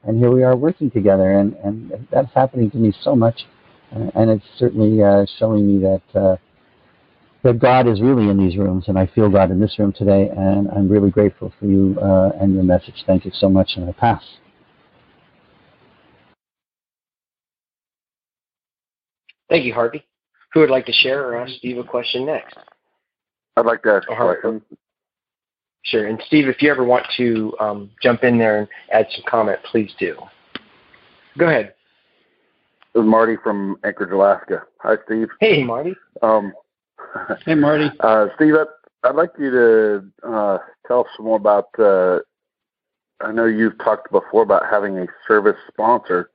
and 0.09 0.19
here 0.19 0.31
we 0.33 0.43
are 0.43 0.57
working 0.57 0.91
together. 0.91 1.39
And 1.39 1.55
and 1.63 2.09
that's 2.11 2.33
happening 2.35 2.71
to 2.73 2.79
me 2.79 2.93
so 3.03 3.15
much, 3.15 3.47
and 3.93 4.31
it's 4.31 4.45
certainly 4.59 5.03
uh, 5.03 5.25
showing 5.39 5.67
me 5.67 5.81
that. 5.83 6.21
Uh, 6.21 6.37
that 7.45 7.61
God 7.61 7.87
is 7.87 8.01
really 8.01 8.29
in 8.29 8.37
these 8.37 8.59
rooms, 8.59 8.87
and 8.89 8.99
I 8.99 9.07
feel 9.07 9.31
God 9.31 9.53
in 9.53 9.61
this 9.61 9.79
room 9.79 9.93
today, 9.93 10.29
and 10.29 10.69
I'm 10.73 10.89
really 10.89 11.11
grateful 11.11 11.53
for 11.59 11.67
you 11.67 11.97
uh, 12.03 12.33
and 12.41 12.53
your 12.53 12.65
message. 12.65 13.05
Thank 13.07 13.25
you 13.25 13.31
so 13.33 13.49
much, 13.49 13.75
and 13.77 13.89
I 13.89 13.93
pass. 13.93 14.23
Thank 19.49 19.65
you, 19.65 19.73
Harvey. 19.73 20.05
Who 20.53 20.61
would 20.61 20.71
like 20.71 20.87
to 20.87 20.93
share 20.93 21.29
or 21.29 21.37
ask 21.37 21.53
Steve 21.55 21.79
a 21.79 21.85
question 21.85 22.27
next? 22.27 22.57
I'd 23.57 23.67
like 23.67 23.83
to 23.83 23.91
ask 23.91 24.11
a 24.11 24.17
question. 24.17 24.63
Sure. 25.85 26.07
And 26.07 26.23
Steve, 26.27 26.49
if 26.49 26.61
you 26.61 26.71
ever 26.71 26.85
want 26.85 27.07
to 27.17 27.55
um, 27.61 27.91
jump 28.03 28.25
in 28.25 28.39
there 28.39 28.59
and 28.59 28.69
add 28.93 29.07
some 29.15 29.25
comment, 29.27 29.59
please 29.71 29.91
do. 29.99 30.17
Go 31.39 31.47
ahead. 31.47 31.75
This 32.95 33.03
is 33.03 33.09
Marty 33.09 33.37
from 33.43 33.79
Anchorage, 33.85 34.13
Alaska. 34.13 34.65
Hi, 34.81 34.97
Steve. 35.07 35.29
Hey, 35.41 35.63
Marty. 35.63 35.95
Um, 36.23 36.53
hey, 37.47 37.55
Marty. 37.55 37.91
Uh, 38.01 38.27
Steve, 38.37 38.55
I'd, 38.55 39.09
I'd, 39.09 39.15
like 39.15 39.31
you 39.39 39.51
to 39.51 40.29
uh, 40.29 40.59
tell 40.87 41.01
us 41.01 41.07
some 41.17 41.27
more 41.27 41.37
about. 41.37 41.69
Uh, 41.79 42.21
I 43.21 43.33
know 43.33 43.47
you've 43.47 43.79
talked 43.79 44.11
before 44.13 44.43
about 44.43 44.65
having 44.71 44.99
a 44.99 45.07
service 45.27 45.57
sponsor. 45.69 46.31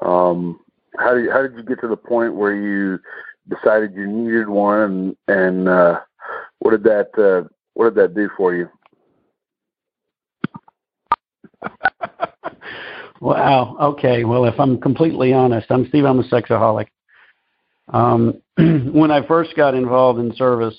Um, 0.00 0.60
how 0.98 1.14
did 1.14 1.30
how 1.30 1.42
did 1.42 1.54
you 1.54 1.62
get 1.62 1.80
to 1.80 1.88
the 1.88 1.96
point 1.96 2.34
where 2.34 2.54
you 2.54 2.98
decided 3.48 3.94
you 3.94 4.06
needed 4.06 4.48
one, 4.48 4.80
and, 4.80 5.16
and 5.28 5.68
uh, 5.68 6.00
what 6.60 6.70
did 6.72 6.84
that 6.84 7.10
uh, 7.18 7.48
what 7.76 7.94
did 7.94 8.02
that 8.02 8.14
do 8.14 8.30
for 8.36 8.54
you? 8.54 8.70
wow. 13.20 13.76
Okay. 13.80 14.24
Well, 14.24 14.46
if 14.46 14.58
I'm 14.58 14.80
completely 14.80 15.34
honest, 15.34 15.66
I'm 15.68 15.86
Steve. 15.88 16.06
I'm 16.06 16.20
a 16.20 16.24
sexaholic. 16.24 16.86
Um, 17.92 18.40
when 18.56 19.10
I 19.10 19.26
first 19.26 19.54
got 19.56 19.74
involved 19.74 20.18
in 20.18 20.34
service, 20.36 20.74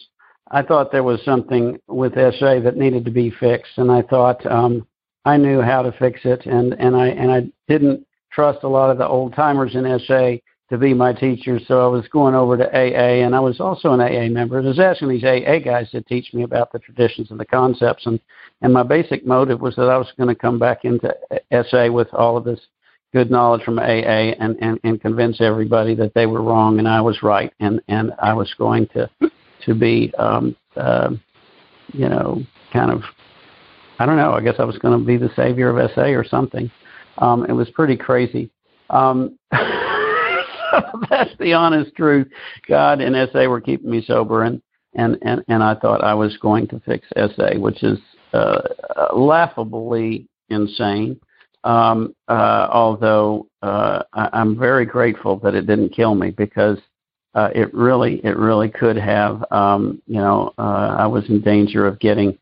I 0.50 0.64
thought 0.64 0.92
there 0.92 1.04
was 1.04 1.24
something 1.24 1.80
with 1.88 2.16
SA 2.16 2.62
that 2.62 2.78
needed 2.78 3.06
to 3.06 3.12
be 3.12 3.30
fixed, 3.30 3.78
and 3.78 3.92
I 3.92 4.02
thought 4.02 4.44
um, 4.48 4.88
I 5.24 5.38
knew 5.38 5.62
how 5.62 5.84
to 5.84 5.92
fix 6.00 6.22
it, 6.24 6.48
and 6.48 6.74
and 6.80 6.96
I 6.96 7.10
and 7.10 7.32
I 7.32 7.48
didn't 7.68 8.08
trust 8.32 8.64
a 8.64 8.68
lot 8.68 8.90
of 8.90 8.98
the 8.98 9.08
old 9.08 9.36
timers 9.36 9.76
in 9.76 10.00
SA 10.08 10.38
to 10.70 10.78
be 10.78 10.94
my 10.94 11.14
teacher. 11.14 11.60
so 11.66 11.86
I 11.86 11.88
was 11.88 12.08
going 12.10 12.36
over 12.36 12.58
to 12.58 12.70
AA, 12.70 13.26
and 13.26 13.36
I 13.36 13.40
was 13.40 13.60
also 13.60 13.94
an 13.94 14.02
AA 14.02 14.28
member. 14.30 14.60
I 14.60 14.62
was 14.62 14.80
asking 14.80 15.10
these 15.10 15.24
AA 15.24 15.60
guys 15.60 15.90
to 15.92 16.02
teach 16.02 16.34
me 16.34 16.44
about 16.44 16.72
the 16.72 16.80
traditions 16.80 17.32
and 17.32 17.40
the 17.40 17.46
concepts, 17.46 18.06
and 18.06 18.20
and 18.62 18.74
my 18.74 18.84
basic 18.84 19.26
motive 19.26 19.62
was 19.62 19.76
that 19.76 19.90
I 19.90 19.98
was 19.98 20.12
going 20.18 20.30
to 20.30 20.36
come 20.36 20.60
back 20.60 20.84
into 20.84 21.14
SA 21.52 21.92
with 21.92 22.14
all 22.14 22.38
of 22.38 22.44
this 22.44 22.60
good 23.14 23.32
knowledge 23.32 23.64
from 23.64 23.80
AA 23.80 24.34
and, 24.40 24.58
and, 24.62 24.80
and 24.84 25.02
convince 25.02 25.40
everybody 25.40 25.96
that 25.96 26.14
they 26.14 26.26
were 26.26 26.42
wrong 26.42 26.80
and 26.80 26.88
I 26.88 27.00
was 27.00 27.24
right 27.24 27.54
and, 27.60 27.82
and 27.88 28.12
I 28.22 28.34
was 28.34 28.54
going 28.58 28.88
to 28.88 29.10
to 29.66 29.74
be 29.74 30.14
um, 30.20 30.56
uh, 30.76 31.12
you 31.94 32.10
know 32.10 32.44
kind 32.74 32.92
of 32.92 33.02
I 34.00 34.06
don't 34.06 34.18
know 34.18 34.34
I 34.34 34.42
guess 34.42 34.56
I 34.60 34.66
was 34.66 34.78
going 34.78 35.00
to 35.00 35.06
be 35.06 35.18
the 35.18 35.32
savior 35.36 35.70
of 35.70 35.92
SA 35.92 36.08
or 36.08 36.26
something. 36.26 36.70
Um, 37.20 37.46
it 37.46 37.54
was 37.54 37.70
pretty 37.72 37.98
crazy. 37.98 38.50
Um, 38.90 39.38
that's 41.10 41.32
the 41.40 41.54
honest 41.54 41.96
truth. 41.96 42.28
God 42.68 43.02
and 43.02 43.16
SA 43.32 43.48
were 43.48 43.62
keeping 43.62 43.90
me 43.90 44.04
sober 44.06 44.44
and 44.44 44.62
and 44.96 45.18
and, 45.22 45.44
and 45.48 45.64
I 45.64 45.76
thought 45.76 46.04
I 46.04 46.14
was 46.14 46.38
going 46.38 46.68
to 46.68 46.80
fix 46.82 47.08
SA, 47.16 47.58
which 47.58 47.84
is 47.84 48.00
uh, 48.34 48.62
laughably 49.14 50.28
insane. 50.50 51.20
Um, 51.64 52.16
uh, 52.28 52.70
although 52.72 53.48
uh, 53.62 54.04
I, 54.14 54.30
I'm 54.34 54.58
very 54.58 54.86
grateful 54.86 55.38
that 55.40 55.56
it 55.56 55.68
didn't 55.68 55.90
kill 55.90 56.16
me 56.16 56.32
because 56.32 56.78
uh, 57.36 57.50
it 57.54 57.74
really, 57.74 58.22
it 58.24 58.38
really 58.38 58.70
could 58.70 58.96
have. 58.96 59.44
Um, 59.52 60.02
you 60.08 60.16
know, 60.16 60.54
uh, 60.58 60.96
I 60.98 61.08
was 61.08 61.28
in 61.30 61.42
danger 61.42 61.86
of 61.86 62.00
getting 62.00 62.38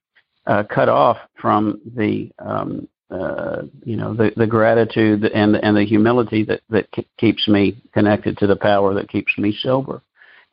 uh, 0.48 0.64
cut 0.70 0.90
off 0.90 1.18
from 1.42 1.82
the 1.96 2.32
um, 2.40 2.88
uh, 3.12 3.64
you 3.84 3.96
know 3.96 4.14
the, 4.14 4.32
the 4.36 4.48
gratitude 4.48 5.26
and 5.26 5.56
and 5.56 5.78
the 5.78 5.86
humility 5.86 6.44
that 6.44 6.62
that 6.70 6.88
keeps 7.18 7.48
me 7.48 7.82
connected 7.94 8.38
to 8.38 8.48
the 8.48 8.56
power 8.56 8.94
that 8.94 9.10
keeps 9.10 9.38
me 9.38 9.56
sober. 9.62 10.02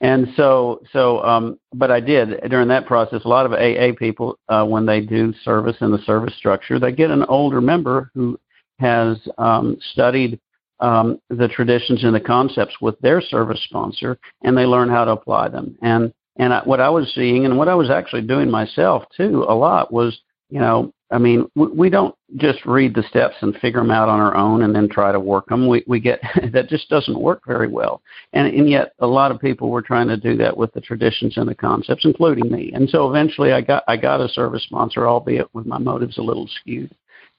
And 0.00 0.28
so 0.36 0.82
so 0.92 1.22
um, 1.22 1.58
but 1.72 1.90
I 1.90 2.00
did 2.00 2.40
during 2.50 2.68
that 2.68 2.86
process. 2.86 3.24
A 3.24 3.28
lot 3.28 3.46
of 3.46 3.52
AA 3.52 3.96
people 3.98 4.38
uh, 4.48 4.64
when 4.64 4.84
they 4.84 5.00
do 5.00 5.32
service 5.44 5.76
in 5.80 5.90
the 5.92 6.02
service 6.04 6.34
structure, 6.36 6.78
they 6.78 6.92
get 6.92 7.10
an 7.10 7.24
older 7.24 7.60
member 7.60 8.10
who 8.14 8.38
has 8.78 9.16
um, 9.38 9.76
studied 9.92 10.40
um, 10.80 11.20
the 11.30 11.48
traditions 11.48 12.02
and 12.02 12.14
the 12.14 12.20
concepts 12.20 12.74
with 12.80 12.98
their 13.00 13.20
service 13.20 13.62
sponsor, 13.64 14.18
and 14.42 14.58
they 14.58 14.66
learn 14.66 14.88
how 14.88 15.04
to 15.04 15.12
apply 15.12 15.48
them. 15.48 15.78
And 15.80 16.12
and 16.36 16.52
I, 16.52 16.62
what 16.64 16.80
I 16.80 16.90
was 16.90 17.12
seeing, 17.14 17.44
and 17.44 17.56
what 17.56 17.68
I 17.68 17.74
was 17.74 17.90
actually 17.90 18.22
doing 18.22 18.50
myself 18.50 19.04
too, 19.16 19.44
a 19.48 19.54
lot 19.54 19.92
was, 19.92 20.18
you 20.50 20.58
know, 20.58 20.92
I 21.12 21.18
mean, 21.18 21.46
we, 21.54 21.90
don't 21.90 22.14
just 22.36 22.64
read 22.64 22.94
the 22.94 23.02
steps 23.02 23.34
and 23.42 23.54
figure 23.56 23.80
them 23.80 23.90
out 23.90 24.08
on 24.08 24.18
our 24.18 24.34
own 24.34 24.62
and 24.62 24.74
then 24.74 24.88
try 24.88 25.12
to 25.12 25.20
work 25.20 25.46
them. 25.46 25.68
We 25.68 25.84
we 25.86 26.00
get 26.00 26.20
that 26.52 26.68
just 26.68 26.88
doesn't 26.88 27.20
work 27.20 27.42
very 27.46 27.68
well. 27.68 28.00
And 28.32 28.46
and 28.46 28.68
yet 28.68 28.94
a 29.00 29.06
lot 29.06 29.30
of 29.30 29.40
people 29.40 29.68
were 29.68 29.82
trying 29.82 30.08
to 30.08 30.16
do 30.16 30.36
that 30.38 30.56
with 30.56 30.72
the 30.72 30.80
traditions 30.80 31.36
and 31.36 31.48
the 31.48 31.54
concepts, 31.54 32.06
including 32.06 32.50
me. 32.50 32.72
And 32.74 32.88
so 32.88 33.08
eventually 33.08 33.52
I 33.52 33.60
got 33.60 33.84
I 33.86 33.96
got 33.96 34.22
a 34.22 34.28
service 34.28 34.62
sponsor, 34.62 35.06
albeit 35.06 35.54
with 35.54 35.66
my 35.66 35.78
motives 35.78 36.18
a 36.18 36.22
little 36.22 36.48
skewed. 36.60 36.94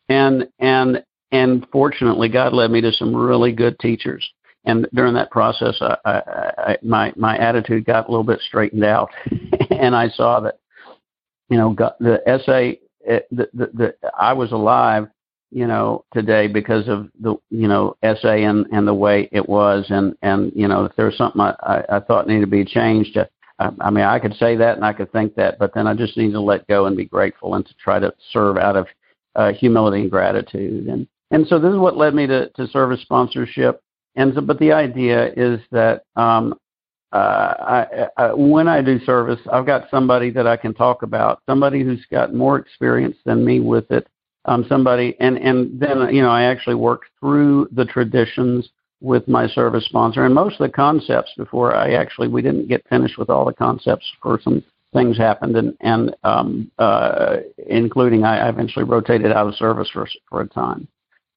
And 0.08 0.48
and 0.60 1.04
and 1.32 1.66
fortunately, 1.72 2.30
God 2.30 2.54
led 2.54 2.70
me 2.70 2.80
to 2.82 2.92
some 2.92 3.16
really 3.16 3.52
good 3.52 3.78
teachers. 3.80 4.28
And 4.66 4.88
during 4.94 5.16
that 5.16 5.32
process, 5.32 5.76
I, 5.82 5.98
I, 6.06 6.22
I, 6.58 6.78
my 6.84 7.12
my 7.18 7.38
attitude 7.38 7.86
got 7.86 8.08
a 8.08 8.12
little 8.12 8.24
bit 8.24 8.40
straightened 8.48 8.86
out, 8.86 9.10
and 9.72 9.96
I 9.96 10.10
saw 10.10 10.40
that, 10.42 10.60
you 11.50 11.58
know, 11.58 11.76
the 12.00 12.22
SA, 12.46 12.80
eh, 13.08 13.20
the, 13.32 13.50
the, 13.54 13.68
the 13.74 13.96
I 14.18 14.34
was 14.34 14.52
alive, 14.52 15.08
you 15.52 15.68
know, 15.68 16.06
today 16.14 16.48
because 16.48 16.88
of 16.88 17.10
the 17.20 17.36
you 17.50 17.68
know 17.68 17.96
SA 18.04 18.34
and 18.34 18.66
and 18.72 18.88
the 18.88 18.94
way 18.94 19.30
it 19.32 19.48
was, 19.48 19.86
and 19.90 20.16
and 20.22 20.52
you 20.56 20.68
know, 20.68 20.86
if 20.86 20.96
there 20.96 21.06
was 21.06 21.18
something 21.18 21.42
I 21.42 21.56
I, 21.62 21.98
I 21.98 22.00
thought 22.00 22.28
needed 22.28 22.42
to 22.42 22.48
be 22.48 22.66
changed. 22.66 23.18
Uh, 23.18 23.26
I, 23.60 23.70
I 23.82 23.90
mean, 23.90 24.04
I 24.04 24.20
could 24.20 24.36
say 24.36 24.56
that 24.56 24.76
and 24.78 24.86
I 24.86 24.94
could 24.94 25.12
think 25.12 25.36
that, 25.36 25.60
but 25.60 25.74
then 25.74 25.88
I 25.88 25.94
just 25.94 26.18
need 26.18 26.32
to 26.32 26.42
let 26.42 26.68
go 26.68 26.86
and 26.86 26.98
be 26.98 27.06
grateful 27.06 27.54
and 27.56 27.66
to 27.66 27.74
try 27.76 28.00
to 28.00 28.14
serve 28.32 28.58
out 28.58 28.76
of 28.76 28.88
uh, 29.36 29.54
humility 29.54 30.02
and 30.02 30.12
gratitude. 30.12 30.88
And 30.88 31.08
and 31.32 31.48
so 31.48 31.60
this 31.60 31.72
is 31.72 31.80
what 31.80 31.98
led 31.98 32.14
me 32.14 32.28
to, 32.28 32.50
to 32.50 32.68
service 32.68 33.02
sponsorship. 33.02 33.82
And 34.16 34.34
so, 34.36 34.42
but 34.42 34.60
the 34.60 34.72
idea 34.72 35.34
is 35.36 35.60
that 35.72 36.04
um, 36.16 36.54
I, 37.18 38.08
I, 38.18 38.34
when 38.34 38.68
I 38.68 38.82
do 38.82 39.00
service, 39.00 39.40
I've 39.52 39.66
got 39.66 39.90
somebody 39.92 40.32
that 40.32 40.48
I 40.48 40.58
can 40.58 40.74
talk 40.74 41.04
about, 41.04 41.42
somebody 41.46 41.84
who's 41.84 42.06
got 42.10 42.34
more 42.34 42.58
experience 42.58 43.18
than 43.26 43.46
me 43.46 43.60
with 43.60 43.90
it, 43.92 44.08
um, 44.46 44.66
somebody, 44.68 45.16
and 45.20 45.38
and 45.38 45.80
then 45.80 46.14
you 46.14 46.22
know 46.22 46.32
I 46.32 46.44
actually 46.44 46.76
work 46.76 47.04
through 47.20 47.70
the 47.72 47.86
traditions 47.86 48.70
with 49.00 49.28
my 49.28 49.48
service 49.48 49.86
sponsor 49.86 50.26
and 50.26 50.34
most 50.34 50.54
of 50.54 50.60
the 50.60 50.70
concepts 50.70 51.32
before 51.36 51.76
I 51.76 51.92
actually 51.92 52.30
we 52.30 52.42
didn't 52.42 52.70
get 52.70 52.88
finished 52.88 53.18
with 53.18 53.30
all 53.30 53.44
the 53.44 53.54
concepts 53.54 54.10
for 54.22 54.40
some 54.42 54.64
things 54.94 55.18
happened 55.18 55.58
and 55.58 55.78
and 55.82 56.16
um, 56.24 56.72
uh, 56.80 57.38
including 57.68 58.24
I 58.24 58.50
eventually 58.50 58.86
rotated 58.86 59.32
out 59.32 59.48
of 59.48 59.56
service 59.56 59.90
for 59.92 60.08
for 60.30 60.42
a 60.42 60.48
time. 60.48 60.88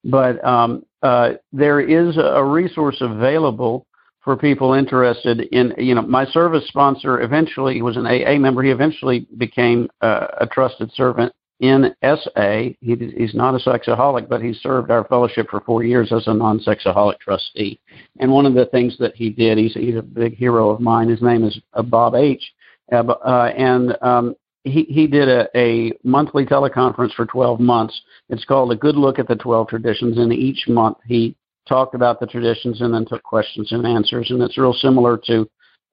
But 0.04 0.42
um, 0.44 0.86
uh, 1.02 1.32
there 1.52 1.80
is 1.80 2.16
a 2.16 2.42
resource 2.42 2.98
available 3.00 3.86
for 4.26 4.36
people 4.36 4.72
interested 4.72 5.42
in, 5.52 5.72
you 5.78 5.94
know, 5.94 6.02
my 6.02 6.26
service 6.26 6.66
sponsor 6.66 7.22
eventually 7.22 7.80
was 7.80 7.96
an 7.96 8.08
AA 8.08 8.36
member. 8.38 8.60
He 8.60 8.70
eventually 8.70 9.28
became 9.38 9.88
uh, 10.00 10.26
a 10.40 10.48
trusted 10.48 10.90
servant 10.94 11.32
in 11.60 11.94
SA. 12.02 12.70
He, 12.80 12.96
he's 13.16 13.36
not 13.36 13.54
a 13.54 13.58
sexaholic, 13.58 14.28
but 14.28 14.42
he 14.42 14.52
served 14.52 14.90
our 14.90 15.04
fellowship 15.04 15.48
for 15.48 15.60
four 15.60 15.84
years 15.84 16.12
as 16.12 16.26
a 16.26 16.34
non 16.34 16.58
sexaholic 16.58 17.20
trustee. 17.20 17.78
And 18.18 18.32
one 18.32 18.46
of 18.46 18.54
the 18.54 18.66
things 18.66 18.96
that 18.98 19.14
he 19.14 19.30
did, 19.30 19.58
he's, 19.58 19.74
he's 19.74 19.94
a 19.94 20.02
big 20.02 20.36
hero 20.36 20.70
of 20.70 20.80
mine. 20.80 21.08
His 21.08 21.22
name 21.22 21.44
is 21.44 21.56
uh, 21.74 21.82
Bob 21.82 22.16
H. 22.16 22.42
Uh, 22.90 22.96
uh, 22.96 23.52
and 23.56 23.96
um, 24.02 24.34
he, 24.64 24.82
he 24.88 25.06
did 25.06 25.28
a, 25.28 25.46
a 25.56 25.92
monthly 26.02 26.44
teleconference 26.44 27.14
for 27.14 27.26
12 27.26 27.60
months. 27.60 28.02
It's 28.28 28.44
called 28.44 28.72
A 28.72 28.76
Good 28.76 28.96
Look 28.96 29.20
at 29.20 29.28
the 29.28 29.36
12 29.36 29.68
Traditions. 29.68 30.18
And 30.18 30.32
each 30.32 30.66
month 30.66 30.98
he 31.06 31.36
talked 31.68 31.94
about 31.94 32.20
the 32.20 32.26
traditions 32.26 32.80
and 32.80 32.92
then 32.92 33.04
took 33.06 33.22
questions 33.22 33.72
and 33.72 33.86
answers. 33.86 34.30
And 34.30 34.42
it's 34.42 34.58
real 34.58 34.72
similar 34.72 35.18
to, 35.26 35.48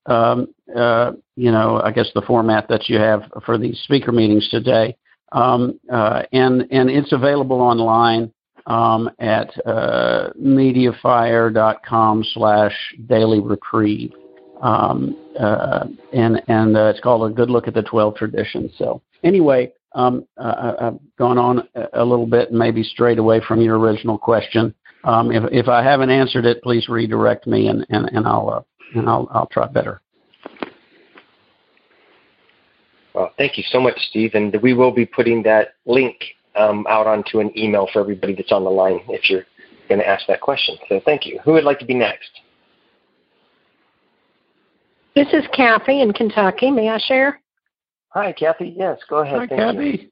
um, 0.06 0.54
uh, 0.76 1.14
you 1.36 1.52
know, 1.52 1.82
I 1.84 1.92
guess 1.92 2.10
the 2.14 2.22
format 2.22 2.68
that 2.70 2.90
you 2.90 2.98
have 2.98 3.24
for 3.46 3.58
these 3.58 3.80
speaker 3.80 4.12
meetings 4.12 4.48
today. 4.50 4.96
Um, 5.32 5.80
uh, 5.92 6.24
and, 6.32 6.68
and 6.72 6.90
it's 6.90 7.12
available 7.12 7.60
online 7.60 8.32
um, 8.68 9.10
at 9.20 9.50
uh, 9.66 10.30
mediafire.com 10.40 12.24
slash 12.34 12.74
daily 13.08 13.40
reprieve. 13.40 14.14
Um, 14.62 15.18
uh, 15.38 15.88
and 16.14 16.42
and 16.48 16.78
uh, 16.78 16.86
it's 16.86 17.02
called 17.02 17.30
a 17.30 17.34
good 17.34 17.50
look 17.50 17.68
at 17.68 17.74
the 17.74 17.82
12 17.82 18.16
traditions. 18.16 18.72
So 18.78 19.02
anyway, 19.24 19.74
um, 19.94 20.26
uh, 20.38 20.74
I've 20.80 21.00
gone 21.18 21.38
on 21.38 21.68
a 21.94 22.06
little 22.06 22.26
bit 22.26 22.50
and 22.50 22.58
maybe 22.58 22.84
strayed 22.84 23.20
away 23.20 23.42
from 23.46 23.62
your 23.62 23.78
original 23.78 24.18
question. 24.18 24.74
Um, 25.04 25.32
if 25.32 25.44
if 25.52 25.68
I 25.68 25.84
haven't 25.84 26.10
answered 26.10 26.46
it, 26.46 26.62
please 26.64 26.88
redirect 26.88 27.48
me 27.48 27.68
and 27.68 27.86
and, 27.90 28.10
and 28.14 28.26
I'll 28.28 28.50
uh, 28.50 28.98
and 28.98 29.10
I'll 29.10 29.28
I'll 29.32 29.48
try 29.48 29.68
better. 29.68 30.02
Well, 33.14 33.32
thank 33.38 33.58
you 33.58 33.64
so 33.70 33.80
much, 33.80 33.98
Steve, 34.10 34.32
and 34.34 34.56
we 34.62 34.74
will 34.74 34.92
be 34.92 35.06
putting 35.06 35.44
that 35.44 35.76
link 35.86 36.16
um, 36.56 36.86
out 36.90 37.06
onto 37.06 37.40
an 37.40 37.58
email 37.58 37.88
for 37.94 38.00
everybody 38.00 38.34
that's 38.34 38.52
on 38.52 38.64
the 38.64 38.72
line 38.72 39.02
if 39.10 39.30
you're 39.30 39.46
going 39.88 40.00
to 40.00 40.08
ask 40.08 40.26
that 40.28 40.42
question. 40.42 40.78
So 40.90 41.00
thank 41.06 41.26
you. 41.26 41.40
Who 41.46 41.54
would 41.54 41.64
like 41.64 41.78
to 41.80 41.86
be 41.86 41.94
next? 41.94 42.30
This 45.16 45.28
is 45.32 45.44
Kathy 45.54 46.02
in 46.02 46.12
Kentucky. 46.12 46.72
May 46.72 46.90
I 46.90 46.98
share? 46.98 47.40
Hi, 48.10 48.32
Kathy. 48.32 48.74
Yes, 48.76 49.00
go 49.08 49.18
ahead. 49.18 49.40
Hi, 49.42 49.48
Thank 49.48 49.62
Kathy. 49.62 49.86
You. 49.86 50.10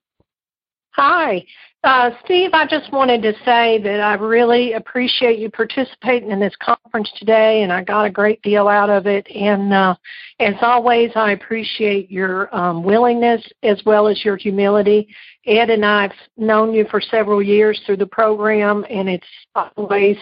Hi. 0.92 1.46
Uh, 1.84 2.12
Steve, 2.24 2.52
I 2.54 2.68
just 2.68 2.92
wanted 2.94 3.24
to 3.24 3.34
say 3.44 3.82
that 3.82 4.00
I 4.02 4.14
really 4.14 4.74
appreciate 4.74 5.40
you 5.40 5.50
participating 5.50 6.30
in 6.30 6.40
this 6.40 6.56
conference 6.62 7.12
today, 7.18 7.64
and 7.64 7.74
I 7.74 7.84
got 7.84 8.06
a 8.06 8.10
great 8.12 8.40
deal 8.44 8.68
out 8.68 8.92
of 8.92 9.08
it. 9.08 9.26
And 9.34 9.74
uh, 9.74 9.96
as 10.40 10.54
always, 10.62 11.10
I 11.16 11.32
appreciate 11.32 12.12
your 12.12 12.56
um, 12.56 12.84
willingness 12.84 13.44
as 13.64 13.82
well 13.84 14.08
as 14.08 14.24
your 14.24 14.38
humility. 14.38 15.08
Ed 15.48 15.72
and 15.72 15.84
I 15.84 16.04
have 16.04 16.12
known 16.38 16.72
you 16.72 16.86
for 16.92 17.02
several 17.02 17.42
years 17.42 17.82
through 17.84 17.98
the 17.98 18.06
program, 18.06 18.86
and 18.88 19.10
it's 19.10 19.26
always 19.56 20.18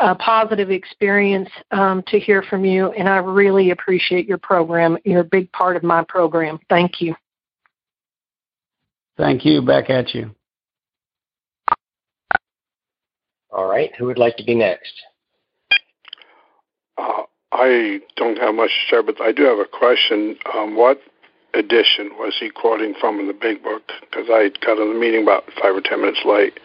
a 0.00 0.14
positive 0.14 0.70
experience 0.70 1.48
um, 1.70 2.02
to 2.08 2.20
hear 2.20 2.42
from 2.42 2.62
you. 2.62 2.92
And 2.92 3.08
I 3.08 3.16
really 3.16 3.70
appreciate 3.70 4.26
your 4.26 4.36
program. 4.36 4.98
You're 5.06 5.20
a 5.20 5.24
big 5.24 5.50
part 5.52 5.76
of 5.76 5.82
my 5.82 6.04
program. 6.06 6.58
Thank 6.68 7.00
you. 7.00 7.14
Thank 9.16 9.46
you. 9.46 9.62
Back 9.62 9.88
at 9.88 10.14
you. 10.14 10.34
All 13.52 13.68
right. 13.68 13.90
Who 13.98 14.06
would 14.06 14.18
like 14.18 14.36
to 14.36 14.44
be 14.44 14.54
next? 14.54 14.92
Uh, 16.96 17.22
I 17.52 18.00
don't 18.16 18.38
have 18.38 18.54
much 18.54 18.70
to 18.70 18.88
share, 18.88 19.02
but 19.02 19.20
I 19.20 19.32
do 19.32 19.44
have 19.44 19.58
a 19.58 19.64
question. 19.64 20.36
Um, 20.54 20.76
what 20.76 21.00
edition 21.54 22.10
was 22.16 22.36
he 22.38 22.48
quoting 22.50 22.94
from 23.00 23.18
in 23.18 23.26
the 23.26 23.32
Big 23.32 23.62
Book? 23.62 23.82
Because 24.00 24.26
I 24.30 24.50
got 24.64 24.78
in 24.78 24.92
the 24.92 24.98
meeting 24.98 25.22
about 25.22 25.44
five 25.60 25.74
or 25.74 25.80
ten 25.80 26.00
minutes 26.00 26.20
late. 26.24 26.60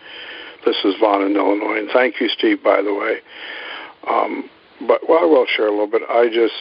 This 0.66 0.76
is 0.84 0.96
Vaughn 1.00 1.24
in 1.24 1.36
Illinois, 1.36 1.78
and 1.78 1.90
thank 1.92 2.20
you, 2.20 2.28
Steve, 2.30 2.64
by 2.64 2.82
the 2.82 2.94
way. 2.94 3.18
Um, 4.10 4.50
but 4.88 5.02
well, 5.08 5.20
I 5.20 5.26
will 5.26 5.46
share 5.46 5.68
a 5.68 5.72
little 5.72 5.88
bit. 5.88 6.02
I 6.10 6.28
just, 6.28 6.54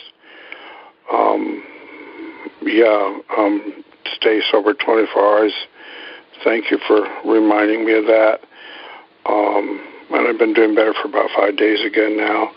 um, 1.13 1.63
yeah, 2.63 3.19
um, 3.37 3.85
stay 4.17 4.41
sober 4.51 4.75
24 4.75 5.23
hours. 5.23 5.53
Thank 6.43 6.71
you 6.71 6.79
for 6.87 7.07
reminding 7.25 7.85
me 7.87 7.93
of 7.93 8.05
that. 8.07 8.41
Um, 9.27 9.94
and 10.11 10.29
I've 10.29 10.39
been 10.39 10.55
doing 10.55 10.75
better 10.75 10.95
for 10.95 11.09
about 11.09 11.31
five 11.37 11.57
days 11.57 11.85
again 11.85 12.17
now. 12.17 12.51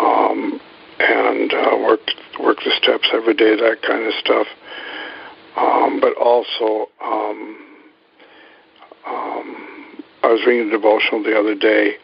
Um, 0.00 0.60
and 0.98 1.52
uh, 1.52 1.76
work 1.78 2.00
work 2.40 2.58
the 2.64 2.72
steps 2.82 3.08
every 3.12 3.34
day, 3.34 3.56
that 3.56 3.82
kind 3.82 4.06
of 4.06 4.12
stuff. 4.14 4.46
Um, 5.56 6.00
but 6.00 6.16
also, 6.16 6.88
um, 7.02 7.58
um, 9.06 10.02
I 10.22 10.28
was 10.28 10.40
reading 10.46 10.68
a 10.68 10.72
devotional 10.72 11.22
the 11.22 11.38
other 11.38 11.54
day. 11.54 11.94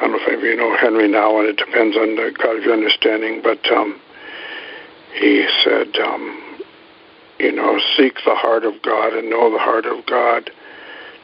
I 0.00 0.06
don't 0.06 0.12
know 0.12 0.18
if 0.20 0.28
any 0.28 0.36
of 0.36 0.42
you 0.42 0.56
know 0.56 0.76
Henri 0.76 1.08
Nouwen, 1.08 1.48
and 1.48 1.48
it 1.48 1.56
depends 1.56 1.96
on 1.96 2.16
the 2.16 2.32
God 2.36 2.56
of 2.56 2.62
your 2.62 2.72
understanding. 2.72 3.40
But 3.42 3.64
um, 3.70 4.00
he 5.14 5.46
said, 5.62 5.96
um, 5.96 6.58
you 7.38 7.52
know, 7.52 7.78
seek 7.96 8.14
the 8.24 8.34
heart 8.34 8.64
of 8.64 8.74
God 8.82 9.12
and 9.12 9.30
know 9.30 9.52
the 9.52 9.58
heart 9.58 9.86
of 9.86 10.04
God 10.06 10.50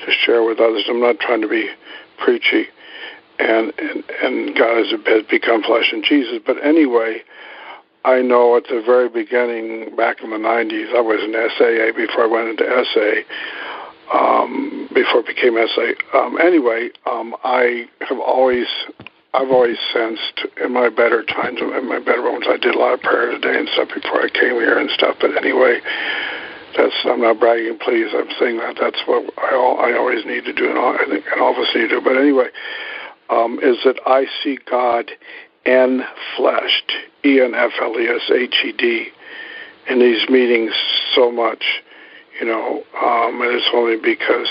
to 0.05 0.13
share 0.25 0.43
with 0.43 0.61
others. 0.61 0.85
I'm 0.89 1.01
not 1.01 1.19
trying 1.21 1.43
to 1.43 1.49
be 1.49 1.69
preachy, 2.21 2.67
and 3.39 3.73
and, 3.79 4.05
and 4.23 4.57
God 4.57 4.77
has, 4.77 5.01
has 5.07 5.23
become 5.31 5.63
flesh 5.63 5.93
in 5.93 6.03
Jesus. 6.03 6.41
But 6.45 6.57
anyway, 6.65 7.23
I 8.05 8.23
know 8.23 8.57
at 8.57 8.65
the 8.65 8.83
very 8.85 9.09
beginning, 9.09 9.97
back 9.97 10.23
in 10.23 10.31
the 10.31 10.37
'90s, 10.37 10.95
I 10.95 11.01
was 11.01 11.21
in 11.25 11.33
SAA 11.33 11.97
before 11.97 12.25
I 12.25 12.27
went 12.27 12.49
into 12.49 12.85
SA. 12.95 13.23
Um, 14.13 14.89
before 14.93 15.21
it 15.21 15.27
became 15.27 15.55
SA. 15.55 16.19
Um, 16.19 16.37
anyway, 16.41 16.91
um, 17.07 17.37
I 17.45 17.89
have 18.01 18.19
always 18.19 18.67
I've 19.33 19.51
always 19.51 19.79
sensed 19.93 20.47
in 20.61 20.73
my 20.73 20.89
better 20.89 21.23
times, 21.23 21.61
in 21.61 21.89
my 21.89 22.01
better 22.01 22.23
moments, 22.23 22.49
I 22.51 22.57
did 22.57 22.75
a 22.75 22.79
lot 22.79 22.95
of 22.95 23.01
prayer 23.01 23.31
today 23.31 23.57
and 23.59 23.69
stuff 23.69 23.89
before 23.95 24.23
I 24.23 24.29
came 24.29 24.59
here 24.59 24.77
and 24.79 24.91
stuff. 24.91 25.17
But 25.21 25.37
anyway, 25.37 25.79
that's 26.77 26.95
I'm 27.05 27.21
not 27.21 27.41
bragging, 27.41 27.79
please. 27.79 28.09
I'm 28.15 28.31
saying 28.39 28.59
that 28.59 28.77
that's 28.81 29.01
what 29.07 29.33
I 29.39 29.55
I 29.55 29.97
always 29.99 30.25
need 30.25 30.45
to 30.45 30.53
do, 30.53 30.69
and 30.69 30.79
all, 30.79 30.95
I 30.95 31.05
think 31.09 31.25
and 31.31 31.41
all 31.41 31.53
of 31.53 31.75
need 31.75 31.89
to 31.89 31.89
do. 31.89 32.01
But 32.01 32.17
anyway, 32.17 32.49
um, 33.29 33.59
is 33.63 33.79
that 33.85 34.01
I 34.07 34.27
see 34.43 34.59
God 34.71 35.11
enfleshed, 35.67 36.91
E 37.25 37.41
N 37.41 37.55
F 37.55 37.73
L 37.81 37.99
E 37.99 38.09
S 38.09 38.31
H 38.31 38.55
E 38.65 38.73
D, 38.73 39.09
in 39.89 39.99
these 39.99 40.29
meetings 40.29 40.73
so 41.15 41.31
much, 41.31 41.65
you 42.41 42.47
know, 42.47 42.85
um, 43.03 43.41
and 43.43 43.55
it's 43.55 43.69
only 43.75 43.97
because 43.97 44.49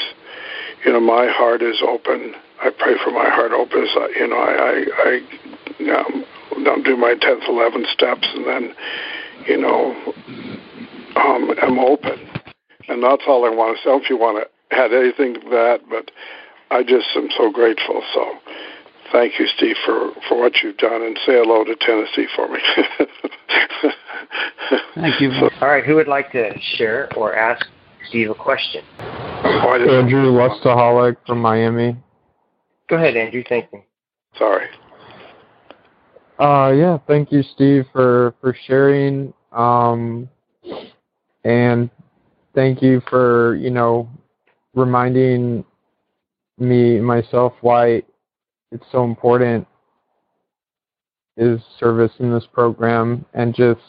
you 0.86 0.92
know 0.92 1.00
my 1.00 1.28
heart 1.28 1.62
is 1.62 1.82
open 1.86 2.36
I 2.62 2.72
pray 2.78 2.96
for 3.04 3.12
my 3.12 3.30
heart 3.30 3.52
opens. 3.52 3.90
You 4.18 4.28
know, 4.28 4.36
I 4.36 4.52
I, 4.52 5.22
I 5.88 6.00
um, 6.00 6.26
don't 6.64 6.84
do 6.84 6.98
my 6.98 7.16
tenth, 7.20 7.44
eleventh 7.48 7.88
steps, 7.88 8.28
and 8.34 8.46
then 8.46 8.76
you 9.48 9.58
know, 9.58 9.96
um, 11.16 11.54
I'm 11.62 11.80
open, 11.80 12.20
and 12.88 13.04
that's 13.04 13.24
all 13.28 13.46
I 13.46 13.50
want 13.50 13.78
to 13.78 13.84
say. 13.84 13.96
If 13.96 14.10
you 14.10 14.18
want 14.18 14.44
to 14.44 14.76
add 14.76 14.94
anything 14.94 15.36
to 15.36 15.50
that, 15.50 15.82
but 15.90 16.12
I 16.72 16.84
just 16.84 17.08
am 17.16 17.30
so 17.38 17.52
grateful. 17.52 18.04
So. 18.14 18.40
Thank 19.12 19.40
you, 19.40 19.48
Steve, 19.58 19.76
for, 19.86 20.12
for 20.28 20.40
what 20.40 20.54
you've 20.62 20.78
done, 20.78 21.02
and 21.02 21.18
say 21.26 21.34
hello 21.34 21.64
to 21.64 21.76
Tennessee 21.78 22.28
for 22.36 22.48
me. 22.48 22.60
Thank 24.96 25.20
you. 25.20 25.32
All 25.62 25.68
right, 25.68 25.84
who 25.84 25.96
would 25.96 26.08
like 26.08 26.32
to 26.34 26.54
share 26.76 27.12
or 27.16 27.36
ask 27.36 27.66
Steve 28.08 28.30
a 28.30 28.36
question? 28.36 28.84
Andrew 29.44 30.32
Lustaholic 30.32 31.18
from 31.26 31.40
Miami. 31.42 31.98
Go 32.88 32.98
ahead, 32.98 33.16
Andrew. 33.16 33.44
Thank 33.48 33.70
you. 33.74 33.82
Sorry. 34.38 34.68
Uh, 36.40 36.72
yeah, 36.76 36.98
thank 37.08 37.32
you, 37.32 37.44
Steve, 37.44 37.86
for 37.92 38.36
for 38.42 38.56
sharing. 38.68 39.34
Um, 39.52 40.30
and 41.44 41.90
thank 42.54 42.82
you 42.82 43.02
for 43.10 43.56
you 43.56 43.70
know 43.70 44.10
reminding 44.74 45.64
me 46.58 47.00
myself 47.00 47.54
why 47.62 48.02
it's 48.72 48.86
so 48.92 49.04
important 49.04 49.66
is 51.38 51.62
service 51.80 52.12
in 52.20 52.32
this 52.32 52.46
program 52.52 53.26
and 53.34 53.56
just 53.56 53.80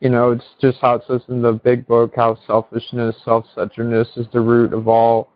you 0.00 0.10
know 0.10 0.32
it's 0.32 0.44
just 0.60 0.78
how 0.80 0.94
it 0.94 1.02
says 1.08 1.22
in 1.28 1.40
the 1.40 1.52
big 1.52 1.86
book 1.86 2.12
how 2.14 2.38
selfishness 2.46 3.16
self-centeredness 3.24 4.08
is 4.16 4.26
the 4.32 4.40
root 4.40 4.72
of 4.72 4.86
all 4.86 5.30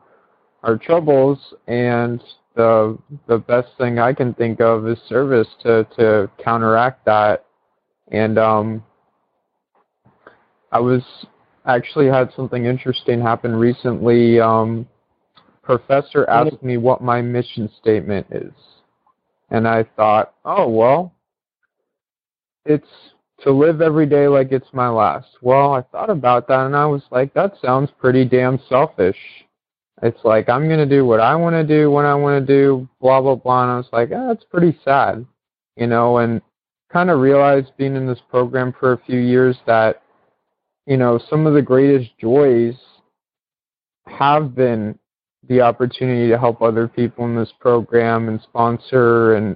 our 0.62 0.76
troubles 0.76 1.38
and 1.66 2.22
the 2.58 2.98
the 3.28 3.38
best 3.38 3.68
thing 3.78 3.98
I 4.00 4.12
can 4.12 4.34
think 4.34 4.60
of 4.60 4.86
is 4.86 4.98
service 5.08 5.46
to 5.62 5.86
to 5.96 6.28
counteract 6.42 7.04
that. 7.06 7.46
And 8.10 8.36
um, 8.36 8.84
I 10.72 10.80
was 10.80 11.02
actually 11.68 12.06
had 12.06 12.32
something 12.34 12.64
interesting 12.64 13.20
happen 13.20 13.54
recently. 13.54 14.40
Um, 14.40 14.86
professor 15.62 16.28
asked 16.28 16.62
me 16.62 16.78
what 16.78 17.02
my 17.02 17.20
mission 17.20 17.70
statement 17.80 18.26
is, 18.30 18.52
and 19.50 19.68
I 19.68 19.84
thought, 19.96 20.34
oh 20.44 20.68
well, 20.68 21.14
it's 22.64 22.88
to 23.42 23.52
live 23.52 23.80
every 23.80 24.06
day 24.06 24.26
like 24.26 24.50
it's 24.50 24.68
my 24.72 24.88
last. 24.88 25.28
Well, 25.42 25.72
I 25.72 25.82
thought 25.82 26.10
about 26.10 26.48
that 26.48 26.66
and 26.66 26.74
I 26.74 26.86
was 26.86 27.02
like, 27.10 27.32
that 27.34 27.54
sounds 27.62 27.90
pretty 27.98 28.24
damn 28.24 28.58
selfish. 28.68 29.16
It's 30.02 30.18
like 30.24 30.48
I'm 30.48 30.68
gonna 30.68 30.86
do 30.86 31.04
what 31.04 31.20
I 31.20 31.34
want 31.36 31.54
to 31.54 31.64
do 31.64 31.90
when 31.90 32.04
I 32.04 32.14
want 32.14 32.46
to 32.46 32.52
do, 32.52 32.88
blah 33.00 33.20
blah 33.20 33.34
blah. 33.34 33.62
And 33.64 33.72
I 33.72 33.76
was 33.76 33.88
like, 33.92 34.10
oh, 34.12 34.28
that's 34.28 34.44
pretty 34.44 34.78
sad, 34.84 35.26
you 35.76 35.86
know. 35.86 36.18
And 36.18 36.40
kind 36.92 37.10
of 37.10 37.20
realized 37.20 37.72
being 37.76 37.96
in 37.96 38.06
this 38.06 38.20
program 38.30 38.72
for 38.78 38.92
a 38.92 39.00
few 39.06 39.18
years 39.18 39.56
that, 39.66 40.02
you 40.88 40.96
know, 40.96 41.20
some 41.28 41.46
of 41.46 41.52
the 41.52 41.60
greatest 41.60 42.10
joys 42.18 42.74
have 44.06 44.54
been 44.54 44.98
the 45.46 45.60
opportunity 45.60 46.28
to 46.30 46.38
help 46.38 46.62
other 46.62 46.88
people 46.88 47.26
in 47.26 47.36
this 47.36 47.52
program 47.60 48.28
and 48.28 48.40
sponsor 48.40 49.34
and 49.34 49.54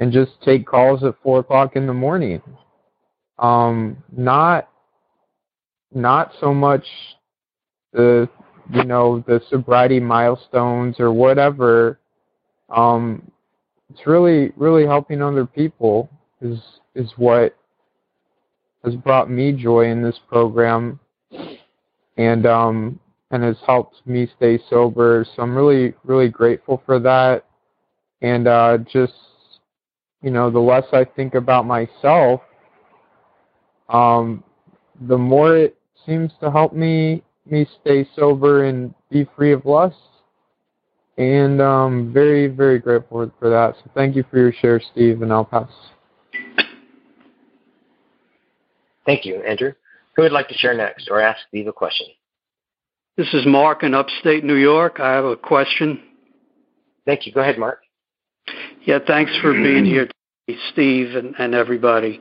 and 0.00 0.12
just 0.12 0.32
take 0.44 0.66
calls 0.66 1.04
at 1.04 1.14
four 1.22 1.38
o'clock 1.38 1.76
in 1.76 1.86
the 1.86 1.94
morning. 1.94 2.42
Um, 3.38 4.02
not 4.14 4.68
not 5.94 6.32
so 6.40 6.52
much 6.52 6.84
the 7.92 8.28
you 8.74 8.82
know 8.82 9.22
the 9.28 9.40
sobriety 9.48 10.00
milestones 10.00 10.98
or 10.98 11.12
whatever 11.12 12.00
um 12.70 13.30
it's 13.88 14.04
really 14.04 14.52
really 14.56 14.84
helping 14.84 15.22
other 15.22 15.46
people 15.46 16.10
is 16.40 16.58
is 16.96 17.12
what 17.16 17.56
has 18.86 18.94
brought 18.94 19.30
me 19.30 19.52
joy 19.52 19.90
in 19.90 20.02
this 20.02 20.18
program 20.28 20.98
and 22.16 22.46
um 22.46 22.98
and 23.30 23.42
has 23.42 23.56
helped 23.66 24.06
me 24.06 24.26
stay 24.36 24.58
sober 24.70 25.26
so 25.34 25.42
i'm 25.42 25.54
really 25.54 25.92
really 26.04 26.28
grateful 26.28 26.82
for 26.86 26.98
that 26.98 27.44
and 28.22 28.48
uh 28.48 28.78
just 28.90 29.12
you 30.22 30.30
know 30.30 30.50
the 30.50 30.58
less 30.58 30.86
i 30.92 31.04
think 31.04 31.34
about 31.34 31.66
myself 31.66 32.40
um 33.90 34.42
the 35.08 35.18
more 35.18 35.56
it 35.56 35.76
seems 36.06 36.32
to 36.40 36.50
help 36.50 36.72
me 36.72 37.22
me 37.50 37.66
stay 37.80 38.08
sober 38.16 38.64
and 38.64 38.94
be 39.10 39.26
free 39.36 39.52
of 39.52 39.64
lust. 39.64 39.96
And 41.18 41.62
um, 41.62 42.12
very, 42.12 42.46
very 42.46 42.78
grateful 42.78 43.30
for 43.38 43.48
that. 43.48 43.74
So 43.76 43.90
thank 43.94 44.16
you 44.16 44.24
for 44.30 44.38
your 44.38 44.52
share, 44.52 44.80
Steve, 44.92 45.22
and 45.22 45.32
I'll 45.32 45.46
pass. 45.46 45.70
Thank 49.06 49.24
you, 49.24 49.42
Andrew. 49.42 49.72
Who 50.16 50.22
would 50.22 50.32
like 50.32 50.48
to 50.48 50.54
share 50.54 50.74
next 50.74 51.08
or 51.10 51.20
ask 51.20 51.40
Steve 51.48 51.68
a 51.68 51.72
question? 51.72 52.08
This 53.16 53.32
is 53.32 53.46
Mark 53.46 53.82
in 53.82 53.94
upstate 53.94 54.44
New 54.44 54.56
York. 54.56 55.00
I 55.00 55.12
have 55.12 55.24
a 55.24 55.36
question. 55.36 56.02
Thank 57.06 57.26
you. 57.26 57.32
Go 57.32 57.40
ahead, 57.40 57.58
Mark. 57.58 57.80
Yeah, 58.84 58.98
thanks 59.06 59.32
for 59.40 59.52
being 59.52 59.84
here, 59.84 60.08
today, 60.46 60.60
Steve, 60.72 61.14
and, 61.14 61.34
and 61.38 61.54
everybody. 61.54 62.20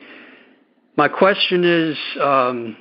My 0.96 1.08
question 1.08 1.64
is 1.64 1.98
um, 2.22 2.78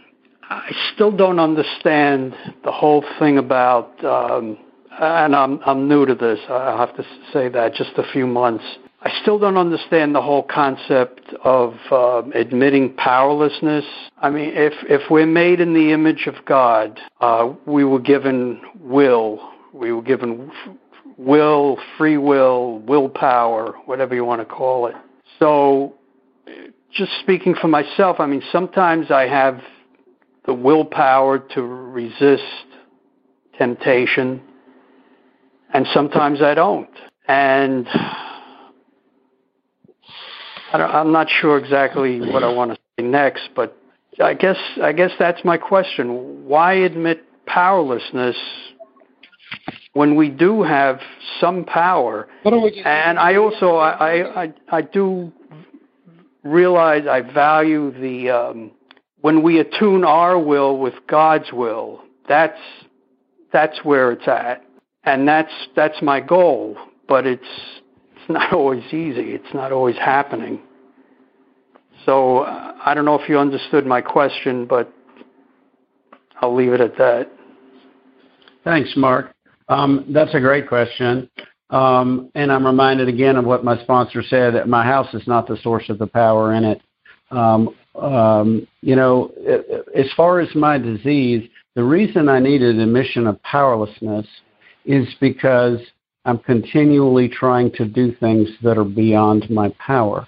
I 0.49 0.71
still 0.95 1.11
don't 1.11 1.41
understand 1.41 2.35
the 2.65 2.71
whole 2.71 3.05
thing 3.19 3.39
about, 3.39 4.05
um, 4.05 4.59
and 5.01 5.35
I'm 5.35 5.61
I'm 5.67 5.89
new 5.89 6.07
to 6.07 6.15
this. 6.15 6.39
I 6.49 6.77
have 6.79 6.95
to 6.97 7.05
say 7.33 7.49
that 7.49 7.75
just 7.75 7.93
a 7.97 8.05
few 8.13 8.27
months. 8.27 8.65
I 9.05 9.13
still 9.21 9.39
don't 9.39 9.59
understand 9.59 10.15
the 10.15 10.23
whole 10.23 10.43
concept 10.43 11.35
of 11.45 11.75
uh, 11.91 12.23
admitting 12.35 12.95
powerlessness. 12.95 13.85
I 14.17 14.31
mean, 14.31 14.53
if 14.55 14.73
if 14.89 15.11
we're 15.11 15.27
made 15.27 15.61
in 15.61 15.75
the 15.75 15.93
image 15.93 16.27
of 16.27 16.37
God, 16.47 16.99
uh, 17.21 17.53
we 17.67 17.85
were 17.85 18.01
given 18.01 18.63
will. 18.81 19.47
We 19.75 19.93
were 19.93 20.01
given 20.01 20.51
will, 21.19 21.79
free 21.99 22.17
will, 22.17 22.79
willpower, 22.79 23.75
whatever 23.85 24.15
you 24.15 24.25
want 24.25 24.41
to 24.41 24.47
call 24.47 24.87
it. 24.87 24.95
So, 25.39 25.97
just 26.91 27.13
speaking 27.21 27.55
for 27.61 27.69
myself, 27.69 28.21
I 28.21 28.27
mean, 28.27 28.43
sometimes 28.51 29.11
I 29.11 29.29
have 29.29 29.61
the 30.47 30.55
willpower 30.55 31.41
to 31.41 31.63
resist 31.63 32.43
temptation, 33.59 34.41
and 35.75 35.87
sometimes 35.93 36.41
I 36.41 36.55
don't. 36.55 36.89
And 37.29 37.87
I 40.83 41.01
am 41.01 41.13
not 41.13 41.29
sure 41.31 41.57
exactly 41.59 42.21
what 42.21 42.43
I 42.43 42.53
want 42.53 42.73
to 42.73 42.79
say 42.99 43.07
next, 43.07 43.51
but 43.55 43.77
I 44.23 44.35
guess 44.35 44.57
I 44.83 44.93
guess 44.93 45.11
that's 45.19 45.45
my 45.45 45.57
question. 45.57 46.47
Why 46.47 46.75
admit 46.75 47.25
powerlessness 47.47 48.37
when 49.93 50.17
we 50.17 50.31
do 50.31 50.63
have 50.63 51.01
some 51.41 51.65
power? 51.65 52.29
And 52.85 53.19
I 53.19 53.37
also 53.37 53.77
I 53.77 54.45
I, 54.45 54.55
I 54.71 54.83
do 54.83 55.33
realize 56.43 57.07
I 57.07 57.21
value 57.21 57.91
the 57.93 58.31
um, 58.31 58.71
when 59.21 59.43
we 59.43 59.59
attune 59.59 60.05
our 60.05 60.39
will 60.39 60.79
with 60.79 60.95
God's 61.09 61.53
will, 61.53 62.03
that's 62.29 62.59
that's 63.53 63.85
where 63.85 64.13
it's 64.13 64.29
at, 64.29 64.65
and 65.05 65.27
that's 65.27 65.53
that's 65.75 66.03
my 66.03 66.21
goal. 66.21 66.77
But 67.09 67.27
it's 67.27 67.81
it's 68.25 68.33
not 68.33 68.53
always 68.55 68.85
easy. 68.87 69.33
It's 69.33 69.53
not 69.55 69.71
always 69.71 69.97
happening. 69.97 70.61
So 72.07 72.39
uh, 72.39 72.75
I 72.85 72.95
don't 72.95 73.05
know 73.05 73.19
if 73.19 73.29
you 73.29 73.39
understood 73.39 73.87
my 73.87 74.01
question, 74.01 74.67
but 74.67 74.91
I'll 76.41 76.55
leave 76.55 76.73
it 76.73 76.81
at 76.81 76.97
that. 76.97 77.31
Thanks, 78.65 78.95
Mark. 78.97 79.35
Um, 79.69 80.07
that's 80.09 80.35
a 80.35 80.41
great 80.41 80.69
question. 80.69 81.31
Um, 81.71 82.31
and 82.35 82.51
I'm 82.51 82.67
reminded 82.67 83.09
again 83.09 83.37
of 83.37 83.45
what 83.45 83.65
my 83.65 83.83
sponsor 83.83 84.23
said 84.23 84.55
that 84.55 84.69
my 84.69 84.85
house 84.85 85.13
is 85.15 85.27
not 85.27 85.47
the 85.47 85.59
source 85.63 85.89
of 85.91 85.99
the 85.99 86.07
power 86.07 86.55
in 86.55 86.65
it. 86.65 86.83
Um, 87.31 87.75
um, 87.95 88.67
you 88.81 88.97
know, 88.97 89.33
as 89.95 90.07
far 90.17 90.41
as 90.41 90.55
my 90.55 90.79
disease, 90.79 91.49
the 91.75 91.85
reason 91.85 92.29
I 92.29 92.39
needed 92.39 92.79
admission 92.79 93.27
of 93.27 93.43
powerlessness 93.43 94.27
is 94.85 95.07
because 95.21 95.79
I'm 96.25 96.39
continually 96.39 97.29
trying 97.29 97.71
to 97.73 97.85
do 97.85 98.15
things 98.17 98.49
that 98.63 98.79
are 98.79 98.85
beyond 98.85 99.51
my 99.51 99.75
power, 99.79 100.27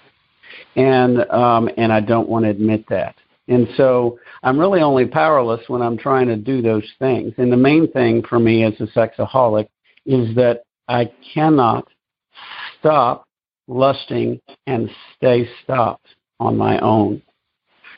and 0.75 1.19
um, 1.31 1.69
and 1.77 1.91
I 1.91 1.99
don't 1.99 2.29
want 2.29 2.45
to 2.45 2.51
admit 2.51 2.85
that. 2.89 3.15
And 3.47 3.67
so 3.77 4.19
I'm 4.43 4.59
really 4.59 4.81
only 4.81 5.05
powerless 5.05 5.61
when 5.67 5.81
I'm 5.81 5.97
trying 5.97 6.27
to 6.27 6.35
do 6.35 6.61
those 6.61 6.87
things. 6.99 7.33
And 7.37 7.51
the 7.51 7.57
main 7.57 7.89
thing 7.91 8.23
for 8.23 8.39
me 8.39 8.63
as 8.63 8.73
a 8.79 8.87
sexaholic 8.87 9.69
is 10.05 10.35
that 10.35 10.63
I 10.87 11.11
cannot 11.33 11.87
stop 12.79 13.25
lusting 13.67 14.41
and 14.65 14.89
stay 15.15 15.49
stopped 15.63 16.07
on 16.39 16.57
my 16.57 16.79
own. 16.79 17.21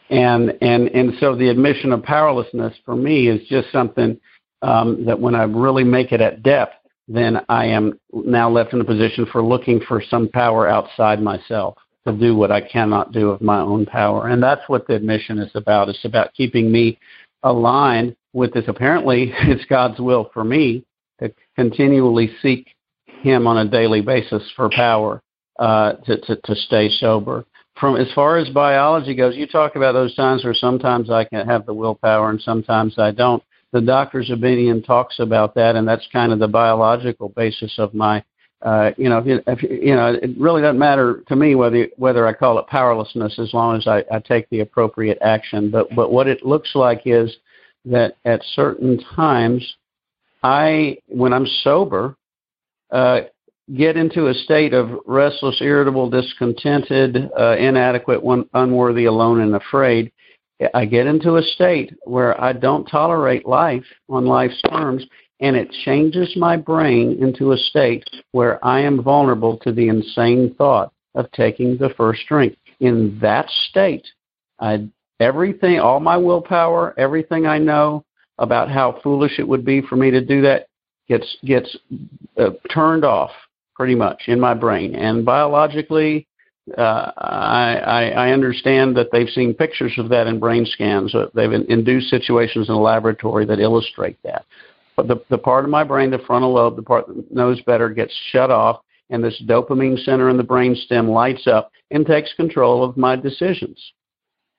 And 0.09 0.57
and 0.61 0.87
and 0.89 1.13
so 1.19 1.35
the 1.35 1.49
admission 1.49 1.91
of 1.91 2.03
powerlessness 2.03 2.73
for 2.83 2.95
me 2.95 3.27
is 3.27 3.47
just 3.47 3.71
something 3.71 4.19
um, 4.61 5.05
that 5.05 5.19
when 5.19 5.35
I 5.35 5.43
really 5.43 5.83
make 5.83 6.11
it 6.11 6.21
at 6.21 6.41
depth, 6.41 6.75
then 7.09 7.39
I 7.49 7.65
am 7.65 7.99
now 8.13 8.49
left 8.49 8.73
in 8.73 8.81
a 8.81 8.85
position 8.85 9.25
for 9.31 9.43
looking 9.43 9.81
for 9.87 10.01
some 10.09 10.29
power 10.29 10.67
outside 10.67 11.21
myself 11.21 11.75
to 12.07 12.13
do 12.13 12.35
what 12.35 12.51
I 12.51 12.61
cannot 12.61 13.11
do 13.11 13.31
of 13.31 13.41
my 13.41 13.59
own 13.59 13.87
power. 13.87 14.27
And 14.27 14.41
that's 14.41 14.61
what 14.67 14.87
the 14.87 14.93
admission 14.93 15.39
is 15.39 15.51
about. 15.55 15.89
It's 15.89 16.05
about 16.05 16.33
keeping 16.35 16.71
me 16.71 16.99
aligned 17.43 18.15
with 18.33 18.53
this. 18.53 18.65
Apparently, 18.67 19.33
it's 19.39 19.65
God's 19.65 19.99
will 19.99 20.29
for 20.33 20.43
me 20.43 20.85
to 21.19 21.33
continually 21.55 22.31
seek 22.41 22.67
Him 23.05 23.47
on 23.47 23.57
a 23.57 23.69
daily 23.69 24.01
basis 24.01 24.43
for 24.55 24.69
power 24.69 25.21
uh, 25.57 25.93
to, 26.05 26.21
to, 26.21 26.35
to 26.35 26.55
stay 26.55 26.89
sober. 26.99 27.43
From 27.79 27.95
as 27.95 28.11
far 28.13 28.37
as 28.37 28.49
biology 28.49 29.15
goes, 29.15 29.35
you 29.35 29.47
talk 29.47 29.75
about 29.75 29.93
those 29.93 30.13
times 30.15 30.43
where 30.43 30.53
sometimes 30.53 31.09
I 31.09 31.23
can 31.23 31.47
have 31.47 31.65
the 31.65 31.73
willpower 31.73 32.29
and 32.29 32.41
sometimes 32.41 32.99
I 32.99 33.11
don't. 33.11 33.41
The 33.71 33.81
doctor's 33.81 34.31
opinion 34.31 34.81
talks 34.81 35.19
about 35.19 35.55
that, 35.55 35.75
and 35.75 35.87
that's 35.87 36.07
kind 36.11 36.31
of 36.31 36.39
the 36.39 36.47
biological 36.47 37.29
basis 37.29 37.77
of 37.77 37.93
my 37.93 38.23
uh, 38.61 38.91
you 38.97 39.07
know, 39.07 39.23
if, 39.25 39.63
you 39.63 39.95
know, 39.95 40.17
it 40.21 40.31
really 40.37 40.61
doesn't 40.61 40.79
matter 40.79 41.23
to 41.27 41.35
me 41.35 41.55
whether 41.55 41.87
whether 41.95 42.27
I 42.27 42.33
call 42.33 42.59
it 42.59 42.67
powerlessness 42.67 43.39
as 43.39 43.53
long 43.53 43.77
as 43.77 43.87
I, 43.87 44.03
I 44.11 44.19
take 44.19 44.49
the 44.49 44.59
appropriate 44.59 45.17
action. 45.21 45.71
But 45.71 45.95
but 45.95 46.11
what 46.11 46.27
it 46.27 46.45
looks 46.45 46.75
like 46.75 47.03
is 47.05 47.33
that 47.85 48.17
at 48.25 48.41
certain 48.55 48.99
times, 49.15 49.75
I 50.43 50.97
when 51.07 51.31
I'm 51.31 51.47
sober, 51.63 52.17
uh, 52.91 53.21
get 53.77 53.95
into 53.95 54.27
a 54.27 54.33
state 54.33 54.73
of 54.73 54.89
restless, 55.05 55.61
irritable, 55.61 56.09
discontented, 56.09 57.29
uh, 57.39 57.55
inadequate, 57.55 58.21
one, 58.21 58.49
unworthy, 58.53 59.05
alone, 59.05 59.39
and 59.39 59.55
afraid. 59.55 60.11
I 60.73 60.85
get 60.85 61.07
into 61.07 61.37
a 61.37 61.41
state 61.41 61.93
where 62.03 62.39
I 62.41 62.53
don't 62.53 62.85
tolerate 62.85 63.47
life 63.47 63.85
on 64.09 64.25
life's 64.25 64.61
terms, 64.63 65.05
and 65.39 65.55
it 65.55 65.71
changes 65.85 66.35
my 66.35 66.57
brain 66.57 67.17
into 67.21 67.53
a 67.53 67.57
state 67.57 68.03
where 68.31 68.63
I 68.65 68.81
am 68.81 69.01
vulnerable 69.01 69.57
to 69.59 69.71
the 69.71 69.87
insane 69.87 70.53
thought 70.57 70.91
of 71.15 71.31
taking 71.31 71.77
the 71.77 71.93
first 71.95 72.21
drink. 72.27 72.57
In 72.81 73.17
that 73.21 73.49
state, 73.69 74.07
I 74.59 74.89
everything, 75.19 75.79
all 75.79 75.99
my 75.99 76.17
willpower, 76.17 76.93
everything 76.97 77.45
I 77.45 77.57
know 77.57 78.05
about 78.37 78.69
how 78.69 78.99
foolish 79.03 79.39
it 79.39 79.47
would 79.47 79.65
be 79.65 79.81
for 79.81 79.95
me 79.95 80.11
to 80.11 80.21
do 80.21 80.41
that 80.41 80.67
gets 81.07 81.37
gets 81.43 81.75
uh, 82.37 82.51
turned 82.73 83.03
off 83.03 83.31
pretty 83.75 83.95
much 83.95 84.23
in 84.27 84.39
my 84.39 84.53
brain. 84.53 84.95
And 84.95 85.25
biologically, 85.25 86.27
uh, 86.77 87.11
I, 87.17 87.75
I, 87.75 88.03
I 88.09 88.31
understand 88.31 88.95
that 88.97 89.07
they've 89.11 89.29
seen 89.29 89.53
pictures 89.53 89.93
of 89.97 90.09
that 90.09 90.27
in 90.27 90.39
brain 90.39 90.65
scans. 90.65 91.13
Uh, 91.13 91.27
they've 91.33 91.51
induced 91.51 92.09
situations 92.09 92.69
in 92.69 92.75
the 92.75 92.81
laboratory 92.81 93.45
that 93.45 93.59
illustrate 93.59 94.17
that 94.23 94.45
the, 95.07 95.21
the 95.29 95.37
part 95.37 95.63
of 95.63 95.71
my 95.71 95.83
brain, 95.83 96.11
the 96.11 96.19
frontal 96.19 96.53
lobe, 96.53 96.75
the 96.75 96.81
part 96.81 97.07
that 97.07 97.31
knows 97.31 97.61
better, 97.61 97.89
gets 97.89 98.13
shut 98.31 98.51
off, 98.51 98.81
and 99.09 99.23
this 99.23 99.41
dopamine 99.47 99.97
center 100.03 100.29
in 100.29 100.37
the 100.37 100.43
brain 100.43 100.75
stem 100.75 101.09
lights 101.09 101.47
up 101.47 101.71
and 101.91 102.05
takes 102.05 102.33
control 102.33 102.83
of 102.83 102.97
my 102.97 103.15
decisions. 103.15 103.81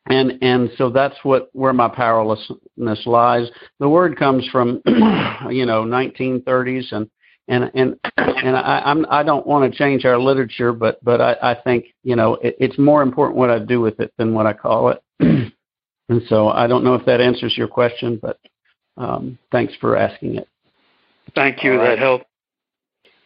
And 0.07 0.39
and 0.43 0.71
so 0.77 0.91
that's 0.91 1.17
what 1.23 1.51
where 1.53 1.75
my 1.75 1.89
powerlessness 1.89 3.07
lies. 3.07 3.49
The 3.79 3.89
word 3.89 4.19
comes 4.19 4.49
from, 4.51 4.81
you 4.87 5.67
know, 5.67 5.85
1930s, 5.85 6.93
and 6.93 7.09
and 7.51 7.71
and 7.75 7.97
and 8.17 8.57
I 8.57 8.81
I'm, 8.85 9.05
I 9.11 9.23
don't 9.23 9.47
want 9.47 9.71
to 9.71 9.77
change 9.77 10.05
our 10.05 10.19
literature, 10.19 10.73
but 10.73 11.03
but 11.05 11.21
I, 11.21 11.37
I 11.43 11.55
think 11.63 11.87
you 12.05 12.17
know 12.17 12.35
it, 12.35 12.57
it's 12.59 12.79
more 12.79 13.03
important 13.03 13.37
what 13.37 13.51
I 13.51 13.59
do 13.59 13.81
with 13.81 14.01
it 14.01 14.13
than 14.17 14.33
what 14.33 14.47
I 14.47 14.53
call 14.53 14.91
it. 14.91 15.03
and 16.09 16.23
so 16.29 16.49
I 16.49 16.67
don't 16.67 16.85
know 16.85 16.95
if 16.95 17.05
that 17.07 17.21
answers 17.21 17.59
your 17.59 17.69
question, 17.69 18.19
but 18.23 18.39
um, 18.97 19.37
thanks 19.51 19.75
for 19.81 19.97
asking 19.97 20.37
it. 20.37 20.49
Thank 21.35 21.65
you. 21.65 21.73
Right. 21.73 21.91
That 21.91 21.99
helped. 21.99 22.27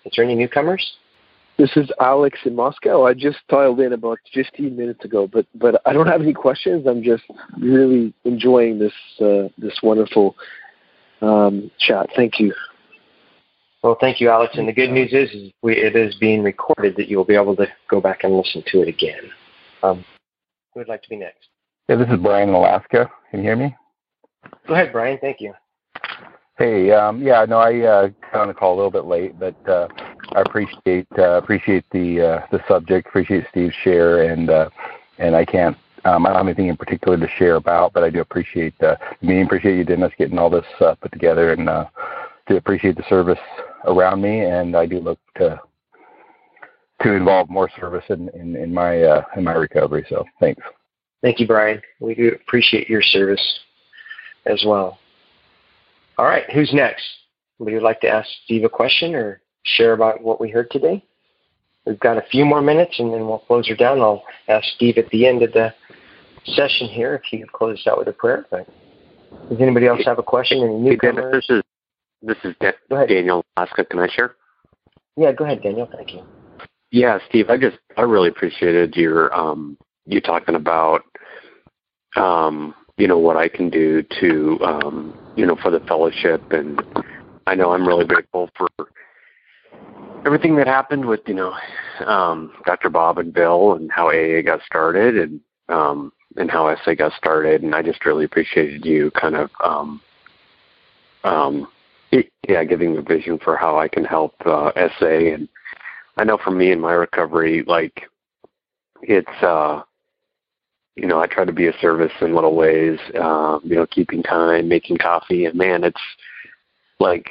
Is 0.06 0.12
there 0.16 0.24
any 0.24 0.34
newcomers? 0.34 0.94
This 1.58 1.70
is 1.76 1.88
Alex 2.00 2.38
in 2.44 2.56
Moscow. 2.56 3.06
I 3.06 3.14
just 3.14 3.38
dialed 3.48 3.78
in 3.78 3.92
about 3.92 4.18
15 4.32 4.74
minutes 4.74 5.04
ago, 5.04 5.28
but 5.30 5.46
but 5.54 5.82
I 5.84 5.92
don't 5.92 6.06
have 6.06 6.22
any 6.22 6.32
questions. 6.32 6.86
I'm 6.86 7.02
just 7.02 7.24
really 7.60 8.14
enjoying 8.24 8.78
this 8.78 8.92
uh, 9.20 9.48
this 9.58 9.78
wonderful 9.82 10.34
um, 11.20 11.70
chat. 11.78 12.08
Thank 12.16 12.40
you. 12.40 12.54
Well, 13.84 13.98
thank 14.00 14.18
you, 14.18 14.30
Alex. 14.30 14.54
And 14.56 14.66
the 14.66 14.72
good 14.72 14.90
news 14.90 15.12
is, 15.12 15.30
is 15.30 15.52
we, 15.62 15.76
it 15.76 15.94
is 15.94 16.14
being 16.14 16.42
recorded 16.42 16.96
that 16.96 17.06
you 17.06 17.18
will 17.18 17.26
be 17.26 17.34
able 17.34 17.54
to 17.56 17.66
go 17.90 18.00
back 18.00 18.24
and 18.24 18.34
listen 18.34 18.64
to 18.68 18.80
it 18.80 18.88
again. 18.88 19.30
Um, 19.82 20.02
who 20.72 20.80
would 20.80 20.88
like 20.88 21.02
to 21.02 21.08
be 21.10 21.16
next? 21.16 21.48
Yeah, 21.86 21.96
this 21.96 22.08
is 22.08 22.16
Brian 22.16 22.48
in 22.48 22.54
Alaska. 22.54 23.10
Can 23.30 23.40
you 23.40 23.44
hear 23.44 23.56
me? 23.56 23.76
Go 24.66 24.72
ahead, 24.72 24.90
Brian. 24.90 25.18
Thank 25.20 25.42
you. 25.42 25.52
Hey, 26.56 26.92
um, 26.92 27.22
yeah, 27.22 27.44
no, 27.44 27.58
I 27.58 27.80
uh, 27.80 28.08
got 28.32 28.40
on 28.40 28.48
the 28.48 28.54
call 28.54 28.74
a 28.74 28.76
little 28.76 28.90
bit 28.90 29.04
late, 29.04 29.38
but 29.38 29.68
uh, 29.68 29.88
I 30.34 30.40
appreciate 30.40 31.06
uh, 31.18 31.36
appreciate 31.36 31.84
the 31.90 32.20
uh, 32.20 32.46
the 32.52 32.60
subject, 32.66 33.08
appreciate 33.08 33.44
Steve's 33.50 33.74
share, 33.82 34.30
and 34.30 34.48
uh, 34.48 34.70
and 35.18 35.34
I 35.36 35.44
can't 35.44 35.76
um, 36.04 36.24
I 36.24 36.30
don't 36.30 36.38
have 36.38 36.46
anything 36.46 36.68
in 36.68 36.76
particular 36.76 37.18
to 37.18 37.28
share 37.36 37.56
about, 37.56 37.92
but 37.92 38.04
I 38.04 38.10
do 38.10 38.20
appreciate 38.20 38.74
uh, 38.82 38.96
the 39.20 39.26
meeting, 39.26 39.44
appreciate 39.44 39.76
you, 39.76 39.84
Dennis, 39.84 40.12
getting 40.16 40.38
all 40.38 40.48
this 40.48 40.64
uh, 40.80 40.94
put 40.94 41.12
together, 41.12 41.52
and 41.52 41.68
uh, 41.68 41.86
do 42.46 42.56
appreciate 42.56 42.96
the 42.96 43.04
service 43.08 43.38
around 43.86 44.20
me, 44.20 44.40
and 44.40 44.76
I 44.76 44.86
do 44.86 45.00
look 45.00 45.18
to 45.36 45.60
to 47.02 47.12
involve 47.12 47.50
more 47.50 47.70
service 47.78 48.04
in 48.08 48.28
in, 48.30 48.56
in 48.56 48.72
my 48.72 49.02
uh, 49.02 49.24
in 49.36 49.44
my 49.44 49.52
recovery. 49.52 50.04
So 50.08 50.24
thanks. 50.40 50.62
Thank 51.22 51.40
you, 51.40 51.46
Brian. 51.46 51.80
We 52.00 52.14
do 52.14 52.28
appreciate 52.28 52.88
your 52.88 53.02
service 53.02 53.60
as 54.46 54.62
well. 54.66 54.98
All 56.18 56.26
right, 56.26 56.44
who's 56.52 56.72
next? 56.72 57.04
Would 57.58 57.72
you 57.72 57.80
like 57.80 58.00
to 58.02 58.08
ask 58.08 58.28
Steve 58.44 58.64
a 58.64 58.68
question 58.68 59.14
or 59.14 59.40
share 59.62 59.94
about 59.94 60.22
what 60.22 60.40
we 60.40 60.50
heard 60.50 60.70
today? 60.70 61.02
We've 61.86 61.98
got 62.00 62.18
a 62.18 62.24
few 62.30 62.44
more 62.44 62.62
minutes 62.62 62.98
and 62.98 63.12
then 63.12 63.26
we'll 63.26 63.40
close 63.40 63.68
her 63.68 63.74
down. 63.74 64.00
I'll 64.00 64.22
ask 64.48 64.66
Steve 64.76 64.98
at 64.98 65.08
the 65.10 65.26
end 65.26 65.42
of 65.42 65.52
the 65.52 65.74
session 66.44 66.88
here 66.88 67.14
if 67.14 67.22
he 67.30 67.38
could 67.38 67.52
close 67.52 67.78
us 67.78 67.86
out 67.86 67.98
with 67.98 68.08
a 68.08 68.12
prayer. 68.12 68.46
But 68.50 68.66
does 69.48 69.60
anybody 69.60 69.86
else 69.86 70.00
have 70.04 70.18
a 70.18 70.22
question? 70.22 70.62
Any 70.62 70.90
hey, 70.90 70.96
Dennis, 70.96 71.24
this 71.32 71.46
is 71.48 71.62
this 72.24 72.38
is 72.44 72.54
De- 72.60 73.06
Daniel 73.06 73.44
Alaska. 73.56 73.84
Can 73.84 74.00
I 74.00 74.08
share? 74.08 74.34
Yeah, 75.16 75.32
go 75.32 75.44
ahead, 75.44 75.62
Daniel. 75.62 75.88
Thank 75.94 76.12
you. 76.12 76.22
Yeah, 76.90 77.18
Steve, 77.28 77.50
I 77.50 77.56
just 77.56 77.78
I 77.96 78.02
really 78.02 78.28
appreciated 78.28 78.96
your 78.96 79.34
um 79.34 79.76
you 80.06 80.20
talking 80.20 80.54
about 80.54 81.02
um 82.16 82.74
you 82.96 83.08
know 83.08 83.18
what 83.18 83.36
I 83.36 83.48
can 83.48 83.70
do 83.70 84.02
to 84.20 84.58
um, 84.64 85.18
you 85.36 85.46
know 85.46 85.56
for 85.56 85.70
the 85.70 85.80
fellowship, 85.80 86.52
and 86.52 86.80
I 87.46 87.54
know 87.54 87.72
I'm 87.72 87.86
really 87.86 88.04
grateful 88.04 88.50
for 88.56 88.68
everything 90.24 90.56
that 90.56 90.66
happened 90.66 91.04
with 91.04 91.20
you 91.26 91.34
know 91.34 91.54
um, 92.06 92.52
Dr. 92.66 92.90
Bob 92.90 93.18
and 93.18 93.32
Bill 93.32 93.74
and 93.74 93.90
how 93.90 94.08
AA 94.08 94.42
got 94.42 94.60
started 94.62 95.16
and 95.16 95.40
um, 95.68 96.12
and 96.36 96.50
how 96.50 96.74
SA 96.84 96.94
got 96.94 97.12
started, 97.14 97.62
and 97.62 97.74
I 97.74 97.82
just 97.82 98.04
really 98.04 98.24
appreciated 98.24 98.84
you 98.84 99.10
kind 99.12 99.34
of 99.34 99.50
um, 99.62 100.00
um, 101.24 101.68
yeah 102.48 102.64
giving 102.64 102.94
the 102.94 103.02
vision 103.02 103.38
for 103.38 103.56
how 103.56 103.78
I 103.78 103.88
can 103.88 104.04
help 104.04 104.34
uh, 104.44 104.72
SA, 104.98 105.06
and 105.06 105.48
I 106.16 106.24
know 106.24 106.38
for 106.42 106.50
me 106.50 106.72
in 106.72 106.80
my 106.80 106.92
recovery, 106.92 107.64
like 107.66 108.02
it's 109.02 109.42
uh 109.42 109.82
you 110.96 111.08
know, 111.08 111.20
I 111.20 111.26
try 111.26 111.44
to 111.44 111.52
be 111.52 111.66
a 111.66 111.78
service 111.80 112.12
in 112.20 112.34
little 112.34 112.54
ways, 112.54 112.98
um, 113.20 113.60
you 113.64 113.74
know, 113.74 113.86
keeping 113.86 114.22
time, 114.22 114.68
making 114.68 114.98
coffee, 114.98 115.46
and 115.46 115.56
man, 115.56 115.82
it's 115.82 116.00
like 117.00 117.28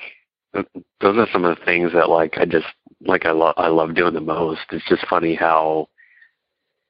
those 0.53 1.17
are 1.17 1.27
some 1.31 1.45
of 1.45 1.57
the 1.57 1.65
things 1.65 1.91
that 1.93 2.09
like 2.09 2.38
I 2.38 2.45
just 2.45 2.67
like 3.01 3.25
I 3.25 3.31
love 3.31 3.55
I 3.57 3.67
love 3.67 3.95
doing 3.95 4.13
the 4.13 4.21
most. 4.21 4.61
It's 4.71 4.88
just 4.88 5.07
funny 5.07 5.36
how 5.36 5.88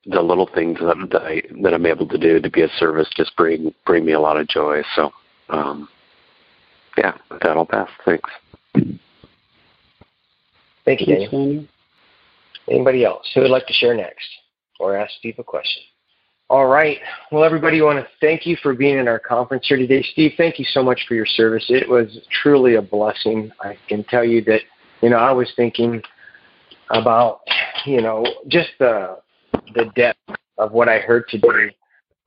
the 0.06 0.22
little 0.22 0.50
things 0.54 0.80
that, 0.80 1.08
that 1.12 1.22
I 1.22 1.42
that 1.62 1.74
I'm 1.74 1.86
able 1.86 2.08
to 2.08 2.18
do 2.18 2.40
to 2.42 2.50
be 2.50 2.62
a 2.62 2.70
service 2.78 3.08
just 3.16 3.36
bring 3.38 3.74
bring 3.86 4.04
me 4.04 4.14
a 4.14 4.20
lot 4.20 4.38
of 4.38 4.48
joy. 4.48 4.82
So, 4.96 5.12
um, 5.50 5.88
yeah, 6.98 7.14
with 7.30 7.42
that 7.42 7.58
I'll 7.58 7.66
pass. 7.66 7.90
Thanks. 8.06 8.30
Thank 10.86 11.02
you, 11.02 11.06
Daniel. 11.08 11.66
Anybody 12.70 13.06
else 13.06 13.30
who 13.34 13.42
would 13.42 13.52
like 13.52 13.68
to 13.68 13.74
share 13.74 13.96
next 13.96 14.28
or 14.80 14.96
ask 14.96 15.12
Steve 15.20 15.36
a 15.38 15.44
question? 15.44 15.82
All 16.50 16.68
right. 16.68 17.00
Well, 17.32 17.44
everybody, 17.44 17.82
I 17.82 17.84
want 17.84 18.00
to 18.00 18.08
thank 18.22 18.46
you 18.46 18.58
for 18.62 18.74
being 18.74 19.00
in 19.00 19.08
our 19.08 19.20
conference 19.20 19.66
here 19.68 19.78
today. 19.78 20.04
Steve, 20.12 20.34
thank 20.38 20.60
you 20.60 20.66
so 20.66 20.84
much 20.84 21.06
for 21.08 21.16
your 21.16 21.26
service. 21.26 21.66
It 21.70 21.90
was 21.90 22.20
truly 22.30 22.76
a 22.76 22.82
blessing. 22.82 23.52
I 23.62 23.78
can 23.88 24.04
tell 24.04 24.24
you 24.24 24.44
that, 24.44 24.62
you 25.02 25.10
know, 25.10 25.18
I 25.18 25.32
was 25.32 25.52
thinking 25.56 26.02
about, 26.90 27.40
you 27.86 28.02
know, 28.02 28.26
just 28.48 28.70
the 28.80 29.18
the 29.74 29.86
depth 29.96 30.20
of 30.58 30.72
what 30.74 30.90
I 30.90 31.00
heard 31.00 31.28
today, 31.30 31.76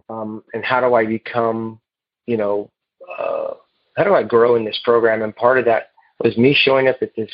um, 0.08 0.42
and 0.54 0.64
how 0.64 0.80
do 0.80 0.94
I 0.94 1.06
become, 1.06 1.78
you 2.26 2.36
know, 2.36 2.70
uh, 3.18 3.54
how 3.97 4.05
do 4.05 4.14
I 4.14 4.22
grow 4.22 4.57
in 4.57 4.64
this 4.64 4.80
program? 4.84 5.22
And 5.22 5.34
part 5.34 5.59
of 5.59 5.64
that 5.66 5.90
was 6.22 6.36
me 6.36 6.55
showing 6.55 6.88
up 6.88 6.97
at 7.03 7.14
this 7.16 7.30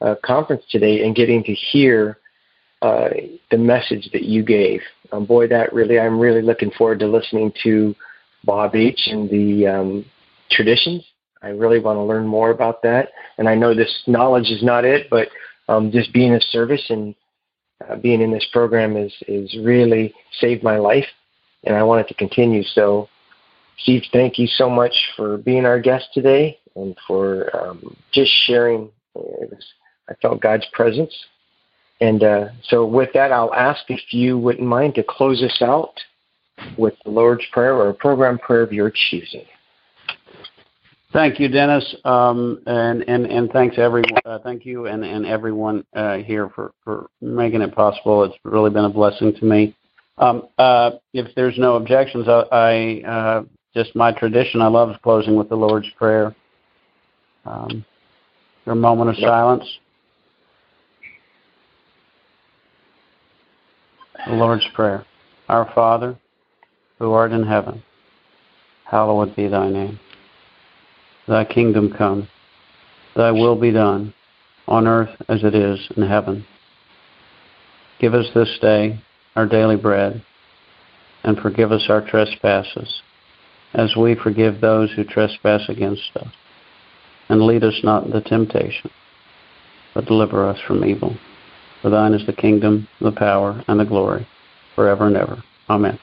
uh, 0.00 0.14
conference 0.24 0.64
today 0.70 1.04
and 1.04 1.14
getting 1.14 1.42
to 1.44 1.54
hear 1.54 2.18
uh, 2.82 3.08
the 3.50 3.58
message 3.58 4.10
that 4.12 4.24
you 4.24 4.42
gave. 4.42 4.80
Um, 5.12 5.24
boy, 5.24 5.48
that 5.48 5.72
really, 5.72 5.98
I'm 5.98 6.18
really 6.18 6.42
looking 6.42 6.70
forward 6.72 6.98
to 7.00 7.06
listening 7.06 7.52
to 7.62 7.94
Bob 8.44 8.74
H. 8.76 9.08
and 9.10 9.30
the 9.30 9.66
um, 9.66 10.04
traditions. 10.50 11.04
I 11.42 11.48
really 11.48 11.78
want 11.78 11.96
to 11.96 12.02
learn 12.02 12.26
more 12.26 12.50
about 12.50 12.82
that. 12.82 13.10
And 13.38 13.48
I 13.48 13.54
know 13.54 13.74
this 13.74 14.02
knowledge 14.06 14.50
is 14.50 14.62
not 14.62 14.84
it, 14.84 15.08
but 15.10 15.28
um, 15.68 15.90
just 15.90 16.12
being 16.12 16.34
of 16.34 16.42
service 16.42 16.84
and 16.90 17.14
uh, 17.88 17.96
being 17.96 18.20
in 18.20 18.30
this 18.30 18.46
program 18.52 18.96
is 18.96 19.12
is 19.28 19.54
really 19.62 20.14
saved 20.40 20.62
my 20.62 20.76
life, 20.76 21.06
and 21.64 21.74
I 21.74 21.82
want 21.82 22.02
it 22.02 22.08
to 22.08 22.14
continue. 22.14 22.62
So, 22.62 23.08
Steve, 23.78 24.02
thank 24.12 24.38
you 24.38 24.46
so 24.46 24.70
much 24.70 24.94
for 25.16 25.38
being 25.38 25.66
our 25.66 25.80
guest 25.80 26.06
today 26.14 26.58
and 26.76 26.96
for 27.06 27.54
um, 27.56 27.96
just 28.12 28.30
sharing. 28.46 28.90
Was, 29.14 29.64
I 30.08 30.14
felt 30.14 30.40
God's 30.40 30.66
presence 30.72 31.14
and 32.00 32.22
uh, 32.22 32.48
so, 32.64 32.84
with 32.84 33.10
that, 33.14 33.32
I'll 33.32 33.54
ask 33.54 33.82
if 33.88 34.00
you 34.12 34.38
wouldn't 34.38 34.66
mind 34.66 34.94
to 34.96 35.04
close 35.06 35.42
us 35.42 35.62
out 35.62 35.94
with 36.76 36.94
the 37.04 37.10
Lord's 37.10 37.44
Prayer 37.52 37.74
or 37.74 37.88
a 37.88 37.94
program 37.94 38.38
prayer 38.38 38.62
of 38.62 38.72
your 38.72 38.92
choosing. 38.92 39.44
Thank 41.12 41.38
you, 41.38 41.46
Dennis, 41.48 41.94
um, 42.04 42.60
and, 42.66 43.08
and 43.08 43.26
and 43.26 43.48
thanks 43.52 43.76
everyone. 43.78 44.20
Uh, 44.24 44.40
thank 44.40 44.66
you 44.66 44.86
and 44.86 45.04
and 45.04 45.24
everyone 45.24 45.86
uh, 45.94 46.16
here 46.16 46.48
for 46.48 46.72
for 46.82 47.06
making 47.20 47.62
it 47.62 47.72
possible. 47.72 48.24
It's 48.24 48.34
really 48.42 48.70
been 48.70 48.84
a 48.84 48.90
blessing 48.90 49.32
to 49.36 49.44
me. 49.44 49.76
Um, 50.18 50.48
uh, 50.58 50.92
if 51.12 51.32
there's 51.36 51.58
no 51.58 51.76
objections, 51.76 52.26
I, 52.28 52.42
I 52.50 53.08
uh, 53.08 53.42
just 53.74 53.94
my 53.96 54.12
tradition. 54.12 54.62
I 54.62 54.68
love 54.68 54.94
closing 55.02 55.36
with 55.36 55.48
the 55.48 55.56
Lord's 55.56 55.88
Prayer. 55.98 56.34
Um, 57.44 57.84
a 58.66 58.74
moment 58.74 59.10
of 59.10 59.18
yep. 59.18 59.28
silence. 59.28 59.78
The 64.26 64.32
Lord's 64.32 64.66
Prayer. 64.74 65.04
Our 65.48 65.70
Father, 65.74 66.16
who 66.98 67.12
art 67.12 67.32
in 67.32 67.46
heaven, 67.46 67.82
hallowed 68.84 69.36
be 69.36 69.48
thy 69.48 69.68
name. 69.68 70.00
Thy 71.28 71.44
kingdom 71.44 71.92
come, 71.96 72.28
thy 73.16 73.30
will 73.30 73.58
be 73.58 73.70
done, 73.70 74.14
on 74.66 74.86
earth 74.86 75.14
as 75.28 75.42
it 75.42 75.54
is 75.54 75.78
in 75.96 76.06
heaven. 76.06 76.46
Give 78.00 78.14
us 78.14 78.26
this 78.34 78.58
day 78.60 79.00
our 79.36 79.46
daily 79.46 79.76
bread, 79.76 80.22
and 81.24 81.38
forgive 81.38 81.72
us 81.72 81.86
our 81.88 82.06
trespasses, 82.08 83.02
as 83.74 83.96
we 83.96 84.14
forgive 84.14 84.60
those 84.60 84.92
who 84.92 85.04
trespass 85.04 85.62
against 85.68 86.10
us. 86.16 86.28
And 87.28 87.42
lead 87.42 87.64
us 87.64 87.80
not 87.82 88.04
into 88.04 88.20
temptation, 88.20 88.90
but 89.94 90.04
deliver 90.04 90.46
us 90.48 90.58
from 90.66 90.84
evil. 90.84 91.16
For 91.82 91.90
thine 91.90 92.14
is 92.14 92.26
the 92.26 92.32
kingdom, 92.32 92.86
the 93.00 93.12
power, 93.12 93.62
and 93.66 93.80
the 93.80 93.84
glory, 93.84 94.26
forever 94.74 95.06
and 95.06 95.16
ever. 95.16 95.42
Amen. 95.68 95.98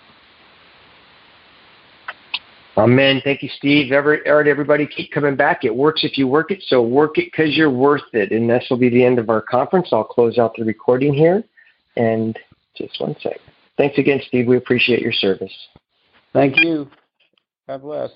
Amen. 2.78 3.22
Thank 3.24 3.44
you, 3.44 3.50
Steve. 3.50 3.92
Every, 3.92 4.28
all 4.28 4.38
right, 4.38 4.48
everybody, 4.48 4.88
keep 4.88 5.12
coming 5.12 5.36
back. 5.36 5.66
It 5.66 5.76
works 5.76 6.04
if 6.04 6.18
you 6.18 6.28
work 6.28 6.52
it, 6.52 6.64
so 6.68 6.82
work 6.82 7.18
it 7.18 7.26
because 7.26 7.56
you're 7.56 7.70
worth 7.70 8.02
it. 8.14 8.32
And 8.32 8.50
this 8.50 8.66
will 8.70 8.78
be 8.78 8.90
the 8.90 9.04
end 9.04 9.20
of 9.20 9.30
our 9.30 9.42
conference. 9.42 9.90
I'll 9.92 10.04
close 10.04 10.38
out 10.38 10.56
the 10.58 10.64
recording 10.64 11.14
here. 11.14 11.44
And 11.98 12.38
just 12.76 13.00
one 13.02 13.16
sec. 13.22 13.40
Thanks 13.78 13.98
again, 13.98 14.22
Steve. 14.28 14.48
We 14.48 14.58
appreciate 14.58 15.02
your 15.02 15.12
service. 15.12 15.54
Thank 16.34 16.56
you. 16.58 16.90
God 17.72 17.84
bless. 17.84 18.12